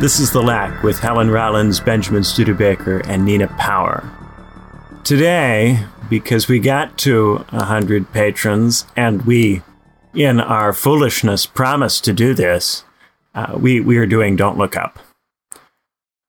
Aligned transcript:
This 0.00 0.18
is 0.18 0.30
The 0.30 0.42
Lack 0.42 0.82
with 0.82 1.00
Helen 1.00 1.28
Rollins, 1.28 1.78
Benjamin 1.78 2.24
Studebaker, 2.24 3.02
and 3.06 3.22
Nina 3.22 3.48
Power. 3.58 4.10
Today, 5.04 5.84
because 6.08 6.48
we 6.48 6.58
got 6.58 6.96
to 7.00 7.44
100 7.50 8.10
patrons, 8.10 8.86
and 8.96 9.26
we, 9.26 9.60
in 10.14 10.40
our 10.40 10.72
foolishness, 10.72 11.44
promised 11.44 12.02
to 12.06 12.14
do 12.14 12.32
this, 12.32 12.82
uh, 13.34 13.58
we, 13.60 13.78
we 13.80 13.98
are 13.98 14.06
doing 14.06 14.36
Don't 14.36 14.56
Look 14.56 14.74
Up. 14.74 14.98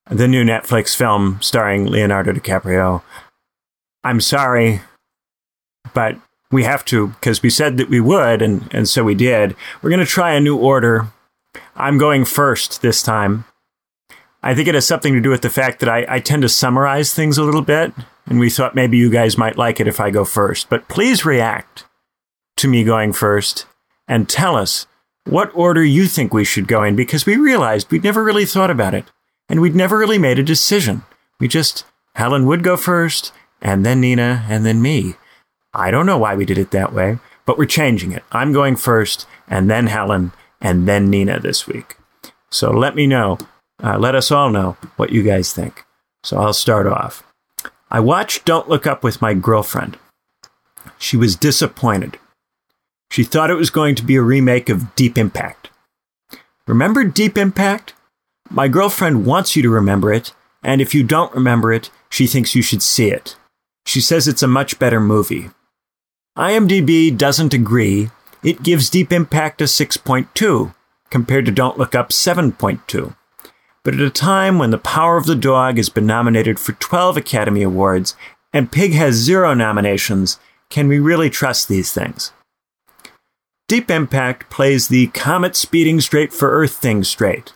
The 0.10 0.28
new 0.28 0.44
Netflix 0.44 0.94
film 0.94 1.38
starring 1.42 1.86
Leonardo 1.86 2.34
DiCaprio. 2.34 3.04
I'm 4.04 4.20
sorry, 4.20 4.82
but 5.94 6.18
we 6.52 6.66
have 6.66 6.84
to 6.86 7.08
because 7.08 7.42
we 7.42 7.50
said 7.50 7.78
that 7.78 7.90
we 7.90 8.02
would, 8.02 8.42
and, 8.42 8.68
and 8.74 8.90
so 8.90 9.06
we 9.06 9.16
did. 9.16 9.56
We're 9.82 9.92
going 9.92 10.02
to 10.02 10.06
try 10.06 10.34
a 10.34 10.42
new 10.42 10.58
order. 10.58 11.08
I'm 11.78 11.98
going 11.98 12.26
first 12.26 12.82
this 12.82 13.02
time. 13.02 13.46
I 14.44 14.56
think 14.56 14.68
it 14.68 14.76
has 14.76 14.88
something 14.88 15.14
to 15.14 15.22
do 15.22 15.30
with 15.30 15.42
the 15.42 15.50
fact 15.50 15.80
that 15.80 15.90
I, 15.90 16.06
I 16.08 16.20
tend 16.20 16.42
to 16.42 16.50
summarize 16.50 17.14
things 17.14 17.38
a 17.38 17.44
little 17.44 17.62
bit, 17.62 17.94
and 18.26 18.40
we 18.40 18.50
thought 18.50 18.76
maybe 18.76 18.98
you 18.98 19.10
guys 19.10 19.38
might 19.38 19.58
like 19.58 19.80
it 19.80 19.88
if 19.88 20.00
I 20.00 20.10
go 20.10 20.26
first. 20.26 20.70
But 20.70 20.88
please 20.88 21.26
react 21.26 21.86
to 22.58 22.68
me 22.68 22.84
going 22.84 23.14
first 23.14 23.66
and 24.08 24.28
tell 24.28 24.56
us 24.56 24.88
what 25.26 25.52
order 25.54 25.84
you 25.84 26.08
think 26.08 26.34
we 26.34 26.44
should 26.44 26.68
go 26.68 26.84
in 26.84 26.96
because 26.96 27.26
we 27.26 27.38
realized 27.38 27.92
we'd 27.92 28.04
never 28.04 28.24
really 28.24 28.46
thought 28.46 28.72
about 28.72 28.96
it 28.96 29.06
and 29.48 29.62
we'd 29.62 29.76
never 29.76 29.98
really 29.98 30.18
made 30.18 30.40
a 30.40 30.44
decision. 30.44 31.04
We 31.40 31.48
just, 31.48 31.86
Helen 32.16 32.46
would 32.48 32.64
go 32.64 32.78
first, 32.78 33.34
and 33.62 33.86
then 33.86 34.02
Nina, 34.02 34.46
and 34.50 34.66
then 34.66 34.82
me. 34.82 35.16
I 35.74 35.92
don't 35.92 36.06
know 36.06 36.18
why 36.18 36.36
we 36.36 36.46
did 36.46 36.58
it 36.58 36.72
that 36.72 36.94
way, 36.94 37.20
but 37.46 37.58
we're 37.58 37.66
changing 37.66 38.12
it. 38.12 38.24
I'm 38.32 38.54
going 38.54 38.76
first, 38.76 39.28
and 39.48 39.70
then 39.70 39.88
Helen, 39.88 40.32
and 40.62 40.88
then 40.88 41.10
Nina 41.10 41.40
this 41.40 41.68
week. 41.68 41.98
So 42.50 42.72
let 42.72 42.96
me 42.96 43.08
know 43.08 43.38
uh, 43.84 43.98
let 43.98 44.16
us 44.16 44.32
all 44.32 44.50
know 44.50 44.78
what 44.96 45.12
you 45.12 45.24
guys 45.24 45.54
think. 45.54 45.86
So 46.24 46.38
I'll 46.38 46.54
start 46.54 46.88
off. 46.88 47.24
I 47.90 48.00
watched 48.00 48.46
Don't 48.46 48.70
Look 48.70 48.88
Up 48.88 49.04
with 49.04 49.22
my 49.22 49.34
girlfriend. 49.34 49.98
She 50.98 51.18
was 51.18 51.36
disappointed. 51.36 52.18
She 53.10 53.24
thought 53.24 53.50
it 53.50 53.56
was 53.56 53.70
going 53.70 53.96
to 53.96 54.06
be 54.06 54.16
a 54.16 54.22
remake 54.22 54.70
of 54.70 54.96
Deep 54.96 55.18
Impact. 55.18 55.70
Remember 56.68 57.04
Deep 57.04 57.38
Impact? 57.38 57.94
My 58.50 58.68
girlfriend 58.68 59.26
wants 59.26 59.56
you 59.56 59.64
to 59.64 59.70
remember 59.70 60.14
it, 60.14 60.34
and 60.64 60.82
if 60.82 60.94
you 60.94 61.04
don't 61.04 61.34
remember 61.34 61.74
it, 61.74 61.90
she 62.10 62.28
thinks 62.28 62.56
you 62.56 62.62
should 62.62 62.82
see 62.82 63.10
it. 63.10 63.36
She 63.86 64.00
says 64.00 64.28
it's 64.28 64.44
a 64.44 64.48
much 64.48 64.80
better 64.80 65.00
movie. 65.00 65.50
IMDb 66.38 67.18
doesn't 67.18 67.54
agree. 67.54 68.10
It 68.44 68.64
gives 68.64 68.90
Deep 68.90 69.12
Impact 69.12 69.62
a 69.62 69.66
6.2 69.66 70.74
compared 71.10 71.46
to 71.46 71.52
Don't 71.52 71.78
Look 71.78 71.94
Up 71.94 72.10
7.2. 72.10 73.16
But 73.84 73.96
at 73.96 74.02
a 74.02 74.12
time 74.12 74.60
when 74.60 74.70
The 74.70 74.78
Power 74.78 75.18
of 75.18 75.26
the 75.26 75.36
Dog 75.36 75.78
has 75.78 75.90
been 75.90 76.06
nominated 76.06 76.60
for 76.60 76.74
12 76.74 77.18
Academy 77.18 77.64
Awards 77.64 78.16
and 78.54 78.72
Pig 78.72 78.94
has 78.94 79.16
zero 79.16 79.54
nominations, 79.54 80.40
can 80.70 80.88
we 80.88 81.00
really 81.00 81.30
trust 81.30 81.68
these 81.68 81.92
things? 81.92 82.32
Deep 83.68 83.90
Impact 83.90 84.50
plays 84.50 84.88
the 84.88 85.08
comet 85.08 85.56
speeding 85.56 86.02
straight 86.02 86.34
for 86.34 86.52
Earth 86.52 86.76
thing 86.76 87.04
straight. 87.04 87.54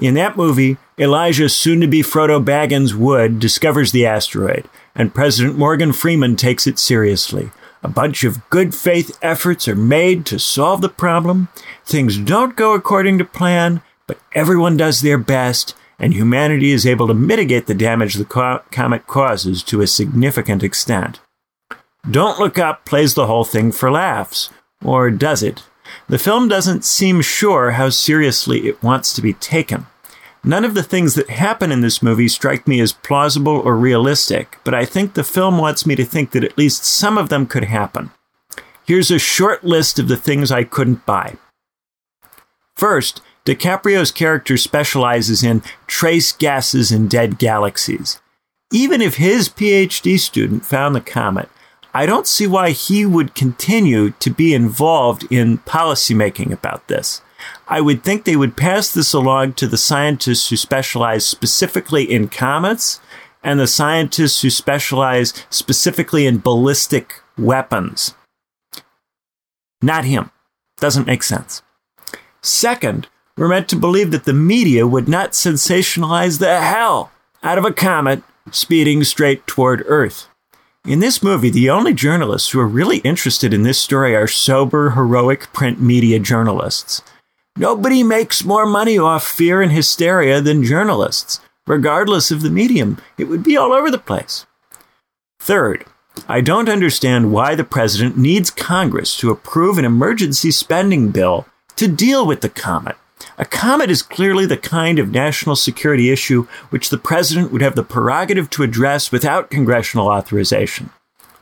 In 0.00 0.14
that 0.14 0.36
movie, 0.36 0.78
Elijah, 0.98 1.48
soon 1.48 1.80
to 1.80 1.86
be 1.86 2.00
Frodo 2.00 2.42
Baggins 2.42 2.94
Wood, 2.94 3.38
discovers 3.38 3.92
the 3.92 4.06
asteroid, 4.06 4.68
and 4.94 5.14
President 5.14 5.58
Morgan 5.58 5.92
Freeman 5.92 6.36
takes 6.36 6.66
it 6.66 6.78
seriously. 6.78 7.50
A 7.82 7.88
bunch 7.88 8.24
of 8.24 8.48
good 8.48 8.74
faith 8.74 9.18
efforts 9.20 9.66
are 9.66 9.76
made 9.76 10.24
to 10.26 10.38
solve 10.38 10.80
the 10.80 10.88
problem. 10.88 11.48
Things 11.84 12.16
don't 12.16 12.56
go 12.56 12.72
according 12.72 13.18
to 13.18 13.24
plan, 13.24 13.82
but 14.06 14.18
everyone 14.34 14.76
does 14.76 15.00
their 15.00 15.18
best, 15.18 15.74
and 15.98 16.12
humanity 16.12 16.72
is 16.72 16.86
able 16.86 17.06
to 17.06 17.14
mitigate 17.14 17.66
the 17.66 17.74
damage 17.74 18.14
the 18.14 18.24
co- 18.24 18.62
comet 18.70 19.06
causes 19.06 19.62
to 19.62 19.80
a 19.80 19.86
significant 19.86 20.62
extent. 20.62 21.20
Don't 22.10 22.40
Look 22.40 22.58
Up 22.58 22.84
plays 22.84 23.14
the 23.14 23.26
whole 23.26 23.44
thing 23.44 23.70
for 23.70 23.90
laughs, 23.90 24.50
or 24.84 25.10
does 25.10 25.42
it? 25.42 25.62
The 26.08 26.18
film 26.18 26.48
doesn't 26.48 26.84
seem 26.84 27.20
sure 27.20 27.72
how 27.72 27.90
seriously 27.90 28.66
it 28.66 28.82
wants 28.82 29.12
to 29.14 29.22
be 29.22 29.34
taken. 29.34 29.86
None 30.44 30.64
of 30.64 30.74
the 30.74 30.82
things 30.82 31.14
that 31.14 31.30
happen 31.30 31.70
in 31.70 31.82
this 31.82 32.02
movie 32.02 32.26
strike 32.26 32.66
me 32.66 32.80
as 32.80 32.92
plausible 32.92 33.56
or 33.56 33.76
realistic, 33.76 34.58
but 34.64 34.74
I 34.74 34.84
think 34.84 35.14
the 35.14 35.22
film 35.22 35.58
wants 35.58 35.86
me 35.86 35.94
to 35.94 36.04
think 36.04 36.32
that 36.32 36.42
at 36.42 36.58
least 36.58 36.84
some 36.84 37.16
of 37.16 37.28
them 37.28 37.46
could 37.46 37.64
happen. 37.64 38.10
Here's 38.84 39.12
a 39.12 39.20
short 39.20 39.62
list 39.62 40.00
of 40.00 40.08
the 40.08 40.16
things 40.16 40.50
I 40.50 40.64
couldn't 40.64 41.06
buy. 41.06 41.36
First, 42.74 43.22
DiCaprio's 43.44 44.12
character 44.12 44.56
specializes 44.56 45.42
in 45.42 45.62
trace 45.86 46.32
gases 46.32 46.92
in 46.92 47.08
dead 47.08 47.38
galaxies. 47.38 48.20
Even 48.72 49.02
if 49.02 49.16
his 49.16 49.48
PhD 49.48 50.18
student 50.18 50.64
found 50.64 50.94
the 50.94 51.00
comet, 51.00 51.48
I 51.94 52.06
don't 52.06 52.26
see 52.26 52.46
why 52.46 52.70
he 52.70 53.04
would 53.04 53.34
continue 53.34 54.10
to 54.10 54.30
be 54.30 54.54
involved 54.54 55.30
in 55.30 55.58
policymaking 55.58 56.52
about 56.52 56.88
this. 56.88 57.20
I 57.68 57.80
would 57.80 58.02
think 58.02 58.24
they 58.24 58.36
would 58.36 58.56
pass 58.56 58.92
this 58.92 59.12
along 59.12 59.54
to 59.54 59.66
the 59.66 59.76
scientists 59.76 60.48
who 60.48 60.56
specialize 60.56 61.26
specifically 61.26 62.04
in 62.04 62.28
comets 62.28 63.00
and 63.42 63.58
the 63.58 63.66
scientists 63.66 64.40
who 64.40 64.50
specialize 64.50 65.34
specifically 65.50 66.26
in 66.26 66.38
ballistic 66.38 67.20
weapons. 67.36 68.14
Not 69.82 70.04
him. 70.04 70.30
Doesn't 70.78 71.06
make 71.06 71.24
sense. 71.24 71.62
Second, 72.40 73.08
we're 73.36 73.48
meant 73.48 73.68
to 73.68 73.76
believe 73.76 74.10
that 74.10 74.24
the 74.24 74.32
media 74.32 74.86
would 74.86 75.08
not 75.08 75.32
sensationalize 75.32 76.38
the 76.38 76.60
hell 76.60 77.10
out 77.42 77.58
of 77.58 77.64
a 77.64 77.72
comet 77.72 78.22
speeding 78.50 79.04
straight 79.04 79.46
toward 79.46 79.84
Earth. 79.86 80.28
In 80.84 80.98
this 80.98 81.22
movie, 81.22 81.50
the 81.50 81.70
only 81.70 81.94
journalists 81.94 82.50
who 82.50 82.60
are 82.60 82.66
really 82.66 82.98
interested 82.98 83.54
in 83.54 83.62
this 83.62 83.80
story 83.80 84.16
are 84.16 84.26
sober, 84.26 84.90
heroic 84.90 85.52
print 85.52 85.80
media 85.80 86.18
journalists. 86.18 87.02
Nobody 87.56 88.02
makes 88.02 88.44
more 88.44 88.66
money 88.66 88.98
off 88.98 89.26
fear 89.26 89.62
and 89.62 89.70
hysteria 89.70 90.40
than 90.40 90.64
journalists. 90.64 91.40
Regardless 91.66 92.30
of 92.32 92.42
the 92.42 92.50
medium, 92.50 92.98
it 93.16 93.24
would 93.24 93.44
be 93.44 93.56
all 93.56 93.72
over 93.72 93.90
the 93.90 93.98
place. 93.98 94.46
Third, 95.38 95.84
I 96.28 96.40
don't 96.40 96.68
understand 96.68 97.32
why 97.32 97.54
the 97.54 97.64
president 97.64 98.18
needs 98.18 98.50
Congress 98.50 99.16
to 99.18 99.30
approve 99.30 99.78
an 99.78 99.84
emergency 99.84 100.50
spending 100.50 101.10
bill 101.10 101.46
to 101.76 101.86
deal 101.86 102.26
with 102.26 102.40
the 102.40 102.48
comet. 102.48 102.96
A 103.38 103.44
comet 103.44 103.90
is 103.90 104.02
clearly 104.02 104.46
the 104.46 104.56
kind 104.56 104.98
of 104.98 105.10
national 105.10 105.56
security 105.56 106.10
issue 106.10 106.46
which 106.70 106.90
the 106.90 106.98
president 106.98 107.52
would 107.52 107.62
have 107.62 107.76
the 107.76 107.82
prerogative 107.82 108.50
to 108.50 108.62
address 108.62 109.10
without 109.12 109.50
congressional 109.50 110.08
authorization. 110.08 110.90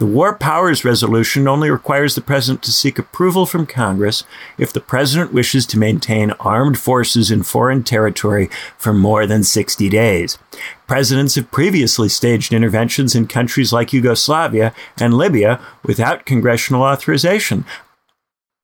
The 0.00 0.06
War 0.06 0.34
Powers 0.34 0.82
Resolution 0.82 1.46
only 1.46 1.68
requires 1.68 2.14
the 2.14 2.22
president 2.22 2.62
to 2.62 2.72
seek 2.72 2.98
approval 2.98 3.44
from 3.44 3.66
Congress 3.66 4.24
if 4.56 4.72
the 4.72 4.80
president 4.80 5.34
wishes 5.34 5.66
to 5.66 5.78
maintain 5.78 6.30
armed 6.40 6.78
forces 6.78 7.30
in 7.30 7.42
foreign 7.42 7.82
territory 7.82 8.48
for 8.78 8.94
more 8.94 9.26
than 9.26 9.44
60 9.44 9.90
days. 9.90 10.38
Presidents 10.86 11.34
have 11.34 11.50
previously 11.50 12.08
staged 12.08 12.54
interventions 12.54 13.14
in 13.14 13.26
countries 13.26 13.74
like 13.74 13.92
Yugoslavia 13.92 14.72
and 14.98 15.12
Libya 15.12 15.60
without 15.84 16.24
congressional 16.24 16.82
authorization. 16.82 17.66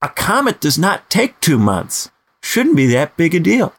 A 0.01 0.09
comet 0.09 0.59
does 0.59 0.79
not 0.79 1.11
take 1.11 1.39
two 1.41 1.59
months 1.59 2.11
shouldn't 2.47 2.77
be 2.77 2.87
that 2.87 3.17
big 3.17 3.35
a 3.35 3.41
deal. 3.41 3.75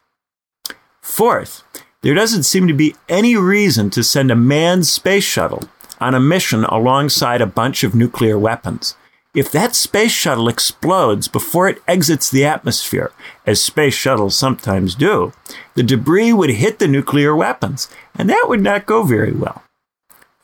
Fourth, 1.01 1.63
there 2.01 2.13
doesn't 2.13 2.43
seem 2.43 2.67
to 2.67 2.73
be 2.73 2.95
any 3.07 3.35
reason 3.35 3.89
to 3.91 4.03
send 4.03 4.29
a 4.29 4.35
manned 4.35 4.85
space 4.85 5.23
shuttle 5.23 5.63
on 6.01 6.13
a 6.13 6.19
mission 6.19 6.65
alongside 6.65 7.41
a 7.41 7.47
bunch 7.47 7.83
of 7.83 7.95
nuclear 7.95 8.37
weapons. 8.37 8.95
If 9.33 9.51
that 9.51 9.73
space 9.73 10.11
shuttle 10.11 10.49
explodes 10.49 11.27
before 11.27 11.69
it 11.69 11.81
exits 11.87 12.29
the 12.29 12.43
atmosphere, 12.45 13.11
as 13.45 13.63
space 13.63 13.93
shuttles 13.93 14.35
sometimes 14.35 14.95
do, 14.95 15.31
the 15.75 15.83
debris 15.83 16.33
would 16.33 16.49
hit 16.49 16.79
the 16.79 16.87
nuclear 16.87 17.35
weapons, 17.35 17.89
and 18.15 18.29
that 18.29 18.45
would 18.47 18.61
not 18.61 18.85
go 18.85 19.03
very 19.03 19.31
well. 19.31 19.63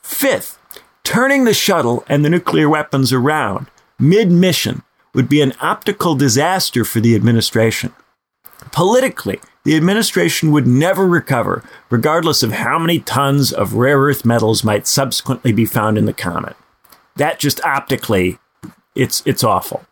Fifth, 0.02 0.58
turning 1.02 1.44
the 1.44 1.54
shuttle 1.54 2.04
and 2.08 2.24
the 2.24 2.30
nuclear 2.30 2.68
weapons 2.70 3.12
around 3.12 3.66
mid 3.98 4.30
mission 4.30 4.82
would 5.12 5.28
be 5.28 5.42
an 5.42 5.52
optical 5.60 6.14
disaster 6.14 6.84
for 6.84 7.00
the 7.00 7.14
administration. 7.14 7.92
Politically, 8.74 9.38
the 9.62 9.76
administration 9.76 10.50
would 10.50 10.66
never 10.66 11.06
recover, 11.06 11.62
regardless 11.90 12.42
of 12.42 12.50
how 12.50 12.76
many 12.76 12.98
tons 12.98 13.52
of 13.52 13.74
rare 13.74 14.00
earth 14.00 14.24
metals 14.24 14.64
might 14.64 14.88
subsequently 14.88 15.52
be 15.52 15.64
found 15.64 15.96
in 15.96 16.06
the 16.06 16.12
comet. 16.12 16.56
That 17.14 17.38
just 17.38 17.64
optically, 17.64 18.40
it's, 18.96 19.22
it's 19.24 19.44
awful. 19.44 19.84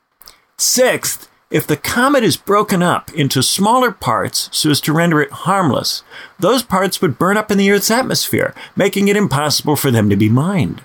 Sixth, 0.57 1.31
if 1.49 1.65
the 1.65 1.77
comet 1.77 2.25
is 2.25 2.37
broken 2.37 2.83
up 2.83 3.15
into 3.15 3.41
smaller 3.41 3.93
parts 3.93 4.49
so 4.51 4.71
as 4.71 4.81
to 4.81 4.93
render 4.93 5.23
it 5.23 5.31
harmless, 5.31 6.03
those 6.41 6.65
parts 6.65 7.01
would 7.01 7.21
burn 7.21 7.37
up 7.37 7.53
in 7.53 7.59
the 7.59 7.71
Earth's 7.71 7.91
atmosphere, 7.91 8.53
making 8.75 9.07
it 9.07 9.17
impossible 9.17 9.77
for 9.77 9.93
them 9.93 10.11
to 10.11 10.17
be 10.17 10.29
mined. 10.29 10.85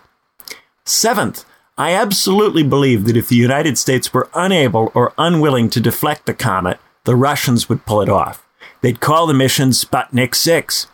Seventh, 0.85 1.45
I 1.79 1.93
absolutely 1.93 2.61
believe 2.61 3.05
that 3.05 3.17
if 3.17 3.27
the 3.27 3.35
United 3.35 3.79
States 3.79 4.13
were 4.13 4.29
unable 4.35 4.91
or 4.93 5.13
unwilling 5.17 5.71
to 5.71 5.81
deflect 5.81 6.27
the 6.27 6.35
comet, 6.35 6.79
the 7.07 7.15
Russians 7.15 7.69
would 7.69 7.85
pull 7.85 8.01
it 8.01 8.09
off. 8.09 8.45
They'd 8.81 8.99
call 8.99 9.27
the 9.27 9.33
mission 9.33 9.69
Sputnik 9.69 10.35
6. 10.35 10.87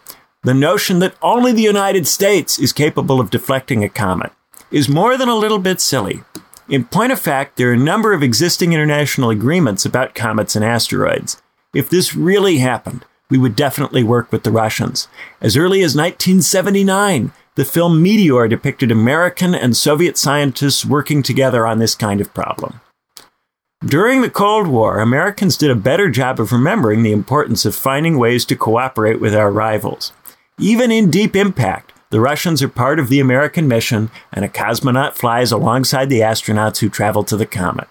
The 0.44 0.54
notion 0.54 1.00
that 1.00 1.16
only 1.24 1.52
the 1.52 1.64
United 1.64 2.06
States 2.06 2.60
is 2.60 2.72
capable 2.72 3.20
of 3.20 3.32
deflecting 3.32 3.84
a 3.84 3.90
comet 3.90 4.32
is 4.70 4.88
more 4.88 5.18
than 5.18 5.28
a 5.28 5.36
little 5.36 5.58
bit 5.58 5.82
silly. 5.82 6.24
In 6.70 6.86
point 6.86 7.12
of 7.12 7.20
fact, 7.20 7.58
there 7.58 7.72
are 7.72 7.74
a 7.74 7.78
number 7.78 8.14
of 8.14 8.22
existing 8.22 8.74
international 8.74 9.32
agreements 9.32 9.88
about 9.88 10.14
comets 10.14 10.56
and 10.56 10.64
asteroids. 10.64 11.42
If 11.74 11.90
this 11.90 12.16
really 12.16 12.60
happened, 12.60 13.06
we 13.32 13.40
would 13.40 13.56
definitely 13.56 14.04
work 14.04 14.32
with 14.32 14.44
the 14.44 14.52
Russians. 14.52 15.08
As 15.42 15.58
early 15.58 15.80
as 15.80 15.96
1979, 15.96 17.32
the 17.56 17.66
film 17.66 18.04
Meteor 18.04 18.48
depicted 18.48 18.92
American 18.92 19.56
and 19.56 19.76
Soviet 19.76 20.20
scientists 20.20 20.86
working 20.86 21.24
together 21.24 21.66
on 21.66 21.80
this 21.80 21.96
kind 21.96 22.22
of 22.22 22.36
problem. 22.36 22.82
During 23.86 24.22
the 24.22 24.30
Cold 24.30 24.68
War, 24.68 25.02
Americans 25.02 25.58
did 25.58 25.70
a 25.70 25.76
better 25.76 26.10
job 26.10 26.40
of 26.40 26.54
remembering 26.54 27.04
the 27.04 27.12
importance 27.12 27.66
of 27.66 27.76
finding 27.76 28.18
ways 28.18 28.46
to 28.46 28.56
cooperate 28.56 29.20
with 29.20 29.36
our 29.36 29.52
rivals. 29.52 30.14
Even 30.58 30.90
in 30.90 31.12
Deep 31.12 31.36
Impact, 31.36 31.92
the 32.10 32.22
Russians 32.22 32.64
are 32.64 32.70
part 32.70 32.98
of 32.98 33.10
the 33.10 33.20
American 33.20 33.68
mission, 33.68 34.10
and 34.32 34.46
a 34.46 34.48
cosmonaut 34.48 35.16
flies 35.16 35.52
alongside 35.52 36.10
the 36.10 36.22
astronauts 36.22 36.78
who 36.78 36.88
travel 36.88 37.26
to 37.26 37.36
the 37.36 37.46
comet. 37.46 37.90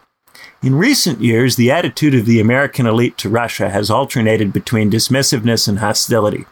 In 0.62 0.77
recent 0.77 1.21
years, 1.21 1.56
the 1.56 1.71
attitude 1.71 2.15
of 2.15 2.25
the 2.25 2.41
American 2.41 2.87
elite 2.87 3.19
to 3.19 3.29
Russia 3.29 3.69
has 3.69 3.91
alternated 3.91 4.50
between 4.50 4.91
dismissiveness 4.91 5.69
and 5.69 5.81
hostility. 5.81 6.47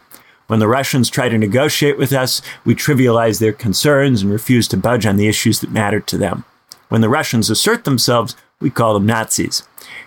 When 0.45 0.59
the 0.59 0.67
Russians 0.67 1.09
try 1.09 1.29
to 1.29 1.37
negotiate 1.37 1.97
with 1.97 2.13
us, 2.13 2.43
we 2.63 2.75
trivialize 2.75 3.39
their 3.39 3.53
concerns 3.53 4.21
and 4.21 4.31
refuse 4.31 4.67
to 4.67 4.77
budge 4.77 5.07
on 5.07 5.15
the 5.15 5.27
issues 5.27 5.61
that 5.61 5.71
matter 5.71 5.99
to 5.99 6.17
them. 6.17 6.45
When 6.89 7.01
the 7.01 7.09
Russians 7.09 7.49
assert 7.49 7.85
themselves, 7.85 8.35
we 8.61 8.69
call 8.69 8.93
them 8.93 9.05
Nazis. 9.05 9.63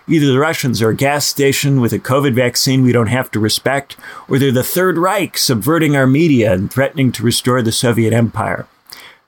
Either 0.07 0.27
the 0.27 0.39
Russians 0.39 0.81
are 0.81 0.89
a 0.89 0.95
gas 0.95 1.25
station 1.25 1.81
with 1.81 1.91
a 1.93 1.99
COVID 1.99 2.33
vaccine 2.33 2.83
we 2.83 2.91
don't 2.91 3.07
have 3.07 3.29
to 3.31 3.39
respect, 3.39 3.97
or 4.27 4.39
they're 4.39 4.51
the 4.51 4.63
Third 4.63 4.97
Reich 4.97 5.37
subverting 5.37 5.95
our 5.95 6.07
media 6.07 6.53
and 6.53 6.71
threatening 6.71 7.11
to 7.11 7.23
restore 7.23 7.61
the 7.61 7.71
Soviet 7.71 8.13
Empire. 8.13 8.67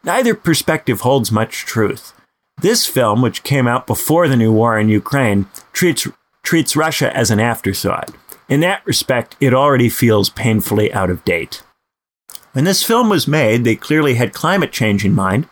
Neither 0.03 0.33
perspective 0.33 1.01
holds 1.01 1.31
much 1.31 1.65
truth. 1.65 2.13
This 2.61 2.85
film, 2.85 3.21
which 3.21 3.43
came 3.43 3.67
out 3.67 3.85
before 3.85 4.27
the 4.27 4.37
new 4.37 4.51
war 4.51 4.79
in 4.79 4.89
Ukraine, 4.89 5.47
treats, 5.73 6.07
treats 6.43 6.75
Russia 6.75 7.15
as 7.15 7.29
an 7.29 7.39
afterthought. 7.39 8.11
In 8.47 8.61
that 8.61 8.85
respect, 8.85 9.35
it 9.39 9.53
already 9.53 9.89
feels 9.89 10.29
painfully 10.29 10.91
out 10.93 11.09
of 11.09 11.25
date. 11.25 11.63
When 12.53 12.63
this 12.63 12.81
film 12.81 13.09
was 13.09 13.27
made, 13.27 13.63
they 13.63 13.75
clearly 13.75 14.15
had 14.15 14.33
climate 14.33 14.71
change 14.71 15.05
in 15.05 15.13
mind, 15.13 15.47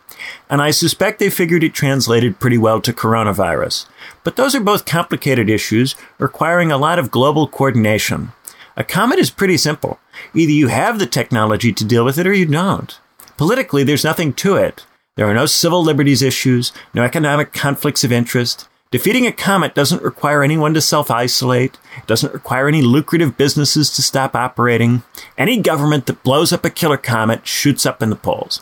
and 0.50 0.62
I 0.62 0.72
suspect 0.72 1.20
they 1.20 1.30
figured 1.30 1.64
it 1.64 1.74
translated 1.74 2.40
pretty 2.40 2.58
well 2.58 2.82
to 2.82 2.94
coronavirus. 2.94 3.88
But 4.24 4.36
those 4.36 4.56
are 4.56 4.62
both 4.62 4.86
complicated 4.86 5.50
issues 5.50 5.96
requiring 6.18 6.72
a 6.72 6.78
lot 6.78 7.00
of 7.00 7.12
global 7.12 7.48
coordination. 7.48 8.32
A 8.78 8.84
comet 8.84 9.20
is 9.20 9.30
pretty 9.30 9.58
simple. 9.58 10.00
Either 10.34 10.52
you 10.52 10.68
have 10.68 11.00
the 11.00 11.06
technology 11.06 11.72
to 11.72 11.86
deal 11.86 12.04
with 12.04 12.18
it 12.18 12.28
or 12.28 12.34
you 12.34 12.46
don't. 12.46 13.00
Politically, 13.38 13.84
there's 13.84 14.04
nothing 14.04 14.34
to 14.34 14.56
it. 14.56 14.86
There 15.16 15.28
are 15.28 15.34
no 15.34 15.46
civil 15.46 15.82
liberties 15.82 16.22
issues, 16.22 16.74
no 16.94 17.04
economic 17.04 17.54
conflicts 17.54 18.04
of 18.04 18.12
interest. 18.12 18.68
Defeating 18.92 19.26
a 19.26 19.32
comet 19.32 19.74
doesn't 19.74 20.04
require 20.04 20.44
anyone 20.44 20.74
to 20.74 20.82
self 20.82 21.10
isolate, 21.10 21.78
it 21.98 22.08
doesn't 22.08 22.34
require 22.34 22.68
any 22.68 22.82
lucrative 22.82 23.38
businesses 23.38 23.90
to 23.92 24.02
stop 24.02 24.36
operating. 24.36 25.04
Any 25.38 25.62
government 25.62 26.06
that 26.06 26.24
blows 26.24 26.54
up 26.54 26.64
a 26.66 26.70
killer 26.70 26.98
comet 26.98 27.48
shoots 27.48 27.86
up 27.86 28.02
in 28.04 28.10
the 28.10 28.16
polls. 28.16 28.62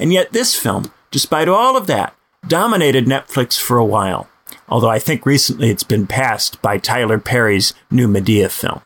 And 0.00 0.14
yet, 0.14 0.32
this 0.32 0.56
film, 0.56 0.90
despite 1.10 1.46
all 1.46 1.76
of 1.76 1.86
that, 1.86 2.16
dominated 2.48 3.04
Netflix 3.04 3.60
for 3.60 3.76
a 3.76 3.84
while, 3.84 4.28
although 4.66 4.88
I 4.88 4.98
think 4.98 5.26
recently 5.26 5.68
it's 5.68 5.82
been 5.82 6.06
passed 6.06 6.60
by 6.62 6.78
Tyler 6.78 7.18
Perry's 7.18 7.74
new 7.90 8.08
Madea 8.08 8.50
film. 8.50 8.80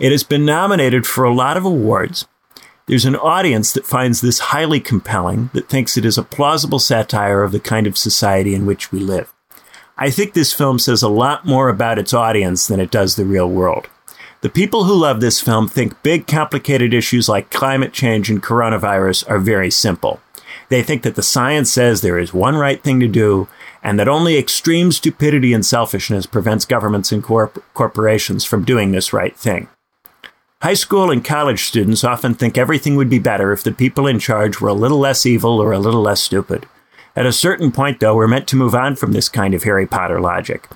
It 0.00 0.10
has 0.10 0.24
been 0.24 0.44
nominated 0.44 1.06
for 1.06 1.22
a 1.22 1.32
lot 1.32 1.56
of 1.56 1.64
awards. 1.64 2.26
There's 2.86 3.04
an 3.04 3.14
audience 3.14 3.72
that 3.72 3.86
finds 3.86 4.20
this 4.20 4.40
highly 4.40 4.80
compelling, 4.80 5.50
that 5.54 5.68
thinks 5.68 5.96
it 5.96 6.04
is 6.04 6.18
a 6.18 6.24
plausible 6.24 6.80
satire 6.80 7.44
of 7.44 7.52
the 7.52 7.60
kind 7.60 7.86
of 7.86 7.96
society 7.96 8.52
in 8.52 8.66
which 8.66 8.90
we 8.90 8.98
live. 8.98 9.32
I 9.96 10.10
think 10.10 10.34
this 10.34 10.52
film 10.52 10.80
says 10.80 11.02
a 11.02 11.08
lot 11.08 11.46
more 11.46 11.68
about 11.68 12.00
its 12.00 12.12
audience 12.12 12.66
than 12.66 12.80
it 12.80 12.90
does 12.90 13.14
the 13.14 13.24
real 13.24 13.48
world. 13.48 13.88
The 14.46 14.52
people 14.52 14.84
who 14.84 14.94
love 14.94 15.20
this 15.20 15.40
film 15.40 15.66
think 15.66 16.00
big, 16.04 16.28
complicated 16.28 16.94
issues 16.94 17.28
like 17.28 17.50
climate 17.50 17.92
change 17.92 18.30
and 18.30 18.40
coronavirus 18.40 19.28
are 19.28 19.40
very 19.40 19.72
simple. 19.72 20.20
They 20.68 20.84
think 20.84 21.02
that 21.02 21.16
the 21.16 21.22
science 21.24 21.68
says 21.72 22.00
there 22.00 22.16
is 22.16 22.32
one 22.32 22.54
right 22.54 22.80
thing 22.80 23.00
to 23.00 23.08
do, 23.08 23.48
and 23.82 23.98
that 23.98 24.06
only 24.06 24.38
extreme 24.38 24.92
stupidity 24.92 25.52
and 25.52 25.66
selfishness 25.66 26.26
prevents 26.26 26.64
governments 26.64 27.10
and 27.10 27.24
corp- 27.24 27.60
corporations 27.74 28.44
from 28.44 28.64
doing 28.64 28.92
this 28.92 29.12
right 29.12 29.36
thing. 29.36 29.66
High 30.62 30.74
school 30.74 31.10
and 31.10 31.24
college 31.24 31.64
students 31.64 32.04
often 32.04 32.32
think 32.32 32.56
everything 32.56 32.94
would 32.94 33.10
be 33.10 33.18
better 33.18 33.50
if 33.50 33.64
the 33.64 33.72
people 33.72 34.06
in 34.06 34.20
charge 34.20 34.60
were 34.60 34.68
a 34.68 34.74
little 34.74 35.00
less 35.00 35.26
evil 35.26 35.60
or 35.60 35.72
a 35.72 35.80
little 35.80 36.02
less 36.02 36.22
stupid. 36.22 36.66
At 37.16 37.26
a 37.26 37.32
certain 37.32 37.72
point, 37.72 37.98
though, 37.98 38.14
we're 38.14 38.28
meant 38.28 38.46
to 38.46 38.56
move 38.56 38.76
on 38.76 38.94
from 38.94 39.10
this 39.10 39.28
kind 39.28 39.54
of 39.54 39.64
Harry 39.64 39.88
Potter 39.88 40.20
logic. 40.20 40.68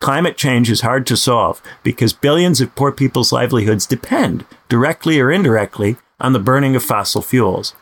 Climate 0.00 0.36
change 0.36 0.70
is 0.70 0.82
hard 0.82 1.06
to 1.06 1.16
solve 1.16 1.62
because 1.82 2.12
billions 2.12 2.60
of 2.60 2.74
poor 2.74 2.92
people's 2.92 3.32
livelihoods 3.32 3.86
depend, 3.86 4.44
directly 4.68 5.18
or 5.18 5.32
indirectly, 5.32 5.96
on 6.20 6.32
the 6.32 6.38
burning 6.38 6.76
of 6.76 6.84
fossil 6.84 7.22
fuels. 7.22 7.74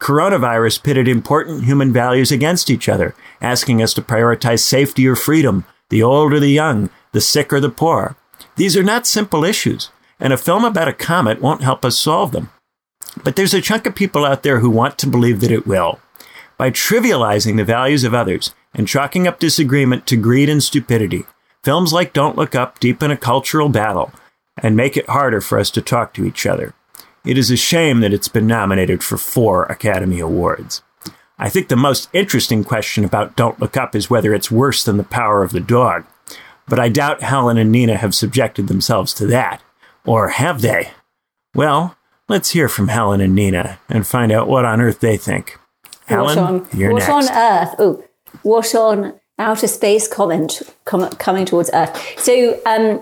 Coronavirus 0.00 0.82
pitted 0.82 1.08
important 1.08 1.64
human 1.64 1.92
values 1.92 2.30
against 2.30 2.70
each 2.70 2.88
other, 2.88 3.14
asking 3.40 3.82
us 3.82 3.92
to 3.94 4.02
prioritize 4.02 4.60
safety 4.60 5.06
or 5.06 5.16
freedom, 5.16 5.64
the 5.90 6.02
old 6.02 6.32
or 6.32 6.40
the 6.40 6.48
young, 6.48 6.88
the 7.12 7.20
sick 7.20 7.52
or 7.52 7.60
the 7.60 7.68
poor. 7.68 8.16
These 8.56 8.76
are 8.76 8.82
not 8.82 9.06
simple 9.06 9.44
issues, 9.44 9.90
and 10.20 10.32
a 10.32 10.36
film 10.36 10.64
about 10.64 10.88
a 10.88 10.92
comet 10.92 11.40
won't 11.40 11.62
help 11.62 11.84
us 11.84 11.98
solve 11.98 12.32
them. 12.32 12.50
But 13.24 13.36
there's 13.36 13.54
a 13.54 13.60
chunk 13.60 13.86
of 13.86 13.94
people 13.94 14.24
out 14.24 14.42
there 14.42 14.60
who 14.60 14.70
want 14.70 14.98
to 14.98 15.06
believe 15.06 15.40
that 15.40 15.50
it 15.50 15.66
will. 15.66 16.00
By 16.56 16.70
trivializing 16.70 17.56
the 17.56 17.64
values 17.64 18.04
of 18.04 18.14
others 18.14 18.54
and 18.74 18.88
chalking 18.88 19.26
up 19.26 19.38
disagreement 19.38 20.06
to 20.06 20.16
greed 20.16 20.48
and 20.48 20.62
stupidity, 20.62 21.24
Films 21.68 21.92
like 21.92 22.14
Don't 22.14 22.38
Look 22.38 22.54
Up 22.54 22.78
deepen 22.78 23.10
a 23.10 23.16
cultural 23.18 23.68
battle 23.68 24.10
and 24.62 24.74
make 24.74 24.96
it 24.96 25.06
harder 25.10 25.42
for 25.42 25.58
us 25.58 25.70
to 25.72 25.82
talk 25.82 26.14
to 26.14 26.24
each 26.24 26.46
other. 26.46 26.72
It 27.26 27.36
is 27.36 27.50
a 27.50 27.58
shame 27.58 28.00
that 28.00 28.14
it's 28.14 28.26
been 28.26 28.46
nominated 28.46 29.04
for 29.04 29.18
four 29.18 29.64
Academy 29.64 30.18
Awards. 30.18 30.82
I 31.38 31.50
think 31.50 31.68
the 31.68 31.76
most 31.76 32.08
interesting 32.14 32.64
question 32.64 33.04
about 33.04 33.36
Don't 33.36 33.60
Look 33.60 33.76
Up 33.76 33.94
is 33.94 34.08
whether 34.08 34.32
it's 34.32 34.50
worse 34.50 34.82
than 34.82 34.96
The 34.96 35.04
Power 35.04 35.42
of 35.42 35.52
the 35.52 35.60
Dog. 35.60 36.06
But 36.66 36.80
I 36.80 36.88
doubt 36.88 37.22
Helen 37.22 37.58
and 37.58 37.70
Nina 37.70 37.98
have 37.98 38.14
subjected 38.14 38.68
themselves 38.68 39.12
to 39.12 39.26
that. 39.26 39.60
Or 40.06 40.28
have 40.28 40.62
they? 40.62 40.92
Well, 41.54 41.98
let's 42.30 42.52
hear 42.52 42.70
from 42.70 42.88
Helen 42.88 43.20
and 43.20 43.34
Nina 43.34 43.78
and 43.90 44.06
find 44.06 44.32
out 44.32 44.48
what 44.48 44.64
on 44.64 44.80
earth 44.80 45.00
they 45.00 45.18
think. 45.18 45.58
Helen, 46.06 46.38
what 46.38 46.38
on, 46.38 46.66
you're 46.72 46.92
what 46.94 47.00
next. 47.00 47.30
on 47.30 47.36
earth? 47.36 47.74
Oh, 47.78 48.04
what 48.42 48.74
on 48.74 49.20
outer 49.38 49.66
space 49.66 50.08
comment 50.08 50.62
com- 50.84 51.10
coming 51.10 51.44
towards 51.44 51.70
Earth. 51.72 51.96
So 52.18 52.60
um, 52.66 53.00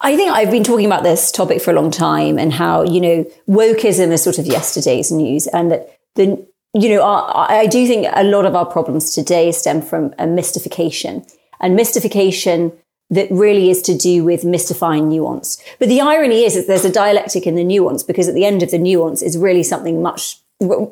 I 0.00 0.16
think 0.16 0.32
I've 0.32 0.50
been 0.50 0.64
talking 0.64 0.86
about 0.86 1.02
this 1.02 1.32
topic 1.32 1.62
for 1.62 1.70
a 1.70 1.74
long 1.74 1.90
time 1.90 2.38
and 2.38 2.52
how 2.52 2.82
you 2.82 3.00
know 3.00 3.24
wokeism 3.48 4.10
is 4.10 4.22
sort 4.22 4.38
of 4.38 4.46
yesterday's 4.46 5.10
news, 5.10 5.46
and 5.46 5.70
that 5.70 5.98
the 6.14 6.46
you 6.74 6.88
know 6.90 7.02
our, 7.02 7.50
I 7.50 7.66
do 7.66 7.86
think 7.86 8.06
a 8.12 8.24
lot 8.24 8.46
of 8.46 8.54
our 8.54 8.66
problems 8.66 9.14
today 9.14 9.52
stem 9.52 9.82
from 9.82 10.14
a 10.18 10.26
mystification 10.26 11.24
and 11.60 11.76
mystification 11.76 12.72
that 13.10 13.30
really 13.30 13.70
is 13.70 13.82
to 13.82 13.96
do 13.96 14.24
with 14.24 14.44
mystifying 14.44 15.08
nuance. 15.08 15.62
But 15.78 15.88
the 15.88 16.00
irony 16.00 16.44
is 16.44 16.54
that 16.54 16.66
there's 16.66 16.84
a 16.84 16.92
dialectic 16.92 17.46
in 17.46 17.54
the 17.54 17.64
nuance 17.64 18.02
because 18.02 18.28
at 18.28 18.34
the 18.34 18.44
end 18.44 18.62
of 18.62 18.70
the 18.70 18.78
nuance 18.78 19.22
is 19.22 19.38
really 19.38 19.62
something 19.62 20.02
much 20.02 20.38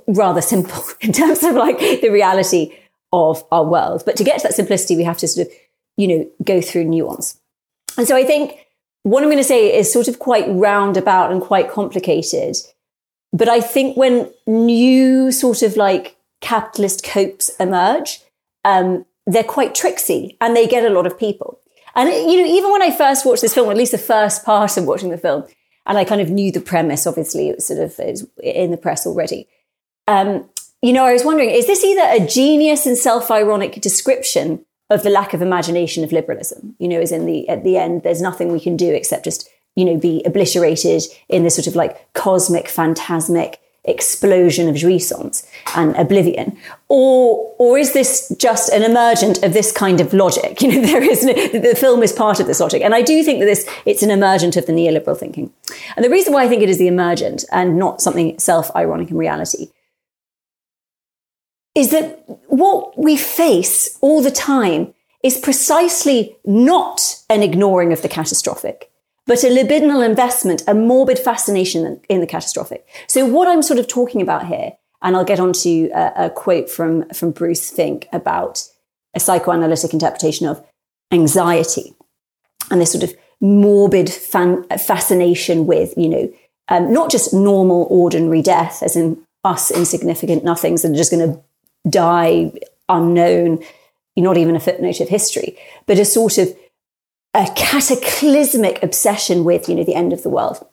rather 0.06 0.40
simple 0.40 0.82
in 1.00 1.12
terms 1.12 1.42
of 1.42 1.54
like 1.54 1.78
the 1.78 2.10
reality 2.10 2.72
of 3.12 3.44
our 3.52 3.64
world. 3.64 4.02
But 4.06 4.16
to 4.16 4.24
get 4.24 4.38
to 4.38 4.48
that 4.48 4.54
simplicity, 4.54 4.96
we 4.96 5.04
have 5.04 5.18
to 5.18 5.28
sort 5.28 5.46
of, 5.46 5.52
you 5.96 6.08
know, 6.08 6.30
go 6.44 6.60
through 6.60 6.84
nuance. 6.84 7.38
And 7.96 8.06
so 8.06 8.16
I 8.16 8.24
think 8.24 8.66
what 9.02 9.22
I'm 9.22 9.28
going 9.28 9.38
to 9.38 9.44
say 9.44 9.76
is 9.76 9.92
sort 9.92 10.08
of 10.08 10.18
quite 10.18 10.46
roundabout 10.48 11.32
and 11.32 11.42
quite 11.42 11.70
complicated. 11.70 12.56
But 13.32 13.48
I 13.48 13.60
think 13.60 13.96
when 13.96 14.32
new 14.46 15.32
sort 15.32 15.62
of 15.62 15.76
like 15.76 16.16
capitalist 16.40 17.04
copes 17.04 17.50
emerge, 17.58 18.20
um, 18.64 19.04
they're 19.26 19.44
quite 19.44 19.74
tricksy 19.74 20.36
and 20.40 20.56
they 20.56 20.66
get 20.66 20.84
a 20.84 20.94
lot 20.94 21.06
of 21.06 21.18
people. 21.18 21.58
And, 21.94 22.08
you 22.08 22.40
know, 22.40 22.46
even 22.46 22.72
when 22.72 22.82
I 22.82 22.90
first 22.90 23.26
watched 23.26 23.42
this 23.42 23.54
film, 23.54 23.70
at 23.70 23.76
least 23.76 23.92
the 23.92 23.98
first 23.98 24.44
part 24.44 24.76
of 24.76 24.84
watching 24.84 25.10
the 25.10 25.18
film, 25.18 25.44
and 25.84 25.98
I 25.98 26.04
kind 26.04 26.20
of 26.20 26.30
knew 26.30 26.52
the 26.52 26.60
premise, 26.60 27.06
obviously, 27.06 27.48
it 27.48 27.56
was 27.56 27.66
sort 27.66 27.80
of 27.80 27.98
was 27.98 28.26
in 28.42 28.70
the 28.70 28.76
press 28.76 29.06
already. 29.06 29.48
Um, 30.08 30.48
you 30.82 30.92
know, 30.92 31.04
I 31.04 31.12
was 31.12 31.24
wondering, 31.24 31.50
is 31.50 31.68
this 31.68 31.84
either 31.84 32.02
a 32.02 32.26
genius 32.26 32.86
and 32.86 32.98
self-ironic 32.98 33.80
description 33.80 34.66
of 34.90 35.04
the 35.04 35.10
lack 35.10 35.32
of 35.32 35.40
imagination 35.40 36.02
of 36.02 36.10
liberalism? 36.10 36.74
You 36.78 36.88
know, 36.88 37.00
as 37.00 37.12
in 37.12 37.24
the 37.24 37.48
at 37.48 37.62
the 37.62 37.76
end, 37.76 38.02
there's 38.02 38.20
nothing 38.20 38.50
we 38.50 38.60
can 38.60 38.76
do 38.76 38.92
except 38.92 39.24
just, 39.24 39.48
you 39.76 39.84
know, 39.84 39.96
be 39.96 40.22
obliterated 40.26 41.04
in 41.28 41.44
this 41.44 41.54
sort 41.54 41.68
of 41.68 41.76
like 41.76 42.12
cosmic, 42.14 42.68
phantasmic 42.68 43.60
explosion 43.84 44.68
of 44.68 44.76
jouissance 44.76 45.44
and 45.76 45.94
oblivion, 45.96 46.56
or 46.88 47.54
or 47.58 47.78
is 47.78 47.92
this 47.92 48.34
just 48.36 48.68
an 48.72 48.82
emergent 48.82 49.42
of 49.44 49.52
this 49.52 49.70
kind 49.70 50.00
of 50.00 50.12
logic? 50.12 50.60
You 50.62 50.72
know, 50.72 50.86
there 50.86 51.02
is 51.02 51.24
no, 51.24 51.32
the 51.32 51.76
film 51.76 52.02
is 52.02 52.12
part 52.12 52.40
of 52.40 52.48
this 52.48 52.58
logic, 52.58 52.82
and 52.82 52.92
I 52.94 53.02
do 53.02 53.22
think 53.22 53.38
that 53.38 53.46
this 53.46 53.68
it's 53.86 54.02
an 54.02 54.10
emergent 54.10 54.56
of 54.56 54.66
the 54.66 54.72
neoliberal 54.72 55.16
thinking, 55.16 55.52
and 55.94 56.04
the 56.04 56.10
reason 56.10 56.32
why 56.32 56.42
I 56.42 56.48
think 56.48 56.62
it 56.62 56.68
is 56.68 56.78
the 56.78 56.88
emergent 56.88 57.44
and 57.52 57.78
not 57.78 58.00
something 58.00 58.36
self-ironic 58.40 59.10
in 59.10 59.16
reality 59.16 59.68
is 61.74 61.90
that 61.90 62.24
what 62.48 62.98
we 62.98 63.16
face 63.16 63.98
all 64.00 64.22
the 64.22 64.30
time 64.30 64.92
is 65.22 65.38
precisely 65.38 66.36
not 66.44 67.16
an 67.30 67.42
ignoring 67.42 67.92
of 67.92 68.02
the 68.02 68.08
catastrophic, 68.08 68.90
but 69.26 69.44
a 69.44 69.48
libidinal 69.48 70.04
investment, 70.04 70.62
a 70.66 70.74
morbid 70.74 71.18
fascination 71.18 72.00
in 72.08 72.20
the 72.20 72.26
catastrophic. 72.26 72.86
So 73.06 73.24
what 73.24 73.48
I'm 73.48 73.62
sort 73.62 73.78
of 73.78 73.88
talking 73.88 74.20
about 74.20 74.46
here, 74.46 74.72
and 75.00 75.16
I'll 75.16 75.24
get 75.24 75.40
onto 75.40 75.90
a, 75.94 76.26
a 76.26 76.30
quote 76.30 76.68
from, 76.68 77.08
from 77.10 77.30
Bruce 77.30 77.70
Fink 77.70 78.08
about 78.12 78.68
a 79.14 79.20
psychoanalytic 79.20 79.92
interpretation 79.92 80.46
of 80.46 80.64
anxiety 81.12 81.94
and 82.70 82.80
this 82.80 82.92
sort 82.92 83.04
of 83.04 83.14
morbid 83.40 84.10
fan, 84.10 84.64
fascination 84.78 85.66
with, 85.66 85.94
you 85.96 86.08
know, 86.08 86.32
um, 86.68 86.92
not 86.92 87.10
just 87.10 87.34
normal, 87.34 87.86
ordinary 87.90 88.42
death, 88.42 88.82
as 88.82 88.96
in 88.96 89.22
us 89.44 89.70
insignificant 89.70 90.44
nothings 90.44 90.82
that 90.82 90.92
are 90.92 90.96
just 90.96 91.10
going 91.10 91.32
to 91.32 91.42
die 91.88 92.52
unknown, 92.88 93.62
not 94.16 94.36
even 94.36 94.56
a 94.56 94.60
footnote 94.60 95.00
of 95.00 95.08
history, 95.08 95.56
but 95.86 95.98
a 95.98 96.04
sort 96.04 96.38
of 96.38 96.54
a 97.34 97.48
cataclysmic 97.56 98.82
obsession 98.82 99.44
with, 99.44 99.68
you 99.68 99.74
know, 99.74 99.84
the 99.84 99.94
end 99.94 100.12
of 100.12 100.22
the 100.22 100.28
world. 100.28 100.66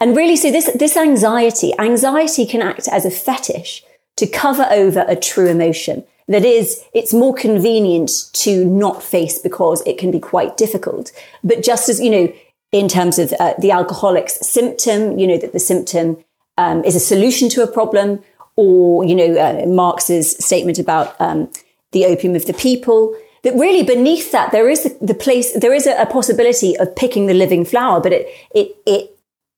And 0.00 0.16
really, 0.16 0.36
so 0.36 0.50
this, 0.50 0.70
this 0.74 0.96
anxiety, 0.96 1.72
anxiety 1.78 2.46
can 2.46 2.62
act 2.62 2.88
as 2.88 3.04
a 3.04 3.10
fetish 3.10 3.84
to 4.16 4.26
cover 4.26 4.66
over 4.70 5.04
a 5.06 5.16
true 5.16 5.48
emotion. 5.48 6.04
That 6.28 6.44
is, 6.44 6.84
it's 6.94 7.12
more 7.12 7.34
convenient 7.34 8.10
to 8.34 8.64
not 8.64 9.02
face 9.02 9.38
because 9.38 9.82
it 9.84 9.98
can 9.98 10.10
be 10.10 10.20
quite 10.20 10.56
difficult. 10.56 11.10
But 11.42 11.62
just 11.62 11.88
as, 11.88 12.00
you 12.00 12.10
know, 12.10 12.32
in 12.70 12.86
terms 12.86 13.18
of 13.18 13.32
uh, 13.40 13.54
the 13.58 13.72
alcoholic's 13.72 14.46
symptom, 14.48 15.18
you 15.18 15.26
know, 15.26 15.38
that 15.38 15.52
the 15.52 15.58
symptom 15.58 16.24
um, 16.56 16.84
is 16.84 16.94
a 16.94 17.00
solution 17.00 17.48
to 17.50 17.62
a 17.62 17.66
problem, 17.66 18.22
or, 18.60 19.04
you 19.04 19.14
know, 19.14 19.40
uh, 19.40 19.64
Marx's 19.66 20.32
statement 20.32 20.78
about 20.78 21.18
um, 21.18 21.50
the 21.92 22.04
opium 22.04 22.34
of 22.34 22.44
the 22.44 22.52
people, 22.52 23.16
that 23.42 23.54
really 23.54 23.82
beneath 23.82 24.32
that 24.32 24.52
there 24.52 24.68
is 24.68 24.94
the, 25.00 25.14
place 25.14 25.58
there 25.58 25.72
is 25.72 25.86
a, 25.86 26.02
a, 26.02 26.04
possibility 26.04 26.76
of 26.78 26.94
picking 26.94 27.24
the 27.24 27.32
living 27.32 27.64
flower 27.64 27.98
but 27.98 28.12
it 28.12 28.26
it 28.54 28.76
it 28.84 29.16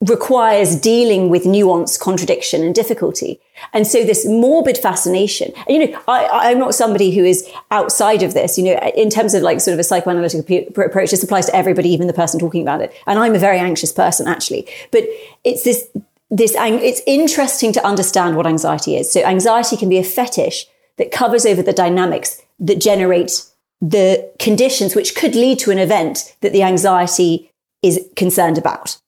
requires 0.09 0.77
dealing 0.77 1.31
with 1.31 1.45
nuance 1.45 1.99
contradiction 1.99 2.63
and 2.63 2.77
difficulty. 2.77 3.41
And 3.73 3.85
so 3.85 4.05
this 4.05 4.25
morbid 4.25 4.79
fascination 4.79 5.53
and, 5.67 5.71
you 5.77 5.91
know 5.91 6.01
I, 6.07 6.51
i'm 6.51 6.61
not 6.61 6.77
somebody 6.77 7.11
who 7.11 7.25
is 7.25 7.49
outside 7.73 8.23
of 8.23 8.35
this 8.35 8.57
you 8.57 8.65
know 8.65 8.79
in 8.95 9.11
terms 9.11 9.35
of 9.35 9.43
like 9.43 9.61
sort 9.61 9.75
of 9.75 9.81
a 9.81 9.85
psychoanalytic 9.85 10.71
approach 10.77 11.11
this 11.11 11.25
applies 11.25 11.47
to 11.47 11.57
everybody 11.57 11.89
even 11.89 12.07
the 12.07 12.13
person 12.13 12.39
talking 12.39 12.63
about 12.63 12.83
it. 12.83 12.93
And 13.09 13.19
i'm 13.19 13.35
a 13.35 13.41
very 13.41 13.59
anxious 13.59 13.93
person 13.93 14.29
actually. 14.29 14.69
But 14.93 15.03
it's 15.43 15.65
this 15.65 15.89
this 16.35 16.55
it's 16.59 17.03
interesting 17.07 17.73
to 17.73 17.87
understand 17.87 18.37
what 18.37 18.47
anxiety 18.47 18.97
is 18.97 19.13
so 19.13 19.23
anxiety 19.23 19.77
can 19.77 19.89
be 19.89 19.99
a 19.99 20.05
fetish 20.05 20.67
that 20.97 21.13
covers 21.13 21.45
over 21.45 21.63
the 21.63 21.73
dynamics 21.73 22.41
that 22.59 22.81
generate 22.81 23.45
the 23.83 24.31
conditions 24.39 24.95
which 24.95 25.15
could 25.15 25.35
lead 25.35 25.59
to 25.59 25.71
an 25.73 25.79
event 25.79 26.35
that 26.41 26.53
the 26.53 26.63
anxiety 26.63 27.51
is 27.83 28.09
concerned 28.15 28.57
about. 28.57 28.99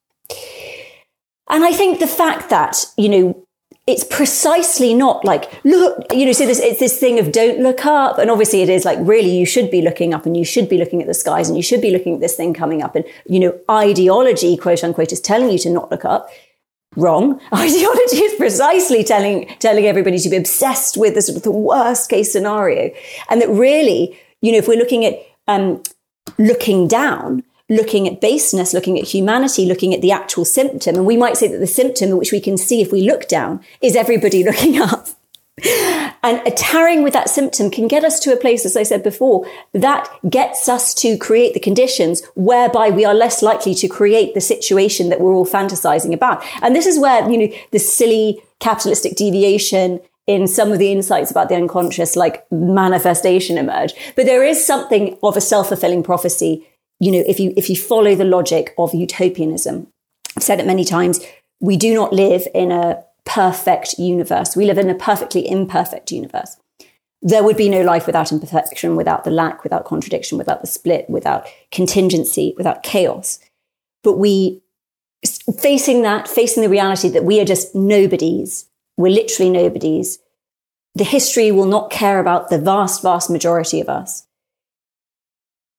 And 1.48 1.62
I 1.64 1.72
think 1.72 2.00
the 2.00 2.08
fact 2.08 2.50
that, 2.50 2.84
you 2.96 3.08
know, 3.08 3.46
it's 3.86 4.02
precisely 4.02 4.94
not 4.94 5.24
like, 5.24 5.62
look, 5.62 6.06
you 6.12 6.24
know, 6.24 6.32
so 6.32 6.46
this, 6.46 6.58
it's 6.58 6.80
this 6.80 6.98
thing 6.98 7.18
of 7.18 7.30
don't 7.30 7.60
look 7.60 7.84
up. 7.84 8.18
And 8.18 8.30
obviously 8.30 8.62
it 8.62 8.70
is 8.70 8.84
like, 8.84 8.98
really, 9.02 9.30
you 9.30 9.44
should 9.44 9.70
be 9.70 9.82
looking 9.82 10.14
up 10.14 10.24
and 10.26 10.36
you 10.36 10.44
should 10.44 10.68
be 10.68 10.78
looking 10.78 11.02
at 11.02 11.06
the 11.06 11.14
skies 11.14 11.48
and 11.48 11.56
you 11.56 11.62
should 11.62 11.82
be 11.82 11.90
looking 11.90 12.14
at 12.14 12.20
this 12.20 12.34
thing 12.34 12.54
coming 12.54 12.82
up. 12.82 12.96
And, 12.96 13.04
you 13.26 13.38
know, 13.38 13.58
ideology, 13.70 14.56
quote 14.56 14.82
unquote, 14.82 15.12
is 15.12 15.20
telling 15.20 15.50
you 15.50 15.58
to 15.58 15.70
not 15.70 15.90
look 15.90 16.04
up. 16.04 16.30
Wrong. 16.96 17.40
Ideology 17.52 18.16
is 18.16 18.34
precisely 18.34 19.04
telling, 19.04 19.46
telling 19.58 19.86
everybody 19.86 20.18
to 20.18 20.28
be 20.28 20.36
obsessed 20.36 20.96
with 20.96 21.14
the 21.14 21.22
sort 21.22 21.36
of 21.36 21.42
the 21.42 21.50
worst 21.50 22.10
case 22.10 22.32
scenario. 22.32 22.90
And 23.28 23.40
that 23.40 23.48
really 23.48 24.18
you 24.44 24.52
know, 24.52 24.58
if 24.58 24.68
we're 24.68 24.78
looking 24.78 25.06
at 25.06 25.26
um, 25.48 25.82
looking 26.38 26.86
down, 26.86 27.44
looking 27.70 28.06
at 28.06 28.20
baseness, 28.20 28.74
looking 28.74 28.98
at 28.98 29.06
humanity, 29.06 29.64
looking 29.64 29.94
at 29.94 30.02
the 30.02 30.12
actual 30.12 30.44
symptom, 30.44 30.96
and 30.96 31.06
we 31.06 31.16
might 31.16 31.38
say 31.38 31.48
that 31.48 31.56
the 31.56 31.66
symptom, 31.66 32.10
which 32.18 32.30
we 32.30 32.40
can 32.40 32.58
see 32.58 32.82
if 32.82 32.92
we 32.92 33.00
look 33.00 33.26
down, 33.26 33.64
is 33.80 33.96
everybody 33.96 34.44
looking 34.50 34.76
up. 34.78 35.08
And 36.24 36.40
tarrying 36.56 37.02
with 37.02 37.12
that 37.12 37.28
symptom 37.28 37.70
can 37.70 37.86
get 37.86 38.02
us 38.02 38.18
to 38.20 38.32
a 38.32 38.36
place, 38.36 38.64
as 38.64 38.78
I 38.78 38.82
said 38.82 39.02
before, 39.02 39.46
that 39.74 40.08
gets 40.28 40.70
us 40.70 40.94
to 40.94 41.18
create 41.18 41.52
the 41.52 41.60
conditions 41.60 42.24
whereby 42.34 42.88
we 42.88 43.04
are 43.04 43.12
less 43.12 43.42
likely 43.42 43.74
to 43.74 43.88
create 43.88 44.32
the 44.32 44.40
situation 44.40 45.10
that 45.10 45.20
we're 45.20 45.34
all 45.34 45.44
fantasizing 45.44 46.14
about. 46.14 46.42
And 46.62 46.74
this 46.74 46.86
is 46.86 46.98
where, 46.98 47.30
you 47.30 47.36
know, 47.36 47.54
the 47.72 47.78
silly 47.78 48.42
capitalistic 48.58 49.16
deviation 49.16 50.00
in 50.26 50.48
some 50.48 50.72
of 50.72 50.78
the 50.78 50.90
insights 50.90 51.30
about 51.30 51.50
the 51.50 51.56
unconscious, 51.56 52.16
like 52.16 52.50
manifestation 52.50 53.58
emerge. 53.58 53.92
But 54.16 54.24
there 54.24 54.42
is 54.42 54.66
something 54.66 55.18
of 55.22 55.36
a 55.36 55.42
self-fulfilling 55.42 56.04
prophecy, 56.04 56.66
you 57.00 57.12
know, 57.12 57.22
if 57.26 57.38
you, 57.38 57.52
if 57.54 57.68
you 57.68 57.76
follow 57.76 58.14
the 58.14 58.24
logic 58.24 58.72
of 58.78 58.94
utopianism. 58.94 59.88
I've 60.34 60.42
said 60.42 60.58
it 60.58 60.66
many 60.66 60.84
times. 60.84 61.20
We 61.60 61.76
do 61.76 61.92
not 61.92 62.14
live 62.14 62.48
in 62.54 62.72
a 62.72 63.04
perfect 63.24 63.98
universe. 63.98 64.56
We 64.56 64.66
live 64.66 64.78
in 64.78 64.90
a 64.90 64.94
perfectly 64.94 65.48
imperfect 65.48 66.12
universe. 66.12 66.56
There 67.22 67.42
would 67.42 67.56
be 67.56 67.70
no 67.70 67.82
life 67.82 68.06
without 68.06 68.32
imperfection, 68.32 68.96
without 68.96 69.24
the 69.24 69.30
lack, 69.30 69.64
without 69.64 69.86
contradiction, 69.86 70.36
without 70.36 70.60
the 70.60 70.66
split, 70.66 71.08
without 71.08 71.46
contingency, 71.72 72.54
without 72.56 72.82
chaos. 72.82 73.38
But 74.02 74.18
we, 74.18 74.62
facing 75.58 76.02
that, 76.02 76.28
facing 76.28 76.62
the 76.62 76.68
reality 76.68 77.08
that 77.08 77.24
we 77.24 77.40
are 77.40 77.46
just 77.46 77.74
nobodies 77.74 78.66
we're 78.96 79.12
literally 79.12 79.50
nobodies. 79.50 80.18
The 80.94 81.04
history 81.04 81.50
will 81.50 81.66
not 81.66 81.90
care 81.90 82.20
about 82.20 82.50
the 82.50 82.58
vast, 82.58 83.02
vast 83.02 83.30
majority 83.30 83.80
of 83.80 83.88
us. 83.88 84.26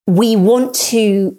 We 0.07 0.35
want 0.35 0.75
to, 0.75 1.37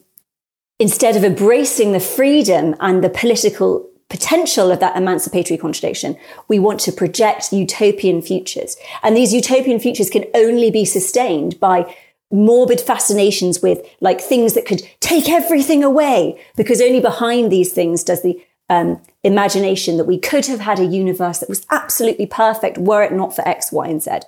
instead 0.79 1.17
of 1.17 1.25
embracing 1.25 1.93
the 1.93 2.01
freedom 2.01 2.75
and 2.81 3.05
the 3.05 3.11
political 3.11 3.89
potential 4.09 4.71
of 4.71 4.81
that 4.81 4.97
emancipatory 4.97 5.59
contradiction, 5.59 6.17
we 6.49 6.59
want 6.59 6.81
to 6.81 6.93
project 6.93 7.53
utopian 7.53 8.23
futures. 8.23 8.77
And 9.03 9.17
these 9.17 9.35
utopian 9.35 9.81
futures 9.81 10.11
can 10.11 10.25
only 10.35 10.71
be 10.71 10.85
sustained 10.85 11.59
by 11.59 11.95
morbid 12.31 12.81
fascinations 12.81 13.63
with 13.63 13.87
like 14.01 14.21
things 14.21 14.55
that 14.55 14.67
could 14.67 14.83
take 15.01 15.29
everything 15.29 15.85
away 15.85 16.41
because 16.57 16.81
only 16.81 17.01
behind 17.01 17.53
these 17.53 17.73
things 17.73 18.03
does 18.03 18.23
the 18.23 18.41
um, 18.69 19.01
imagination 19.23 19.97
that 19.97 20.07
we 20.07 20.19
could 20.19 20.47
have 20.47 20.61
had 20.61 20.81
a 20.81 20.85
universe 20.85 21.39
that 21.39 21.49
was 21.49 21.65
absolutely 21.71 22.27
perfect 22.27 22.79
were 22.79 23.03
it 23.03 23.13
not 23.13 23.35
for 23.35 23.47
X, 23.47 23.71
Y, 23.71 23.87
and 23.87 24.03
Z. 24.03 24.21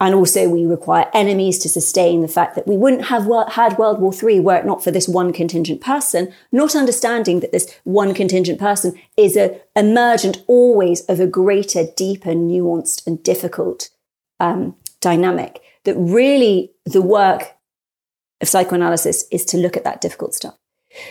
And 0.00 0.14
also, 0.14 0.48
we 0.48 0.64
require 0.64 1.10
enemies 1.12 1.58
to 1.58 1.68
sustain 1.68 2.22
the 2.22 2.28
fact 2.28 2.54
that 2.54 2.66
we 2.66 2.78
wouldn't 2.78 3.06
have 3.06 3.28
had 3.52 3.76
World 3.76 4.00
War 4.00 4.14
III 4.14 4.40
were 4.40 4.56
it 4.56 4.64
not 4.64 4.82
for 4.82 4.90
this 4.90 5.06
one 5.06 5.30
contingent 5.30 5.82
person, 5.82 6.32
not 6.50 6.74
understanding 6.74 7.40
that 7.40 7.52
this 7.52 7.78
one 7.84 8.14
contingent 8.14 8.58
person 8.58 8.98
is 9.18 9.36
a 9.36 9.60
emergent 9.76 10.42
always 10.46 11.02
of 11.02 11.20
a 11.20 11.26
greater, 11.26 11.84
deeper, 11.96 12.30
nuanced, 12.30 13.06
and 13.06 13.22
difficult 13.22 13.90
um, 14.40 14.74
dynamic. 15.02 15.60
That 15.84 15.96
really 15.96 16.72
the 16.86 17.02
work 17.02 17.56
of 18.40 18.48
psychoanalysis 18.48 19.26
is 19.30 19.44
to 19.46 19.58
look 19.58 19.76
at 19.76 19.84
that 19.84 20.00
difficult 20.00 20.34
stuff. 20.34 20.56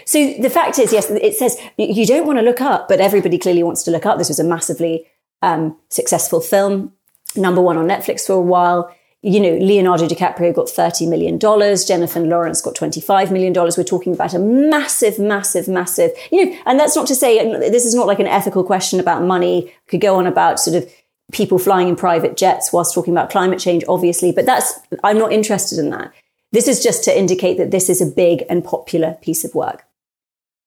So 0.05 0.33
the 0.33 0.49
fact 0.49 0.79
is, 0.79 0.91
yes, 0.91 1.09
it 1.11 1.35
says 1.35 1.57
you 1.77 2.07
don't 2.07 2.25
want 2.25 2.39
to 2.39 2.43
look 2.43 2.59
up, 2.59 2.87
but 2.87 2.99
everybody 2.99 3.37
clearly 3.37 3.63
wants 3.63 3.83
to 3.83 3.91
look 3.91 4.05
up. 4.05 4.17
This 4.17 4.29
was 4.29 4.39
a 4.39 4.43
massively 4.43 5.07
um, 5.41 5.77
successful 5.89 6.41
film, 6.41 6.93
number 7.35 7.61
one 7.61 7.77
on 7.77 7.87
Netflix 7.87 8.25
for 8.27 8.33
a 8.33 8.41
while. 8.41 8.93
You 9.21 9.41
know, 9.41 9.57
Leonardo 9.57 10.07
DiCaprio 10.07 10.55
got 10.55 10.67
$30 10.67 11.09
million. 11.09 11.37
Jennifer 11.39 12.21
Lawrence 12.21 12.61
got 12.61 12.75
$25 12.75 13.31
million. 13.31 13.53
We're 13.53 13.83
talking 13.83 14.13
about 14.13 14.33
a 14.33 14.39
massive, 14.39 15.19
massive, 15.19 15.67
massive, 15.67 16.11
you 16.31 16.45
know, 16.45 16.57
and 16.65 16.79
that's 16.79 16.95
not 16.95 17.05
to 17.07 17.15
say 17.15 17.43
this 17.69 17.85
is 17.85 17.93
not 17.93 18.07
like 18.07 18.19
an 18.19 18.27
ethical 18.27 18.63
question 18.63 18.99
about 18.99 19.23
money. 19.23 19.73
Could 19.87 19.99
go 19.99 20.15
on 20.15 20.25
about 20.25 20.59
sort 20.59 20.81
of 20.81 20.89
people 21.31 21.59
flying 21.59 21.89
in 21.89 21.95
private 21.95 22.37
jets 22.37 22.71
whilst 22.71 22.93
talking 22.93 23.13
about 23.13 23.29
climate 23.29 23.59
change, 23.59 23.83
obviously, 23.87 24.31
but 24.31 24.45
that's, 24.45 24.79
I'm 25.03 25.17
not 25.17 25.33
interested 25.33 25.79
in 25.79 25.89
that. 25.89 26.13
This 26.51 26.67
is 26.67 26.81
just 26.81 27.03
to 27.03 27.17
indicate 27.17 27.57
that 27.57 27.71
this 27.71 27.89
is 27.89 28.01
a 28.01 28.05
big 28.05 28.43
and 28.49 28.63
popular 28.63 29.17
piece 29.21 29.43
of 29.43 29.53
work. 29.53 29.85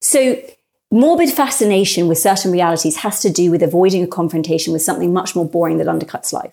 So, 0.01 0.41
morbid 0.93 1.31
fascination 1.31 2.07
with 2.07 2.19
certain 2.19 2.53
realities 2.53 2.99
has 2.99 3.21
to 3.23 3.31
do 3.31 3.51
with 3.51 3.63
avoiding 3.63 4.05
a 4.05 4.07
confrontation 4.07 4.73
with 4.73 4.83
something 4.83 5.13
much 5.13 5.35
more 5.35 5.49
boring 5.49 5.79
that 5.79 5.89
undercuts 5.89 6.33
life 6.33 6.53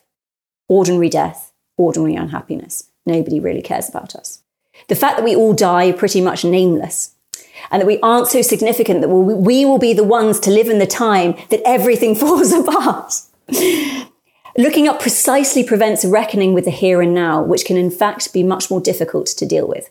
ordinary 0.67 1.09
death, 1.09 1.51
ordinary 1.77 2.15
unhappiness. 2.15 2.91
Nobody 3.05 3.39
really 3.39 3.61
cares 3.61 3.89
about 3.89 4.15
us. 4.15 4.43
The 4.87 4.95
fact 4.95 5.17
that 5.17 5.25
we 5.25 5.35
all 5.35 5.53
die 5.53 5.91
pretty 5.91 6.21
much 6.21 6.45
nameless. 6.45 7.15
and 7.71 7.81
that 7.81 7.87
we 7.87 7.99
aren't 7.99 8.27
so 8.27 8.41
significant 8.41 9.01
that 9.01 9.09
we 9.09 9.65
will 9.65 9.79
be 9.79 9.93
the 9.93 10.03
ones 10.03 10.39
to 10.39 10.49
live 10.51 10.69
in 10.69 10.79
the 10.79 10.87
time 10.87 11.35
that 11.49 11.61
everything 11.65 12.15
falls 12.21 12.53
apart. 12.53 13.21
Looking 14.57 14.87
up 14.87 15.01
precisely 15.01 15.63
prevents 15.63 16.05
reckoning 16.05 16.53
with 16.53 16.65
the 16.65 16.71
here 16.71 17.01
and 17.01 17.13
now, 17.13 17.41
which 17.41 17.65
can 17.65 17.77
in 17.77 17.91
fact 17.91 18.31
be 18.33 18.43
much 18.43 18.69
more 18.69 18.79
difficult 18.79 19.27
to 19.27 19.45
deal 19.45 19.67
with. 19.67 19.89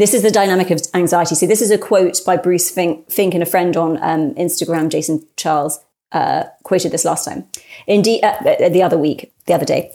This 0.00 0.14
is 0.14 0.22
the 0.22 0.30
dynamic 0.30 0.70
of 0.70 0.80
anxiety. 0.94 1.34
So 1.34 1.46
this 1.46 1.60
is 1.60 1.70
a 1.70 1.76
quote 1.76 2.24
by 2.24 2.38
Bruce 2.38 2.70
Fink, 2.70 3.10
Fink 3.10 3.34
and 3.34 3.42
a 3.42 3.46
friend 3.46 3.76
on 3.76 3.98
um, 4.02 4.34
Instagram, 4.34 4.88
Jason 4.88 5.26
Charles, 5.36 5.78
uh, 6.12 6.44
quoted 6.62 6.90
this 6.90 7.04
last 7.04 7.26
time. 7.26 7.44
Indeed, 7.86 8.24
uh, 8.24 8.28
uh, 8.28 8.70
the 8.70 8.82
other 8.82 8.96
week, 8.96 9.30
the 9.44 9.52
other 9.52 9.66
day. 9.66 9.92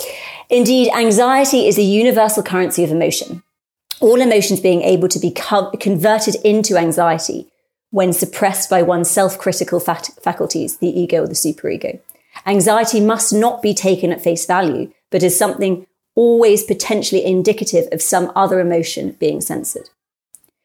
Indeed, 0.48 0.92
anxiety 0.94 1.68
is 1.68 1.80
a 1.80 1.82
universal 1.82 2.44
currency 2.44 2.84
of 2.84 2.92
emotion. 2.92 3.42
All 4.00 4.22
emotions 4.22 4.60
being 4.60 4.84
able 4.84 5.08
to 5.08 5.18
be 5.18 5.32
co- 5.32 5.72
converted 5.72 6.36
into 6.44 6.78
anxiety 6.78 7.48
when 7.90 8.14
suppressed 8.14 8.70
by 8.70 8.84
one's 8.84 9.10
self-critical 9.10 9.80
fat- 9.80 10.12
faculties, 10.22 10.78
the 10.78 11.00
ego 11.00 11.24
or 11.24 11.28
the 11.28 11.34
superego. 11.34 12.00
Anxiety 12.46 13.00
must 13.00 13.34
not 13.34 13.64
be 13.64 13.74
taken 13.74 14.12
at 14.12 14.24
face 14.24 14.46
value, 14.46 14.92
but 15.10 15.24
is 15.24 15.36
something 15.36 15.88
always 16.16 16.64
potentially 16.64 17.24
indicative 17.24 17.88
of 17.92 18.02
some 18.02 18.32
other 18.36 18.60
emotion 18.60 19.16
being 19.20 19.42
censored. 19.42 19.90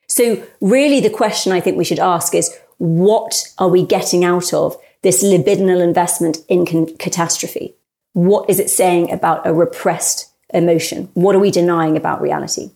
So 0.09 0.45
really 0.61 1.01
the 1.01 1.11
question 1.11 1.53
I 1.53 1.61
think 1.61 1.77
we 1.77 1.85
should 1.85 1.99
ask 1.99 2.35
is, 2.35 2.57
what 2.79 3.45
are 3.59 3.69
we 3.69 3.85
getting 3.85 4.25
out 4.25 4.55
of 4.55 4.77
this 5.03 5.23
libidinal 5.23 5.83
investment 5.83 6.39
in 6.49 6.67
con- 6.67 6.97
catastrophe? 6.97 7.75
What 8.13 8.49
is 8.49 8.59
it 8.59 8.71
saying 8.71 9.13
about 9.13 9.47
a 9.47 9.53
repressed 9.53 10.33
emotion? 10.53 11.11
What 11.15 11.37
are 11.37 11.41
we 11.41 11.51
denying 11.51 11.97
about 11.97 12.21
reality? 12.21 12.71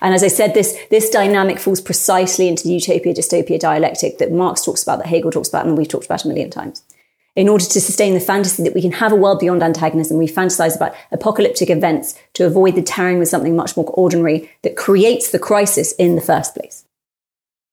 And 0.00 0.14
as 0.14 0.22
I 0.22 0.28
said, 0.28 0.54
this, 0.54 0.76
this 0.90 1.10
dynamic 1.10 1.58
falls 1.58 1.80
precisely 1.80 2.48
into 2.48 2.64
the 2.64 2.74
utopia 2.74 3.14
dystopia 3.14 3.58
dialectic 3.58 4.18
that 4.18 4.32
Marx 4.32 4.64
talks 4.64 4.82
about, 4.82 4.98
that 4.98 5.06
Hegel 5.06 5.30
talks 5.30 5.48
about, 5.48 5.66
and 5.66 5.76
we've 5.76 5.88
talked 5.88 6.06
about 6.06 6.24
a 6.24 6.28
million 6.28 6.50
times 6.50 6.82
in 7.36 7.48
order 7.48 7.64
to 7.64 7.80
sustain 7.80 8.14
the 8.14 8.20
fantasy 8.20 8.62
that 8.62 8.74
we 8.74 8.82
can 8.82 8.92
have 8.92 9.12
a 9.12 9.16
world 9.16 9.40
beyond 9.40 9.62
antagonism, 9.62 10.18
we 10.18 10.28
fantasize 10.28 10.76
about 10.76 10.94
apocalyptic 11.10 11.68
events 11.68 12.14
to 12.34 12.46
avoid 12.46 12.76
the 12.76 12.82
tarrying 12.82 13.18
with 13.18 13.28
something 13.28 13.56
much 13.56 13.76
more 13.76 13.86
ordinary 13.94 14.50
that 14.62 14.76
creates 14.76 15.30
the 15.30 15.38
crisis 15.38 15.92
in 15.92 16.14
the 16.14 16.20
first 16.20 16.54
place. 16.54 16.84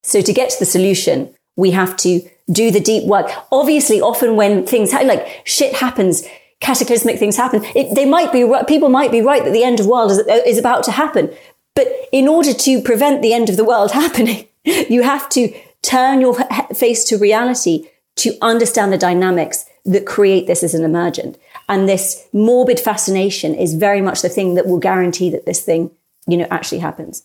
So 0.03 0.21
to 0.21 0.33
get 0.33 0.49
to 0.51 0.59
the 0.59 0.65
solution, 0.65 1.33
we 1.55 1.71
have 1.71 1.95
to 1.97 2.27
do 2.51 2.71
the 2.71 2.79
deep 2.79 3.07
work. 3.07 3.29
Obviously, 3.51 4.01
often 4.01 4.35
when 4.35 4.65
things 4.65 4.91
happen, 4.91 5.07
like 5.07 5.43
shit 5.45 5.75
happens, 5.75 6.23
cataclysmic 6.59 7.19
things 7.19 7.37
happen, 7.37 7.63
it, 7.75 7.93
they 7.93 8.05
might 8.05 8.31
be 8.31 8.51
people 8.67 8.89
might 8.89 9.11
be 9.11 9.21
right 9.21 9.43
that 9.43 9.53
the 9.53 9.63
end 9.63 9.79
of 9.79 9.85
the 9.85 9.91
world 9.91 10.11
is, 10.11 10.19
uh, 10.19 10.41
is 10.45 10.57
about 10.57 10.83
to 10.85 10.91
happen. 10.91 11.31
But 11.75 11.87
in 12.11 12.27
order 12.27 12.53
to 12.53 12.81
prevent 12.81 13.21
the 13.21 13.33
end 13.33 13.49
of 13.49 13.57
the 13.57 13.63
world 13.63 13.91
happening, 14.03 14.47
you 14.65 15.03
have 15.03 15.29
to 15.29 15.53
turn 15.83 16.19
your 16.19 16.35
face 16.73 17.03
to 17.05 17.17
reality 17.17 17.87
to 18.17 18.37
understand 18.41 18.91
the 18.91 18.97
dynamics 18.97 19.65
that 19.85 20.05
create 20.05 20.47
this 20.47 20.63
as 20.63 20.73
an 20.73 20.83
emergent. 20.83 21.37
And 21.67 21.87
this 21.87 22.27
morbid 22.33 22.79
fascination 22.79 23.55
is 23.55 23.73
very 23.73 24.01
much 24.01 24.21
the 24.21 24.29
thing 24.29 24.55
that 24.55 24.67
will 24.67 24.79
guarantee 24.79 25.29
that 25.29 25.45
this 25.45 25.61
thing, 25.61 25.91
you 26.27 26.37
know, 26.37 26.47
actually 26.51 26.79
happens. 26.79 27.23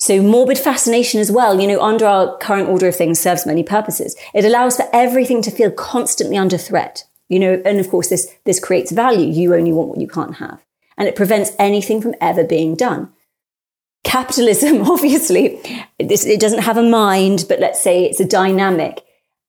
So 0.00 0.22
morbid 0.22 0.58
fascination 0.58 1.20
as 1.20 1.30
well, 1.30 1.60
you 1.60 1.66
know, 1.66 1.82
under 1.82 2.06
our 2.06 2.38
current 2.38 2.68
order 2.68 2.88
of 2.88 2.96
things 2.96 3.18
serves 3.18 3.46
many 3.46 3.64
purposes. 3.64 4.16
It 4.32 4.44
allows 4.44 4.76
for 4.76 4.88
everything 4.92 5.42
to 5.42 5.50
feel 5.50 5.72
constantly 5.72 6.36
under 6.36 6.56
threat, 6.56 7.04
you 7.28 7.40
know, 7.40 7.60
and 7.64 7.80
of 7.80 7.88
course 7.88 8.08
this, 8.08 8.32
this 8.44 8.60
creates 8.60 8.92
value. 8.92 9.26
You 9.26 9.54
only 9.54 9.72
want 9.72 9.90
what 9.90 10.00
you 10.00 10.06
can't 10.06 10.36
have. 10.36 10.64
And 10.96 11.08
it 11.08 11.16
prevents 11.16 11.52
anything 11.58 12.00
from 12.00 12.14
ever 12.20 12.44
being 12.44 12.76
done. 12.76 13.12
Capitalism, 14.04 14.82
obviously, 14.90 15.60
this, 15.98 16.24
it 16.24 16.40
doesn't 16.40 16.62
have 16.62 16.76
a 16.76 16.82
mind, 16.82 17.46
but 17.48 17.60
let's 17.60 17.82
say 17.82 18.04
it's 18.04 18.20
a 18.20 18.24
dynamic. 18.24 19.04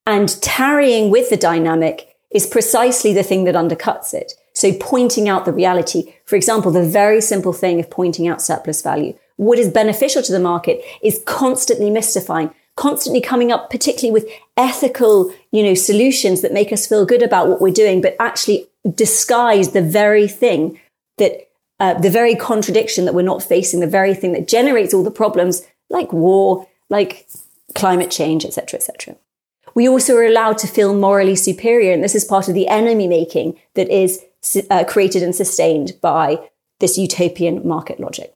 And 0.06 0.40
tarrying 0.42 1.10
with 1.10 1.30
the 1.30 1.36
dynamic 1.36 2.16
is 2.30 2.46
precisely 2.46 3.12
the 3.12 3.22
thing 3.22 3.44
that 3.44 3.54
undercuts 3.54 4.14
it. 4.14 4.34
So 4.54 4.72
pointing 4.72 5.28
out 5.28 5.44
the 5.44 5.52
reality, 5.52 6.14
for 6.24 6.36
example, 6.36 6.70
the 6.70 6.86
very 6.86 7.20
simple 7.20 7.52
thing 7.52 7.80
of 7.80 7.90
pointing 7.90 8.28
out 8.28 8.42
surplus 8.42 8.82
value. 8.82 9.16
What 9.36 9.58
is 9.58 9.68
beneficial 9.68 10.22
to 10.22 10.32
the 10.32 10.40
market 10.40 10.82
is 11.02 11.22
constantly 11.24 11.90
mystifying, 11.90 12.52
constantly 12.76 13.20
coming 13.20 13.52
up, 13.52 13.70
particularly 13.70 14.12
with 14.12 14.30
ethical, 14.56 15.32
you 15.50 15.62
know, 15.62 15.74
solutions 15.74 16.42
that 16.42 16.52
make 16.52 16.72
us 16.72 16.86
feel 16.86 17.06
good 17.06 17.22
about 17.22 17.48
what 17.48 17.60
we're 17.60 17.72
doing, 17.72 18.00
but 18.00 18.16
actually 18.20 18.66
disguise 18.94 19.70
the 19.70 19.82
very 19.82 20.28
thing 20.28 20.78
that, 21.18 21.48
uh, 21.78 21.94
the 21.94 22.10
very 22.10 22.34
contradiction 22.34 23.06
that 23.06 23.14
we're 23.14 23.22
not 23.22 23.42
facing, 23.42 23.80
the 23.80 23.86
very 23.86 24.14
thing 24.14 24.32
that 24.32 24.46
generates 24.46 24.92
all 24.92 25.02
the 25.02 25.10
problems, 25.10 25.62
like 25.88 26.12
war, 26.12 26.68
like 26.90 27.26
climate 27.74 28.10
change, 28.10 28.44
etc., 28.44 28.78
etc 28.78 29.16
we 29.74 29.88
also 29.88 30.16
are 30.16 30.24
allowed 30.24 30.58
to 30.58 30.66
feel 30.66 30.94
morally 30.94 31.36
superior. 31.36 31.92
And 31.92 32.02
this 32.02 32.14
is 32.14 32.24
part 32.24 32.48
of 32.48 32.54
the 32.54 32.68
enemy 32.68 33.06
making 33.06 33.58
that 33.74 33.88
is 33.88 34.24
uh, 34.70 34.84
created 34.84 35.22
and 35.22 35.34
sustained 35.34 35.92
by 36.00 36.38
this 36.80 36.98
utopian 36.98 37.66
market 37.66 38.00
logic. 38.00 38.32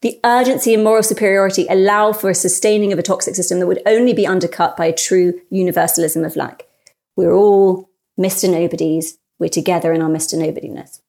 The 0.00 0.20
urgency 0.24 0.74
and 0.74 0.84
moral 0.84 1.02
superiority 1.02 1.66
allow 1.68 2.12
for 2.12 2.30
a 2.30 2.34
sustaining 2.34 2.92
of 2.92 2.98
a 2.98 3.02
toxic 3.02 3.34
system 3.34 3.58
that 3.58 3.66
would 3.66 3.82
only 3.84 4.12
be 4.12 4.26
undercut 4.26 4.76
by 4.76 4.86
a 4.86 4.94
true 4.94 5.40
universalism 5.50 6.24
of 6.24 6.36
lack. 6.36 6.66
We're 7.16 7.34
all 7.34 7.90
Mr. 8.18 8.48
Nobodies. 8.48 9.18
We're 9.40 9.48
together 9.48 9.92
in 9.92 10.02
our 10.02 10.08
Mr. 10.08 10.38
Nobodiness. 10.38 11.00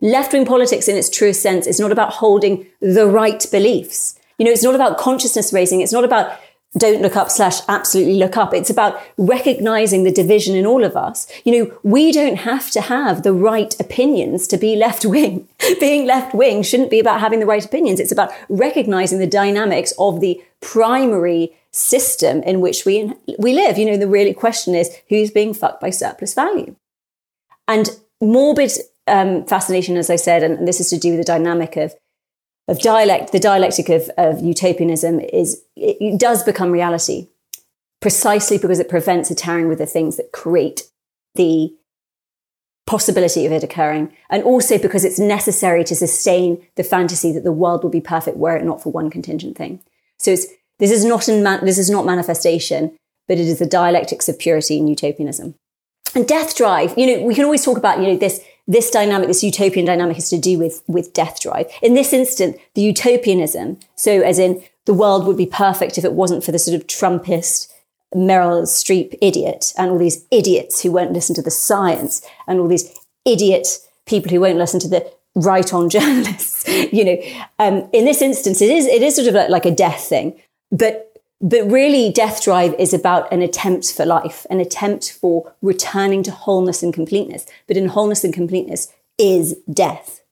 Left 0.00 0.32
wing 0.32 0.44
politics 0.44 0.88
in 0.88 0.96
its 0.96 1.08
truest 1.08 1.40
sense 1.40 1.66
is 1.66 1.80
not 1.80 1.92
about 1.92 2.14
holding 2.14 2.66
the 2.80 3.06
right 3.06 3.44
beliefs. 3.50 4.18
You 4.38 4.44
know, 4.44 4.50
it's 4.50 4.62
not 4.62 4.74
about 4.74 4.98
consciousness 4.98 5.52
raising. 5.52 5.80
It's 5.80 5.92
not 5.92 6.04
about 6.04 6.38
don't 6.76 7.02
look 7.02 7.16
up 7.16 7.30
slash 7.30 7.60
absolutely 7.68 8.14
look 8.14 8.36
up. 8.36 8.52
It's 8.52 8.70
about 8.70 9.00
recognizing 9.16 10.02
the 10.02 10.10
division 10.10 10.56
in 10.56 10.66
all 10.66 10.82
of 10.82 10.96
us. 10.96 11.30
You 11.44 11.52
know, 11.52 11.78
we 11.82 12.10
don't 12.10 12.36
have 12.36 12.70
to 12.72 12.80
have 12.80 13.22
the 13.22 13.32
right 13.32 13.78
opinions 13.80 14.46
to 14.48 14.56
be 14.56 14.74
left 14.74 15.04
wing. 15.04 15.48
Being 15.80 16.06
left 16.06 16.34
wing 16.34 16.62
shouldn't 16.62 16.90
be 16.90 17.00
about 17.00 17.20
having 17.20 17.40
the 17.40 17.46
right 17.46 17.64
opinions. 17.64 18.00
It's 18.00 18.12
about 18.12 18.32
recognizing 18.48 19.18
the 19.18 19.26
dynamics 19.26 19.92
of 19.98 20.20
the 20.20 20.42
primary 20.60 21.52
system 21.70 22.42
in 22.42 22.60
which 22.60 22.84
we, 22.84 23.12
we 23.38 23.52
live. 23.52 23.78
You 23.78 23.86
know, 23.86 23.96
the 23.96 24.08
really 24.08 24.34
question 24.34 24.74
is 24.74 24.94
who's 25.08 25.30
being 25.30 25.54
fucked 25.54 25.80
by 25.80 25.90
surplus 25.90 26.34
value? 26.34 26.74
And 27.68 27.90
morbid 28.20 28.72
um, 29.06 29.44
fascination, 29.44 29.96
as 29.96 30.10
I 30.10 30.16
said, 30.16 30.42
and 30.42 30.66
this 30.66 30.80
is 30.80 30.90
to 30.90 30.98
do 30.98 31.10
with 31.10 31.20
the 31.20 31.24
dynamic 31.24 31.76
of 31.76 31.94
of 32.68 32.80
dialect, 32.80 33.32
the 33.32 33.40
dialectic 33.40 33.88
of, 33.88 34.10
of 34.16 34.40
utopianism 34.40 35.20
is, 35.20 35.62
it 35.76 36.18
does 36.18 36.42
become 36.42 36.70
reality 36.70 37.28
precisely 38.00 38.58
because 38.58 38.78
it 38.78 38.88
prevents 38.88 39.30
a 39.30 39.34
tarrying 39.34 39.68
with 39.68 39.78
the 39.78 39.86
things 39.86 40.16
that 40.16 40.32
create 40.32 40.82
the 41.34 41.74
possibility 42.86 43.46
of 43.46 43.52
it 43.52 43.62
occurring. 43.62 44.14
And 44.28 44.42
also 44.42 44.78
because 44.78 45.04
it's 45.04 45.18
necessary 45.18 45.84
to 45.84 45.94
sustain 45.94 46.66
the 46.76 46.84
fantasy 46.84 47.32
that 47.32 47.44
the 47.44 47.52
world 47.52 47.82
will 47.82 47.90
be 47.90 48.00
perfect 48.00 48.36
were 48.36 48.56
it 48.56 48.64
not 48.64 48.82
for 48.82 48.92
one 48.92 49.10
contingent 49.10 49.56
thing. 49.56 49.80
So 50.18 50.32
it's, 50.32 50.46
this 50.78 50.90
is 50.90 51.04
not 51.04 51.26
man, 51.28 51.64
this 51.64 51.78
is 51.78 51.88
not 51.88 52.04
manifestation, 52.04 52.96
but 53.26 53.38
it 53.38 53.46
is 53.46 53.58
the 53.58 53.66
dialectics 53.66 54.28
of 54.28 54.38
purity 54.38 54.78
and 54.78 54.88
utopianism. 54.88 55.54
And 56.14 56.28
death 56.28 56.54
drive, 56.56 56.94
you 56.96 57.06
know, 57.06 57.24
we 57.24 57.34
can 57.34 57.44
always 57.44 57.64
talk 57.64 57.78
about, 57.78 58.00
you 58.00 58.06
know, 58.06 58.16
this 58.16 58.40
this 58.66 58.90
dynamic, 58.90 59.28
this 59.28 59.44
utopian 59.44 59.84
dynamic 59.84 60.18
is 60.18 60.30
to 60.30 60.38
do 60.38 60.58
with, 60.58 60.82
with 60.86 61.12
death 61.12 61.40
drive. 61.40 61.66
In 61.82 61.94
this 61.94 62.12
instance, 62.12 62.56
the 62.74 62.82
utopianism, 62.82 63.78
so 63.94 64.22
as 64.22 64.38
in 64.38 64.64
the 64.86 64.94
world 64.94 65.26
would 65.26 65.36
be 65.36 65.46
perfect 65.46 65.98
if 65.98 66.04
it 66.04 66.12
wasn't 66.12 66.44
for 66.44 66.52
the 66.52 66.58
sort 66.58 66.74
of 66.80 66.86
Trumpist 66.86 67.70
Meryl 68.14 68.62
Streep 68.62 69.16
idiot 69.20 69.72
and 69.76 69.90
all 69.90 69.98
these 69.98 70.24
idiots 70.30 70.82
who 70.82 70.92
won't 70.92 71.12
listen 71.12 71.34
to 71.34 71.42
the 71.42 71.50
science 71.50 72.24
and 72.46 72.60
all 72.60 72.68
these 72.68 72.94
idiot 73.24 73.78
people 74.06 74.30
who 74.30 74.40
won't 74.40 74.58
listen 74.58 74.80
to 74.80 74.88
the 74.88 75.10
right 75.34 75.72
on 75.74 75.90
journalists. 75.90 76.66
you 76.68 77.04
know, 77.04 77.16
um, 77.58 77.88
in 77.92 78.04
this 78.04 78.22
instance, 78.22 78.62
it 78.62 78.70
is, 78.70 78.86
it 78.86 79.02
is 79.02 79.16
sort 79.16 79.28
of 79.28 79.34
like, 79.34 79.50
like 79.50 79.66
a 79.66 79.70
death 79.70 80.02
thing, 80.02 80.40
but 80.70 81.13
but 81.44 81.70
really, 81.70 82.10
Death 82.10 82.42
Drive 82.42 82.72
is 82.78 82.94
about 82.94 83.30
an 83.30 83.42
attempt 83.42 83.92
for 83.92 84.06
life, 84.06 84.46
an 84.48 84.60
attempt 84.60 85.12
for 85.12 85.52
returning 85.60 86.22
to 86.22 86.30
wholeness 86.30 86.82
and 86.82 86.94
completeness. 86.94 87.44
But 87.68 87.76
in 87.76 87.88
wholeness 87.88 88.24
and 88.24 88.32
completeness 88.32 88.90
is 89.18 89.54
death. 89.70 90.22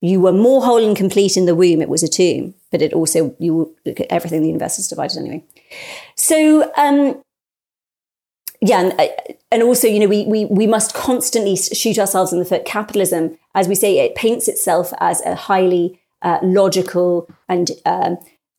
You 0.00 0.20
were 0.20 0.32
more 0.32 0.64
whole 0.64 0.84
and 0.84 0.96
complete 0.96 1.36
in 1.36 1.46
the 1.46 1.54
womb. 1.54 1.80
It 1.80 1.88
was 1.88 2.02
a 2.02 2.08
tomb, 2.08 2.54
but 2.72 2.82
it 2.82 2.92
also, 2.92 3.36
you 3.38 3.76
look 3.86 4.00
at 4.00 4.08
everything, 4.10 4.42
the 4.42 4.48
universe 4.48 4.80
is 4.80 4.88
divided 4.88 5.18
anyway. 5.18 5.44
So, 6.16 6.72
um, 6.76 7.22
yeah, 8.60 8.80
and, 8.80 9.00
uh, 9.00 9.06
and 9.52 9.62
also, 9.62 9.86
you 9.86 10.00
know, 10.00 10.08
we, 10.08 10.24
we, 10.26 10.46
we 10.46 10.66
must 10.66 10.94
constantly 10.94 11.54
shoot 11.54 11.96
ourselves 11.96 12.32
in 12.32 12.40
the 12.40 12.44
foot. 12.44 12.64
Capitalism, 12.64 13.38
as 13.54 13.68
we 13.68 13.76
say, 13.76 14.00
it 14.00 14.16
paints 14.16 14.48
itself 14.48 14.92
as 14.98 15.20
a 15.20 15.36
highly 15.36 16.00
uh, 16.22 16.40
logical 16.42 17.30
and 17.48 17.70
um, 17.86 18.18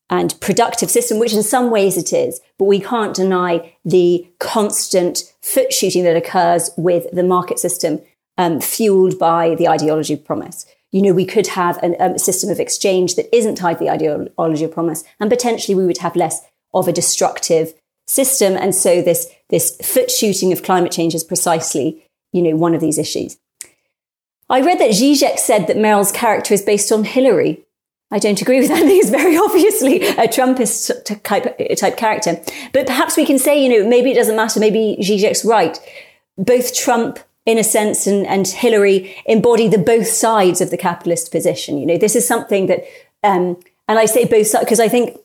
and 0.10 0.40
productive 0.42 0.90
system, 0.90 1.20
which 1.20 1.34
in 1.34 1.44
some 1.44 1.70
ways 1.70 1.98
it 1.98 2.12
is, 2.14 2.42
but 2.58 2.66
we 2.66 2.80
can't 2.80 3.16
deny 3.16 3.74
the 3.86 4.28
constant 4.40 5.24
foot 5.42 5.72
shooting 5.72 6.04
that 6.04 6.16
occurs 6.16 6.72
with 6.78 7.06
the 7.12 7.24
market 7.24 7.60
system 7.60 8.02
um, 8.38 8.60
fueled 8.60 9.20
by 9.20 9.56
the 9.56 9.68
ideology 9.68 10.14
of 10.14 10.26
promise. 10.26 10.66
you 10.92 11.02
know, 11.02 11.14
we 11.14 11.26
could 11.26 11.48
have 11.48 11.78
an, 11.84 11.96
um, 12.00 12.14
a 12.14 12.20
system 12.20 12.50
of 12.50 12.60
exchange 12.60 13.16
that 13.16 13.34
isn't 13.36 13.56
tied 13.56 13.78
to 13.78 13.84
the 13.84 13.90
ideology 13.90 14.64
of 14.64 14.72
promise, 14.72 15.04
and 15.20 15.30
potentially 15.30 15.76
we 15.76 15.86
would 15.86 16.00
have 16.00 16.16
less 16.16 16.42
of 16.74 16.88
a 16.88 16.94
destructive 16.94 17.74
system. 18.08 18.56
And 18.56 18.74
so 18.74 19.02
this 19.02 19.28
this 19.50 19.78
foot 19.78 20.10
shooting 20.10 20.52
of 20.52 20.64
climate 20.64 20.92
change 20.92 21.14
is 21.14 21.24
precisely, 21.24 22.04
you 22.32 22.42
know, 22.42 22.56
one 22.56 22.74
of 22.74 22.82
these 22.82 22.98
issues. 22.98 23.38
I 24.50 24.62
read 24.62 24.80
that 24.80 24.92
Zizek 24.92 25.38
said 25.38 25.68
that 25.68 25.78
Meryl's 25.78 26.12
character 26.12 26.54
is 26.54 26.64
based 26.64 26.92
on 26.92 27.04
Hillary. 27.04 27.64
I 28.12 28.20
don't 28.20 28.42
agree 28.42 28.60
with 28.60 28.70
that. 28.70 28.84
He's 28.86 29.10
very 29.10 29.38
obviously 29.38 30.08
a 30.08 30.28
Trumpist 30.28 31.24
type, 31.24 31.78
type 31.78 31.98
character. 31.98 32.42
But 32.74 32.88
perhaps 32.88 33.18
we 33.18 33.26
can 33.26 33.40
say, 33.40 33.64
you 33.64 33.70
know, 33.70 33.88
maybe 33.88 34.12
it 34.12 34.16
doesn't 34.16 34.36
matter. 34.36 34.60
Maybe 34.60 34.98
Zizek's 35.02 35.46
right. 35.46 35.78
Both 36.38 36.76
Trump 36.76 37.20
in 37.46 37.58
a 37.58 37.64
sense, 37.64 38.06
and, 38.06 38.28
and 38.28 38.48
Hillary 38.48 39.16
embody 39.26 39.68
the 39.68 39.80
both 39.80 40.08
sides 40.08 40.62
of 40.62 40.70
the 40.70 40.78
capitalist 40.78 41.32
position. 41.32 41.80
You 41.80 41.86
know, 41.88 41.98
this 41.98 42.16
is 42.16 42.28
something 42.28 42.68
that, 42.68 42.84
um, 43.24 43.58
and 43.88 43.98
I 43.98 44.06
say 44.06 44.26
both 44.26 44.46
sides 44.46 44.66
because 44.66 44.80
I 44.80 44.88
think, 44.88 45.18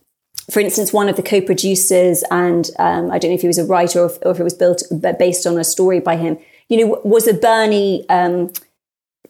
for 0.51 0.61
instance, 0.61 0.91
one 0.91 1.11
of 1.11 1.17
the 1.17 1.23
co-producers, 1.23 2.25
and 2.31 2.71
um, 2.79 3.11
I 3.11 3.19
don't 3.19 3.31
know 3.31 3.35
if 3.35 3.43
he 3.43 3.47
was 3.47 3.59
a 3.59 3.67
writer 3.67 4.01
or 4.01 4.07
if, 4.07 4.19
or 4.23 4.31
if, 4.31 4.41
it 4.41 4.45
was 4.45 4.55
built 4.55 4.83
based 5.19 5.47
on 5.47 5.59
a 5.59 5.65
story 5.65 6.01
by 6.01 6.17
him, 6.17 6.39
you 6.69 6.79
know, 6.79 7.01
was 7.05 7.29
a 7.29 7.35
Bernie 7.35 8.09
um, 8.09 8.51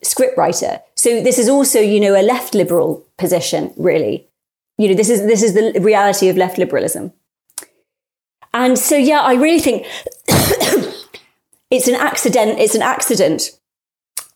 scriptwriter. 0.04 0.80
So 1.04 1.20
this 1.20 1.38
is 1.38 1.50
also, 1.50 1.80
you 1.80 2.00
know, 2.00 2.18
a 2.18 2.24
left 2.24 2.54
liberal 2.54 3.06
position, 3.18 3.74
really. 3.76 4.26
You 4.78 4.88
know, 4.88 4.94
this 4.94 5.10
is 5.10 5.20
this 5.26 5.42
is 5.42 5.52
the 5.52 5.78
reality 5.78 6.30
of 6.30 6.36
left 6.38 6.56
liberalism. 6.56 7.12
And 8.54 8.78
so, 8.78 8.96
yeah, 8.96 9.20
I 9.20 9.34
really 9.34 9.60
think 9.60 9.84
it's 11.70 11.88
an 11.88 11.96
accident. 11.96 12.58
It's 12.58 12.74
an 12.74 12.80
accident 12.80 13.50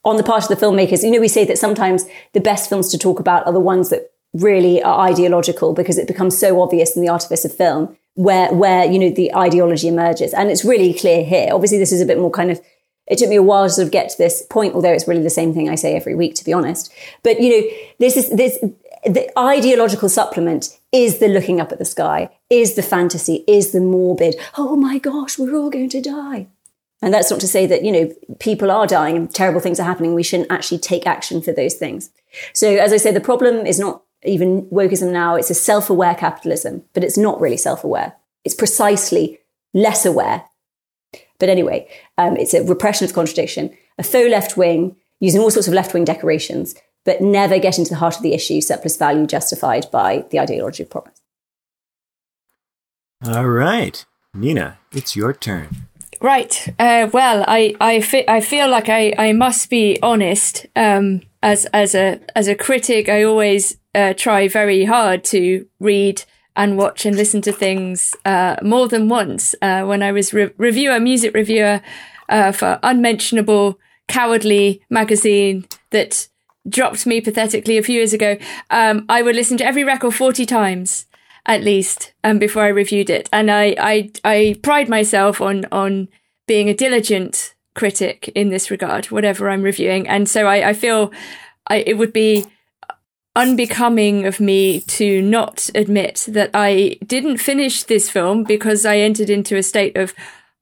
on 0.05 0.17
the 0.17 0.23
part 0.23 0.43
of 0.43 0.49
the 0.49 0.63
filmmakers. 0.63 1.01
You 1.01 1.09
know, 1.09 1.19
we 1.19 1.27
say 1.27 1.43
that 1.45 1.57
sometimes 1.57 2.05
the 2.33 2.39
best 2.39 2.69
films 2.69 2.89
to 2.91 2.99
talk 2.99 3.19
about 3.19 3.47
are 3.47 3.53
the 3.53 3.59
ones 3.59 3.89
that 3.89 4.11
really 4.35 4.79
are 4.83 5.07
ideological 5.09 5.73
because 5.73 5.97
it 5.97 6.07
becomes 6.07 6.37
so 6.37 6.61
obvious 6.61 6.95
in 6.95 7.01
the 7.01 7.09
artifice 7.09 7.45
of 7.45 7.51
film 7.51 7.97
where, 8.13 8.53
where, 8.53 8.85
you 8.85 8.99
know, 8.99 9.09
the 9.09 9.33
ideology 9.33 9.87
emerges. 9.87 10.35
And 10.35 10.51
it's 10.51 10.63
really 10.63 10.93
clear 10.93 11.23
here. 11.23 11.49
Obviously, 11.51 11.79
this 11.79 11.91
is 11.91 11.99
a 11.99 12.05
bit 12.05 12.19
more 12.19 12.29
kind 12.29 12.51
of, 12.51 12.61
it 13.09 13.17
took 13.17 13.29
me 13.29 13.35
a 13.35 13.43
while 13.43 13.67
to 13.67 13.73
sort 13.73 13.85
of 13.87 13.91
get 13.91 14.09
to 14.09 14.17
this 14.17 14.45
point, 14.49 14.75
although 14.75 14.91
it's 14.91 15.07
really 15.07 15.23
the 15.23 15.29
same 15.29 15.53
thing 15.53 15.69
I 15.69 15.75
say 15.75 15.95
every 15.95 16.15
week, 16.15 16.35
to 16.35 16.45
be 16.45 16.53
honest. 16.53 16.93
But, 17.23 17.41
you 17.41 17.49
know, 17.49 17.67
this 17.99 18.15
is, 18.15 18.29
this, 18.29 18.59
the 19.03 19.29
ideological 19.37 20.09
supplement 20.09 20.77
is 20.91 21.19
the 21.19 21.27
looking 21.27 21.59
up 21.59 21.71
at 21.71 21.79
the 21.79 21.85
sky, 21.85 22.29
is 22.49 22.75
the 22.75 22.81
fantasy, 22.81 23.43
is 23.47 23.71
the 23.71 23.81
morbid. 23.81 24.35
Oh 24.57 24.75
my 24.75 24.99
gosh, 24.99 25.39
we're 25.39 25.55
all 25.55 25.69
going 25.69 25.89
to 25.89 26.01
die. 26.01 26.47
And 27.01 27.13
that's 27.13 27.31
not 27.31 27.39
to 27.39 27.47
say 27.47 27.65
that, 27.65 27.83
you 27.83 27.91
know, 27.91 28.13
people 28.39 28.69
are 28.69 28.85
dying 28.85 29.15
and 29.15 29.33
terrible 29.33 29.61
things 29.61 29.79
are 29.79 29.83
happening. 29.83 30.13
We 30.13 30.23
shouldn't 30.23 30.51
actually 30.51 30.79
take 30.79 31.07
action 31.07 31.41
for 31.41 31.53
those 31.53 31.75
things. 31.75 32.09
So 32.53 32.75
as 32.75 32.91
I 32.91 32.97
say, 32.97 33.11
the 33.11 33.21
problem 33.21 33.65
is 33.65 33.79
not 33.79 34.03
even 34.23 34.63
wokeism 34.63 35.11
now. 35.11 35.35
It's 35.35 35.49
a 35.49 35.55
self-aware 35.55 36.15
capitalism, 36.15 36.83
but 36.93 37.05
it's 37.05 37.17
not 37.17 37.39
really 37.39 37.55
self-aware. 37.55 38.15
It's 38.43 38.55
precisely 38.55 39.39
less 39.73 40.05
aware. 40.05 40.43
But 41.39 41.47
anyway, 41.47 41.87
um, 42.19 42.35
it's 42.35 42.53
a 42.53 42.63
repression 42.63 43.05
of 43.05 43.13
contradiction, 43.13 43.75
a 43.97 44.03
faux 44.03 44.29
left 44.29 44.57
wing 44.57 44.97
using 45.21 45.39
all 45.39 45.49
sorts 45.49 45.69
of 45.69 45.73
left 45.73 45.93
wing 45.93 46.03
decorations, 46.03 46.75
but 47.05 47.21
never 47.21 47.57
getting 47.59 47.85
to 47.85 47.91
the 47.91 47.95
heart 47.95 48.17
of 48.17 48.23
the 48.23 48.33
issue, 48.33 48.59
surplus 48.59 48.97
value 48.97 49.25
justified 49.25 49.89
by 49.89 50.25
the 50.29 50.39
ideology 50.39 50.83
of 50.83 50.89
promise. 50.89 51.21
All 53.25 53.47
right. 53.47 54.05
Nina, 54.33 54.79
it's 54.91 55.15
your 55.15 55.33
turn. 55.33 55.69
Right. 56.21 56.73
Uh, 56.77 57.09
well, 57.13 57.45
I 57.47 57.73
I, 57.79 58.01
fi- 58.01 58.25
I 58.27 58.41
feel 58.41 58.69
like 58.69 58.89
I, 58.89 59.13
I 59.17 59.31
must 59.31 59.69
be 59.69 59.97
honest. 60.03 60.65
Um, 60.75 61.21
as 61.41 61.65
as 61.67 61.95
a 61.95 62.19
as 62.35 62.49
a 62.49 62.55
critic, 62.55 63.07
I 63.07 63.23
always 63.23 63.77
uh, 63.95 64.13
try 64.13 64.49
very 64.49 64.83
hard 64.83 65.23
to 65.25 65.65
read 65.79 66.23
and 66.59 66.77
watch 66.77 67.05
and 67.05 67.15
listen 67.15 67.41
to 67.41 67.51
things 67.51 68.15
uh, 68.25 68.55
more 68.61 68.87
than 68.87 69.09
once. 69.09 69.55
Uh, 69.61 69.83
when 69.89 70.03
I 70.03 70.11
was 70.11 70.33
re- 70.33 70.53
reviewer, 70.57 70.99
music 70.99 71.33
reviewer 71.33 71.81
uh, 72.27 72.51
for 72.51 72.79
unmentionable 72.83 73.79
cowardly 74.07 74.81
magazine 74.89 75.65
that 75.89 76.27
dropped 76.67 77.05
me 77.05 77.21
pathetically 77.21 77.77
a 77.77 77.83
few 77.83 77.95
years 77.95 78.13
ago, 78.13 78.37
um, 78.69 79.05
I 79.07 79.21
would 79.21 79.35
listen 79.35 79.57
to 79.57 79.65
every 79.65 79.83
record 79.83 80.13
forty 80.13 80.45
times 80.45 81.07
at 81.45 81.63
least 81.63 82.13
um, 82.23 82.37
before 82.39 82.63
I 82.63 82.67
reviewed 82.81 83.09
it. 83.09 83.29
And 83.31 83.49
I, 83.49 83.75
I, 83.79 84.11
I 84.23 84.55
pride 84.61 84.89
myself 84.89 85.41
on, 85.41 85.65
on 85.71 86.09
being 86.45 86.69
a 86.69 86.75
diligent 86.75 87.55
critic 87.73 88.29
in 88.35 88.49
this 88.49 88.69
regard, 88.69 89.05
whatever 89.05 89.49
I'm 89.49 89.63
reviewing. 89.63 90.07
And 90.07 90.27
so 90.29 90.45
I, 90.45 90.69
I 90.69 90.73
feel 90.73 91.11
I, 91.67 91.77
it 91.87 91.97
would 91.97 92.13
be 92.13 92.45
unbecoming 93.39 94.25
of 94.25 94.41
me 94.41 94.81
to 94.81 95.21
not 95.21 95.69
admit 95.73 96.25
that 96.27 96.49
I 96.53 96.97
didn't 97.05 97.37
finish 97.37 97.83
this 97.83 98.09
film 98.09 98.43
because 98.43 98.85
I 98.85 98.97
entered 98.97 99.29
into 99.29 99.55
a 99.55 99.63
state 99.63 99.95
of 99.95 100.13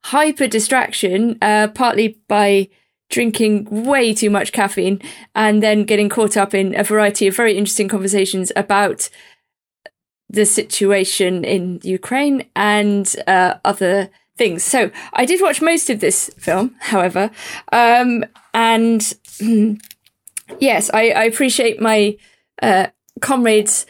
hyper 0.04 0.46
distraction, 0.46 1.38
uh, 1.42 1.68
partly 1.74 2.20
by 2.28 2.68
drinking 3.10 3.64
way 3.84 4.14
too 4.14 4.30
much 4.30 4.52
caffeine 4.52 5.00
and 5.34 5.60
then 5.60 5.84
getting 5.84 6.08
caught 6.08 6.36
up 6.36 6.54
in 6.54 6.78
a 6.78 6.84
variety 6.84 7.26
of 7.26 7.34
very 7.34 7.56
interesting 7.56 7.88
conversations 7.88 8.52
about 8.54 9.08
the 10.28 10.46
situation 10.46 11.44
in 11.44 11.80
Ukraine 11.82 12.46
and 12.54 13.16
uh, 13.26 13.54
other 13.64 14.08
things. 14.36 14.62
So 14.62 14.92
I 15.12 15.24
did 15.24 15.42
watch 15.42 15.60
most 15.60 15.90
of 15.90 15.98
this 15.98 16.30
film, 16.38 16.76
however, 16.78 17.30
um, 17.72 18.24
and 18.54 19.00
yes, 20.60 20.90
I, 20.94 21.10
I, 21.10 21.24
appreciate 21.24 21.80
my 21.80 22.16
uh, 22.62 22.88
comrades, 23.20 23.86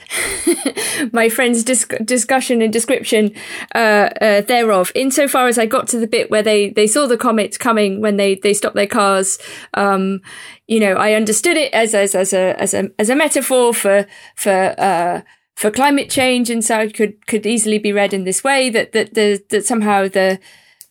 my 1.12 1.28
friends' 1.28 1.62
discussion 1.62 2.62
and 2.62 2.72
description 2.72 3.32
uh, 3.74 4.10
uh, 4.20 4.40
thereof. 4.42 4.92
Insofar 4.94 5.46
as 5.46 5.58
I 5.58 5.66
got 5.66 5.88
to 5.88 5.98
the 5.98 6.06
bit 6.06 6.30
where 6.30 6.42
they 6.42 6.70
they 6.70 6.86
saw 6.86 7.06
the 7.06 7.16
comet 7.16 7.58
coming 7.58 8.00
when 8.00 8.16
they 8.16 8.36
they 8.36 8.54
stopped 8.54 8.76
their 8.76 8.86
cars. 8.86 9.38
Um, 9.74 10.20
you 10.66 10.80
know, 10.80 10.94
I 10.94 11.14
understood 11.14 11.56
it 11.56 11.72
as 11.72 11.94
as 11.94 12.14
as 12.14 12.32
a 12.32 12.60
as 12.60 12.74
a 12.74 12.90
as 12.98 13.10
a 13.10 13.16
metaphor 13.16 13.74
for 13.74 14.06
for 14.36 14.74
uh, 14.78 15.22
for 15.56 15.70
climate 15.70 16.10
change, 16.10 16.50
and 16.50 16.64
so 16.64 16.80
it 16.80 16.94
could 16.94 17.26
could 17.26 17.46
easily 17.46 17.78
be 17.78 17.92
read 17.92 18.14
in 18.14 18.24
this 18.24 18.44
way 18.44 18.70
that 18.70 18.92
that 18.92 19.14
the 19.14 19.42
that 19.50 19.66
somehow 19.66 20.08
the 20.08 20.38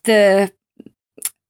the 0.03 0.51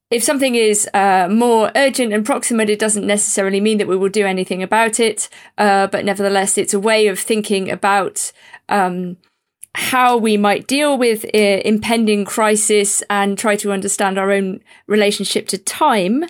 if 0.09 0.23
something 0.23 0.55
is 0.55 0.87
uh, 0.93 1.27
more 1.29 1.71
urgent 1.75 2.13
and 2.13 2.25
proximate, 2.25 2.69
it 2.69 2.79
doesn't 2.79 3.05
necessarily 3.05 3.59
mean 3.59 3.77
that 3.77 3.87
we 3.87 3.97
will 3.97 4.09
do 4.09 4.25
anything 4.25 4.63
about 4.63 4.99
it. 4.99 5.29
Uh, 5.57 5.87
but 5.87 6.05
nevertheless, 6.05 6.57
it's 6.57 6.73
a 6.73 6.79
way 6.79 7.07
of 7.07 7.19
thinking 7.19 7.69
about 7.69 8.31
um, 8.69 9.17
how 9.75 10.17
we 10.17 10.37
might 10.37 10.65
deal 10.65 10.97
with 10.97 11.25
uh, 11.25 11.37
impending 11.37 12.25
crisis 12.25 13.03
and 13.09 13.37
try 13.37 13.55
to 13.57 13.71
understand 13.71 14.17
our 14.17 14.31
own 14.31 14.61
relationship 14.87 15.47
to 15.49 15.57
time. 15.57 16.23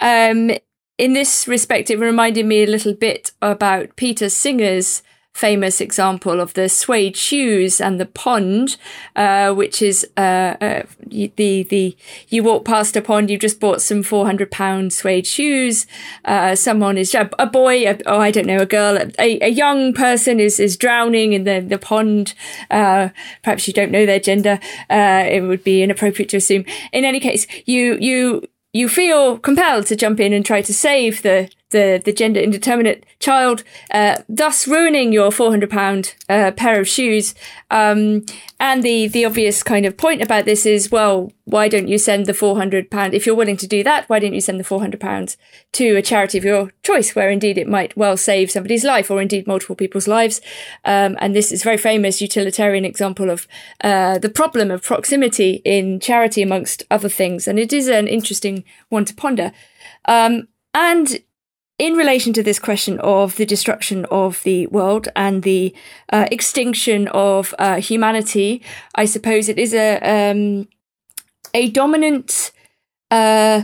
Um, 0.00 0.50
in 0.96 1.12
this 1.12 1.46
respect, 1.46 1.90
it 1.90 1.98
reminded 1.98 2.46
me 2.46 2.62
a 2.62 2.66
little 2.66 2.94
bit 2.94 3.32
about 3.40 3.96
Peter 3.96 4.28
Singer's 4.28 5.02
famous 5.34 5.80
example 5.80 6.40
of 6.40 6.54
the 6.54 6.68
suede 6.68 7.16
shoes 7.16 7.80
and 7.80 7.98
the 8.00 8.06
pond, 8.06 8.76
uh, 9.16 9.52
which 9.54 9.80
is 9.80 10.06
uh, 10.16 10.56
uh, 10.60 10.82
the 11.08 11.62
the 11.62 11.96
you 12.28 12.42
walk 12.42 12.64
past 12.64 12.96
a 12.96 13.00
pond, 13.00 13.30
you've 13.30 13.40
just 13.40 13.60
bought 13.60 13.80
some 13.80 14.02
four 14.02 14.26
hundred 14.26 14.50
pound 14.50 14.92
suede 14.92 15.26
shoes. 15.26 15.86
Uh, 16.24 16.54
someone 16.54 16.98
is 16.98 17.14
a, 17.14 17.46
boy, 17.46 17.88
a, 17.88 17.98
oh 18.06 18.20
I 18.20 18.30
don't 18.30 18.46
know, 18.46 18.58
a 18.58 18.66
girl, 18.66 18.98
a, 19.18 19.38
a 19.40 19.48
young 19.48 19.92
person 19.92 20.40
is 20.40 20.60
is 20.60 20.76
drowning 20.76 21.32
in 21.32 21.44
the 21.44 21.60
the 21.60 21.78
pond. 21.78 22.34
Uh, 22.70 23.10
perhaps 23.42 23.66
you 23.66 23.72
don't 23.72 23.92
know 23.92 24.06
their 24.06 24.20
gender. 24.20 24.58
Uh, 24.88 25.24
it 25.28 25.42
would 25.42 25.64
be 25.64 25.82
inappropriate 25.82 26.28
to 26.30 26.36
assume. 26.36 26.64
In 26.92 27.04
any 27.04 27.20
case, 27.20 27.46
you 27.66 27.96
you 28.00 28.42
you 28.72 28.88
feel 28.88 29.38
compelled 29.38 29.86
to 29.86 29.96
jump 29.96 30.20
in 30.20 30.32
and 30.32 30.44
try 30.44 30.62
to 30.62 30.74
save 30.74 31.22
the 31.22 31.50
the, 31.70 32.00
the 32.04 32.12
gender 32.12 32.40
indeterminate 32.40 33.04
child, 33.18 33.62
uh, 33.90 34.16
thus 34.28 34.66
ruining 34.66 35.12
your 35.12 35.30
four 35.30 35.50
hundred 35.50 35.70
pound 35.70 36.14
uh, 36.28 36.50
pair 36.52 36.80
of 36.80 36.88
shoes. 36.88 37.34
Um, 37.70 38.24
and 38.58 38.82
the 38.82 39.08
the 39.08 39.24
obvious 39.24 39.62
kind 39.62 39.86
of 39.86 39.96
point 39.96 40.22
about 40.22 40.44
this 40.44 40.66
is, 40.66 40.90
well, 40.90 41.32
why 41.44 41.68
don't 41.68 41.88
you 41.88 41.98
send 41.98 42.26
the 42.26 42.34
four 42.34 42.56
hundred 42.56 42.90
pound 42.90 43.14
if 43.14 43.26
you're 43.26 43.34
willing 43.34 43.56
to 43.58 43.66
do 43.66 43.82
that? 43.84 44.08
Why 44.08 44.18
don't 44.18 44.34
you 44.34 44.40
send 44.40 44.60
the 44.60 44.64
four 44.64 44.80
hundred 44.80 45.00
pounds 45.00 45.36
to 45.72 45.96
a 45.96 46.02
charity 46.02 46.38
of 46.38 46.44
your 46.44 46.72
choice, 46.82 47.14
where 47.14 47.30
indeed 47.30 47.58
it 47.58 47.68
might 47.68 47.96
well 47.96 48.16
save 48.16 48.50
somebody's 48.50 48.84
life 48.84 49.10
or 49.10 49.22
indeed 49.22 49.46
multiple 49.46 49.76
people's 49.76 50.08
lives? 50.08 50.40
Um, 50.84 51.16
and 51.20 51.34
this 51.34 51.52
is 51.52 51.62
a 51.62 51.64
very 51.64 51.78
famous 51.78 52.20
utilitarian 52.20 52.84
example 52.84 53.30
of 53.30 53.46
uh, 53.82 54.18
the 54.18 54.28
problem 54.28 54.70
of 54.70 54.82
proximity 54.82 55.62
in 55.64 56.00
charity, 56.00 56.42
amongst 56.42 56.84
other 56.90 57.08
things. 57.08 57.48
And 57.48 57.58
it 57.58 57.72
is 57.72 57.88
an 57.88 58.08
interesting 58.08 58.64
one 58.88 59.04
to 59.04 59.14
ponder. 59.14 59.52
Um, 60.06 60.48
and 60.74 61.20
in 61.80 61.94
relation 61.94 62.34
to 62.34 62.42
this 62.42 62.58
question 62.58 63.00
of 63.00 63.36
the 63.36 63.46
destruction 63.46 64.04
of 64.10 64.42
the 64.42 64.66
world 64.66 65.08
and 65.16 65.42
the 65.42 65.74
uh, 66.12 66.28
extinction 66.30 67.08
of 67.08 67.54
uh, 67.58 67.80
humanity, 67.80 68.62
I 68.94 69.06
suppose 69.06 69.48
it 69.48 69.58
is 69.58 69.72
a 69.72 69.98
um, 70.02 70.68
a 71.54 71.70
dominant, 71.70 72.52
uh, 73.10 73.62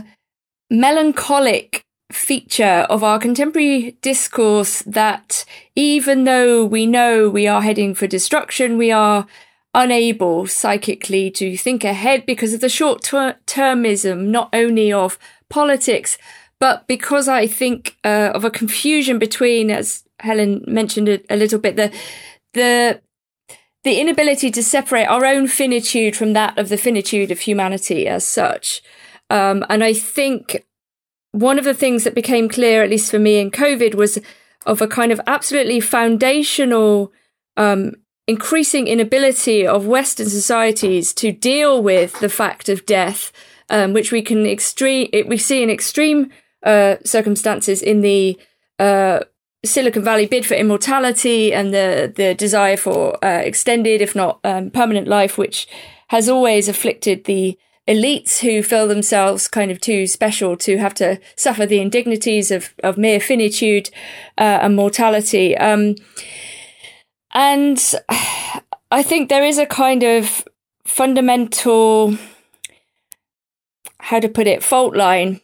melancholic 0.71 1.85
feature 2.11 2.87
of 2.89 3.03
our 3.03 3.19
contemporary 3.19 3.97
discourse 4.01 4.81
that 4.81 5.45
even 5.75 6.23
though 6.23 6.65
we 6.65 6.87
know 6.87 7.29
we 7.29 7.45
are 7.47 7.61
heading 7.61 7.93
for 7.93 8.07
destruction, 8.07 8.79
we 8.79 8.91
are 8.91 9.27
unable 9.75 10.47
psychically 10.47 11.29
to 11.29 11.55
think 11.55 11.83
ahead 11.83 12.25
because 12.25 12.53
of 12.55 12.61
the 12.61 12.69
short 12.69 13.03
termism, 13.03 14.29
not 14.29 14.49
only 14.53 14.91
of 14.91 15.19
politics, 15.49 16.17
but 16.59 16.87
because 16.87 17.27
I 17.27 17.47
think 17.47 17.97
uh, 18.03 18.31
of 18.33 18.43
a 18.43 18.51
confusion 18.51 19.19
between, 19.19 19.69
as 19.69 20.03
Helen 20.19 20.63
mentioned 20.67 21.09
a, 21.09 21.19
a 21.29 21.35
little 21.35 21.59
bit, 21.59 21.75
the 21.75 21.91
the 22.53 23.01
the 23.83 23.99
inability 23.99 24.51
to 24.51 24.63
separate 24.63 25.05
our 25.05 25.25
own 25.25 25.47
finitude 25.47 26.15
from 26.15 26.33
that 26.33 26.57
of 26.57 26.69
the 26.69 26.77
finitude 26.77 27.31
of 27.31 27.39
humanity 27.39 28.07
as 28.07 28.25
such. 28.25 28.81
Um, 29.29 29.65
and 29.69 29.83
I 29.83 29.93
think 29.93 30.65
one 31.31 31.59
of 31.59 31.65
the 31.65 31.73
things 31.73 32.03
that 32.03 32.15
became 32.15 32.49
clear, 32.49 32.83
at 32.83 32.89
least 32.89 33.11
for 33.11 33.19
me 33.19 33.39
in 33.39 33.51
COVID, 33.51 33.95
was 33.95 34.19
of 34.65 34.81
a 34.81 34.87
kind 34.87 35.11
of 35.11 35.21
absolutely 35.27 35.79
foundational, 35.79 37.13
um, 37.55 37.93
increasing 38.27 38.87
inability 38.87 39.65
of 39.65 39.85
Western 39.85 40.27
societies 40.27 41.13
to 41.13 41.31
deal 41.31 41.81
with 41.81 42.19
the 42.19 42.29
fact 42.29 42.67
of 42.67 42.85
death, 42.85 43.31
um, 43.69 43.93
which 43.93 44.11
we 44.11 44.21
can 44.21 44.45
extreme, 44.45 45.09
we 45.27 45.37
see 45.37 45.63
in 45.63 45.69
extreme 45.69 46.29
uh, 46.63 46.95
circumstances 47.03 47.81
in 47.81 48.01
the 48.01 48.39
uh, 48.79 49.19
Silicon 49.65 50.03
Valley 50.03 50.25
bid 50.25 50.45
for 50.45 50.53
immortality 50.53 51.53
and 51.53 51.73
the 51.73 52.11
the 52.15 52.33
desire 52.33 52.77
for 52.77 53.23
uh, 53.23 53.39
extended, 53.39 54.01
if 54.01 54.15
not 54.15 54.39
um, 54.43 54.69
permanent 54.69 55.07
life, 55.07 55.37
which 55.37 55.67
has 56.07 56.29
always 56.29 56.69
afflicted 56.69 57.25
the 57.25 57.57
elites 57.87 58.39
who 58.39 58.61
feel 58.61 58.87
themselves 58.87 59.47
kind 59.47 59.71
of 59.71 59.79
too 59.79 60.07
special 60.07 60.57
to 60.57 60.77
have 60.77 60.93
to 60.93 61.19
suffer 61.35 61.65
the 61.65 61.79
indignities 61.79 62.51
of, 62.51 62.73
of 62.83 62.97
mere 62.97 63.19
finitude 63.19 63.89
uh, 64.37 64.59
and 64.61 64.75
mortality. 64.75 65.57
Um, 65.57 65.95
and 67.33 67.81
I 68.91 69.03
think 69.03 69.29
there 69.29 69.45
is 69.45 69.57
a 69.57 69.65
kind 69.65 70.03
of 70.03 70.47
fundamental, 70.85 72.17
how 73.99 74.19
to 74.19 74.29
put 74.29 74.47
it, 74.47 74.63
fault 74.63 74.95
line 74.95 75.41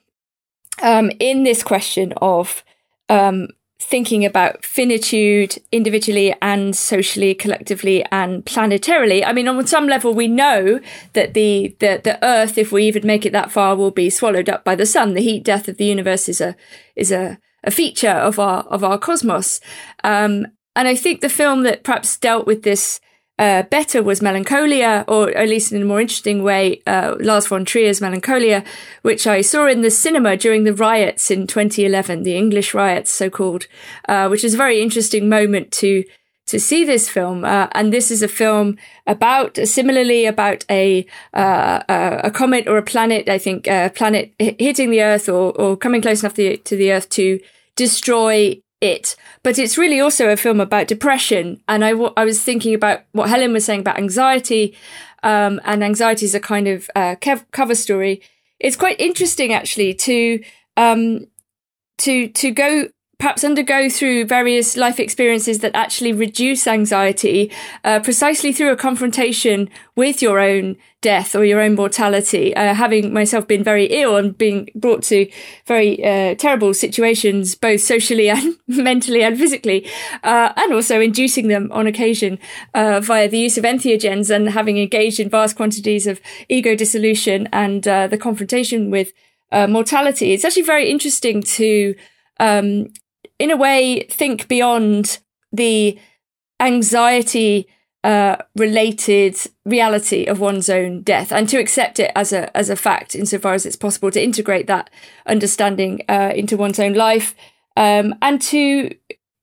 um, 0.82 1.12
in 1.20 1.44
this 1.44 1.64
question 1.64 2.14
of 2.18 2.64
um, 3.10 3.48
thinking 3.80 4.26
about 4.26 4.64
finitude 4.64 5.58
individually 5.72 6.34
and 6.42 6.76
socially, 6.76 7.34
collectively 7.34 8.04
and 8.12 8.46
planetarily. 8.46 9.24
I 9.26 9.34
mean, 9.34 9.48
on 9.48 9.68
some 9.68 9.88
level, 9.88 10.14
we 10.14 10.28
know 10.28 10.80
that 11.14 11.34
the, 11.34 11.76
the, 11.80 12.02
the 12.04 12.24
earth, 12.24 12.58
if 12.58 12.72
we 12.72 12.86
even 12.86 13.06
make 13.06 13.26
it 13.26 13.34
that 13.34 13.52
far, 13.52 13.76
will 13.76 13.92
be 13.92 14.10
swallowed 14.10 14.50
up 14.50 14.64
by 14.64 14.76
the 14.76 14.86
sun. 14.86 15.14
The 15.14 15.22
heat 15.22 15.44
death 15.44 15.68
of 15.68 15.78
the 15.78 15.86
universe 15.86 16.30
is 16.30 16.42
a, 16.42 16.56
is 16.96 17.12
a, 17.12 17.38
a 17.64 17.72
feature 17.72 18.10
of 18.10 18.40
our, 18.40 18.64
of 18.64 18.84
our 18.84 18.98
cosmos. 18.98 19.60
Um, 20.04 20.48
and 20.76 20.88
I 20.88 20.96
think 20.96 21.22
the 21.22 21.30
film 21.30 21.64
that 21.64 21.84
perhaps 21.84 22.18
dealt 22.18 22.48
with 22.48 22.64
this 22.64 23.00
uh, 23.40 23.64
better 23.64 24.04
was 24.04 24.22
Melancholia, 24.22 25.04
or 25.08 25.30
at 25.32 25.50
least 25.50 25.72
in 25.72 25.82
a 25.82 25.86
more 25.86 26.00
interesting 26.00 26.44
way, 26.44 26.82
uh, 26.86 27.16
Lars 27.20 27.48
von 27.48 27.66
Trier's 27.66 28.00
Melancholia, 28.00 28.64
which 29.02 29.26
I 29.26 29.42
saw 29.42 29.68
in 29.68 29.82
the 29.82 29.90
cinema 29.90 30.38
during 30.38 30.66
the 30.66 30.74
riots 30.74 31.32
in 31.32 31.48
2011, 31.48 32.24
the 32.24 32.38
English 32.38 32.74
riots, 32.74 33.10
so 33.10 33.30
called, 33.30 33.66
uh, 34.08 34.28
which 34.28 34.44
is 34.44 34.54
a 34.54 34.58
very 34.58 34.82
interesting 34.82 35.30
moment 35.30 35.72
to 35.74 36.04
to 36.46 36.60
see 36.60 36.84
this 36.84 37.08
film. 37.10 37.46
Uh, 37.46 37.68
and 37.72 37.94
this 37.94 38.12
is 38.12 38.22
a 38.22 38.28
film 38.28 38.78
about, 39.08 39.58
similarly, 39.66 40.26
about 40.26 40.66
a 40.70 41.06
uh, 41.34 41.82
a 41.90 42.30
comet 42.30 42.68
or 42.68 42.78
a 42.78 42.84
planet. 42.84 43.30
I 43.30 43.40
think 43.40 43.68
a 43.68 43.92
planet 43.96 44.34
hitting 44.38 44.92
the 44.92 45.02
Earth 45.02 45.28
or 45.28 45.54
or 45.60 45.76
coming 45.76 46.02
close 46.02 46.22
enough 46.22 46.36
the, 46.36 46.58
to 46.58 46.76
the 46.76 46.92
Earth 46.92 47.10
to 47.10 47.40
destroy 47.76 48.62
it. 48.84 49.16
But 49.42 49.58
it's 49.58 49.78
really 49.78 50.00
also 50.00 50.30
a 50.30 50.38
film 50.38 50.60
about 50.60 50.88
depression. 50.88 51.62
And 51.68 51.84
I, 51.84 51.92
w- 51.92 52.14
I 52.18 52.26
was 52.26 52.44
thinking 52.44 52.76
about 52.76 53.04
what 53.14 53.30
Helen 53.30 53.54
was 53.54 53.66
saying 53.66 53.80
about 53.80 53.98
anxiety. 53.98 54.76
Um, 55.24 55.62
and 55.64 55.84
anxiety 55.84 56.26
is 56.26 56.36
a 56.36 56.40
kind 56.40 56.68
of 56.68 56.90
uh, 56.96 57.16
kev- 57.16 57.50
cover 57.52 57.76
story. 57.76 58.22
It's 58.60 58.76
quite 58.76 59.00
interesting 59.00 59.54
actually 59.54 59.94
to 59.94 60.44
um, 60.78 61.28
to 62.00 62.28
to 62.28 62.52
go 62.52 62.90
perhaps 63.18 63.44
undergo 63.44 63.90
through 63.90 64.26
various 64.26 64.76
life 64.76 65.00
experiences 65.00 65.60
that 65.60 65.76
actually 65.76 66.12
reduce 66.12 66.68
anxiety 66.68 67.52
uh, 67.84 68.00
precisely 68.00 68.52
through 68.52 68.72
a 68.72 68.76
confrontation 68.76 69.70
with 69.96 70.22
your 70.22 70.40
own 70.40 70.76
death 71.02 71.36
or 71.36 71.46
your 71.46 71.62
own 71.62 71.76
mortality. 71.76 72.56
Uh, 72.56 72.74
having 72.74 73.14
myself 73.14 73.48
been 73.48 73.64
very 73.64 73.86
ill 73.86 74.16
and 74.16 74.38
being 74.38 74.70
brought 74.74 75.04
to 75.04 75.30
very 75.68 76.04
uh, 76.04 76.34
terrible 76.36 76.74
situations, 76.74 77.56
both 77.56 77.82
socially 77.82 78.30
and 78.36 78.58
mentally 78.68 79.22
and 79.22 79.38
physically, 79.38 79.88
uh, 80.24 80.52
and 80.58 80.74
also 80.74 81.00
inducing 81.00 81.48
them 81.50 81.72
on 81.72 81.86
occasion 81.86 82.40
uh, 82.74 83.00
via 83.00 83.28
the 83.30 83.38
use 83.38 83.58
of 83.58 83.64
entheogens 83.64 84.34
and 84.34 84.50
having 84.50 84.78
engaged 84.78 85.20
in 85.20 85.30
vast 85.30 85.56
quantities 85.56 86.08
of 86.08 86.20
ego 86.50 86.76
dissolution 86.76 87.48
and 87.54 87.88
uh, 87.88 88.08
the 88.08 88.18
confrontation 88.18 88.90
with 88.90 89.14
mortality. 89.70 90.34
It's 90.34 90.44
actually 90.44 90.64
very 90.64 90.90
interesting 90.90 91.44
to 91.44 91.94
um, 92.40 92.88
in 93.40 93.52
a 93.52 93.58
way, 93.58 94.04
think 94.10 94.48
beyond 94.48 95.20
the 95.52 96.00
anxiety 96.60 97.68
uh, 98.04 98.38
related 98.56 99.38
reality 99.66 100.26
of 100.26 100.40
one's 100.40 100.70
own 100.70 101.02
death 101.04 101.32
and 101.32 101.48
to 101.48 101.58
accept 101.58 102.00
it 102.00 102.12
as 102.16 102.34
a 102.34 102.56
as 102.56 102.70
a 102.70 102.76
fact 102.76 103.16
insofar 103.16 103.54
as 103.54 103.66
it's 103.66 103.78
possible 103.78 104.12
to 104.12 104.22
integrate 104.22 104.68
that 104.68 104.90
understanding 105.26 106.02
uh, 106.10 106.34
into 106.36 106.58
one's 106.58 106.80
own 106.80 106.94
life 106.94 107.34
um, 107.78 108.14
and 108.22 108.42
to 108.42 108.94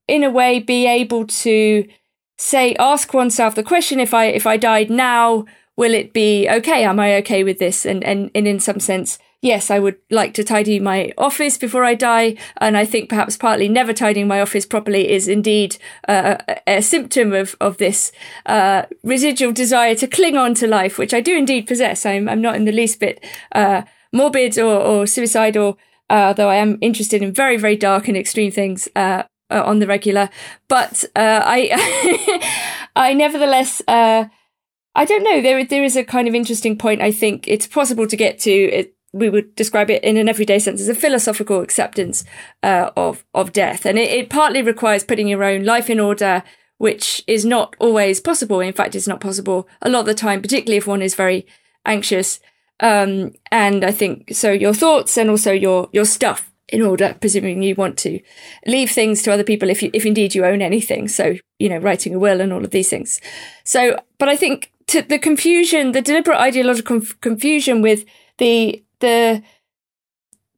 in 0.06 0.22
a 0.22 0.30
way 0.30 0.58
be 0.58 0.86
able 0.86 1.26
to 1.26 1.88
say 2.36 2.74
ask 2.76 3.14
oneself 3.14 3.54
the 3.54 3.62
question 3.62 3.98
if 3.98 4.12
i 4.12 4.26
if 4.26 4.46
i 4.46 4.58
died 4.58 4.90
now 4.90 5.46
will 5.80 5.94
it 5.94 6.12
be 6.12 6.46
okay? 6.46 6.84
Am 6.84 7.00
i 7.00 7.14
okay 7.16 7.42
with 7.42 7.58
this? 7.58 7.86
And 7.86 8.04
and, 8.04 8.30
and 8.34 8.46
in 8.46 8.60
some 8.60 8.80
sense 8.80 9.18
yes, 9.42 9.70
I 9.70 9.78
would 9.78 9.96
like 10.10 10.34
to 10.34 10.44
tidy 10.44 10.78
my 10.80 11.12
office 11.16 11.56
before 11.56 11.84
I 11.84 11.94
die. 11.94 12.36
And 12.58 12.76
I 12.76 12.84
think 12.84 13.08
perhaps 13.08 13.36
partly 13.36 13.68
never 13.68 13.92
tidying 13.92 14.28
my 14.28 14.40
office 14.40 14.66
properly 14.66 15.10
is 15.10 15.28
indeed 15.28 15.76
uh, 16.08 16.36
a, 16.66 16.82
symptom 16.82 17.32
of, 17.32 17.56
of 17.60 17.78
this 17.78 18.12
uh, 18.46 18.82
residual 19.02 19.52
desire 19.52 19.94
to 19.96 20.06
cling 20.06 20.36
on 20.36 20.54
to 20.54 20.66
life, 20.66 20.98
which 20.98 21.14
I 21.14 21.20
do 21.20 21.36
indeed 21.36 21.66
possess. 21.66 22.04
I'm, 22.04 22.28
I'm 22.28 22.40
not 22.40 22.56
in 22.56 22.64
the 22.64 22.72
least 22.72 23.00
bit 23.00 23.24
uh, 23.52 23.82
morbid 24.12 24.58
or, 24.58 24.74
or 24.74 25.06
suicidal, 25.06 25.78
uh, 26.10 26.32
though 26.32 26.48
I 26.48 26.56
am 26.56 26.78
interested 26.80 27.22
in 27.22 27.32
very, 27.32 27.56
very 27.56 27.76
dark 27.76 28.08
and 28.08 28.16
extreme 28.16 28.50
things. 28.50 28.88
Uh, 28.94 29.24
uh, 29.52 29.64
on 29.66 29.80
the 29.80 29.86
regular, 29.88 30.30
but 30.68 31.02
I, 31.16 32.38
I 32.94 33.12
nevertheless, 33.14 33.82
I 33.88 35.04
don't 35.04 35.24
know. 35.24 35.42
There, 35.42 35.64
there 35.64 35.82
is 35.82 35.96
a 35.96 36.04
kind 36.04 36.28
of 36.28 36.36
interesting 36.36 36.78
point. 36.78 37.02
I 37.02 37.10
think 37.10 37.48
it's 37.48 37.66
possible 37.66 38.06
to 38.06 38.16
get 38.16 38.38
to. 38.40 38.52
It, 38.52 38.94
we 39.12 39.28
would 39.28 39.54
describe 39.54 39.90
it 39.90 40.02
in 40.04 40.16
an 40.16 40.28
everyday 40.28 40.58
sense 40.58 40.80
as 40.80 40.88
a 40.88 40.94
philosophical 40.94 41.60
acceptance 41.60 42.24
uh, 42.62 42.90
of 42.96 43.24
of 43.34 43.52
death, 43.52 43.84
and 43.84 43.98
it, 43.98 44.10
it, 44.10 44.30
partly 44.30 44.62
requires 44.62 45.04
putting 45.04 45.28
your 45.28 45.44
own 45.44 45.64
life 45.64 45.90
in 45.90 45.98
order, 45.98 46.42
which 46.78 47.22
is 47.26 47.44
not 47.44 47.74
always 47.78 48.20
possible. 48.20 48.60
In 48.60 48.72
fact, 48.72 48.94
it's 48.94 49.08
not 49.08 49.20
possible 49.20 49.68
a 49.82 49.90
lot 49.90 50.00
of 50.00 50.06
the 50.06 50.14
time, 50.14 50.42
particularly 50.42 50.78
if 50.78 50.86
one 50.86 51.02
is 51.02 51.14
very 51.14 51.46
anxious. 51.84 52.40
Um, 52.80 53.32
and 53.50 53.84
I 53.84 53.90
think 53.90 54.34
so. 54.34 54.50
Your 54.52 54.74
thoughts 54.74 55.18
and 55.18 55.28
also 55.28 55.52
your 55.52 55.88
your 55.92 56.04
stuff 56.04 56.50
in 56.68 56.82
order, 56.82 57.16
presuming 57.20 57.62
you 57.62 57.74
want 57.74 57.98
to 57.98 58.20
leave 58.64 58.90
things 58.90 59.22
to 59.22 59.32
other 59.32 59.44
people 59.44 59.68
if 59.68 59.82
you 59.82 59.90
if 59.92 60.06
indeed 60.06 60.34
you 60.34 60.44
own 60.44 60.62
anything. 60.62 61.08
So 61.08 61.34
you 61.58 61.68
know, 61.68 61.78
writing 61.78 62.14
a 62.14 62.18
will 62.18 62.40
and 62.40 62.52
all 62.52 62.64
of 62.64 62.70
these 62.70 62.88
things. 62.88 63.20
So, 63.64 63.98
but 64.18 64.28
I 64.28 64.36
think 64.36 64.72
the 64.86 65.18
confusion, 65.18 65.92
the 65.92 66.02
deliberate 66.02 66.38
ideological 66.38 67.02
confusion 67.20 67.82
with 67.82 68.04
the 68.38 68.82
the 69.00 69.42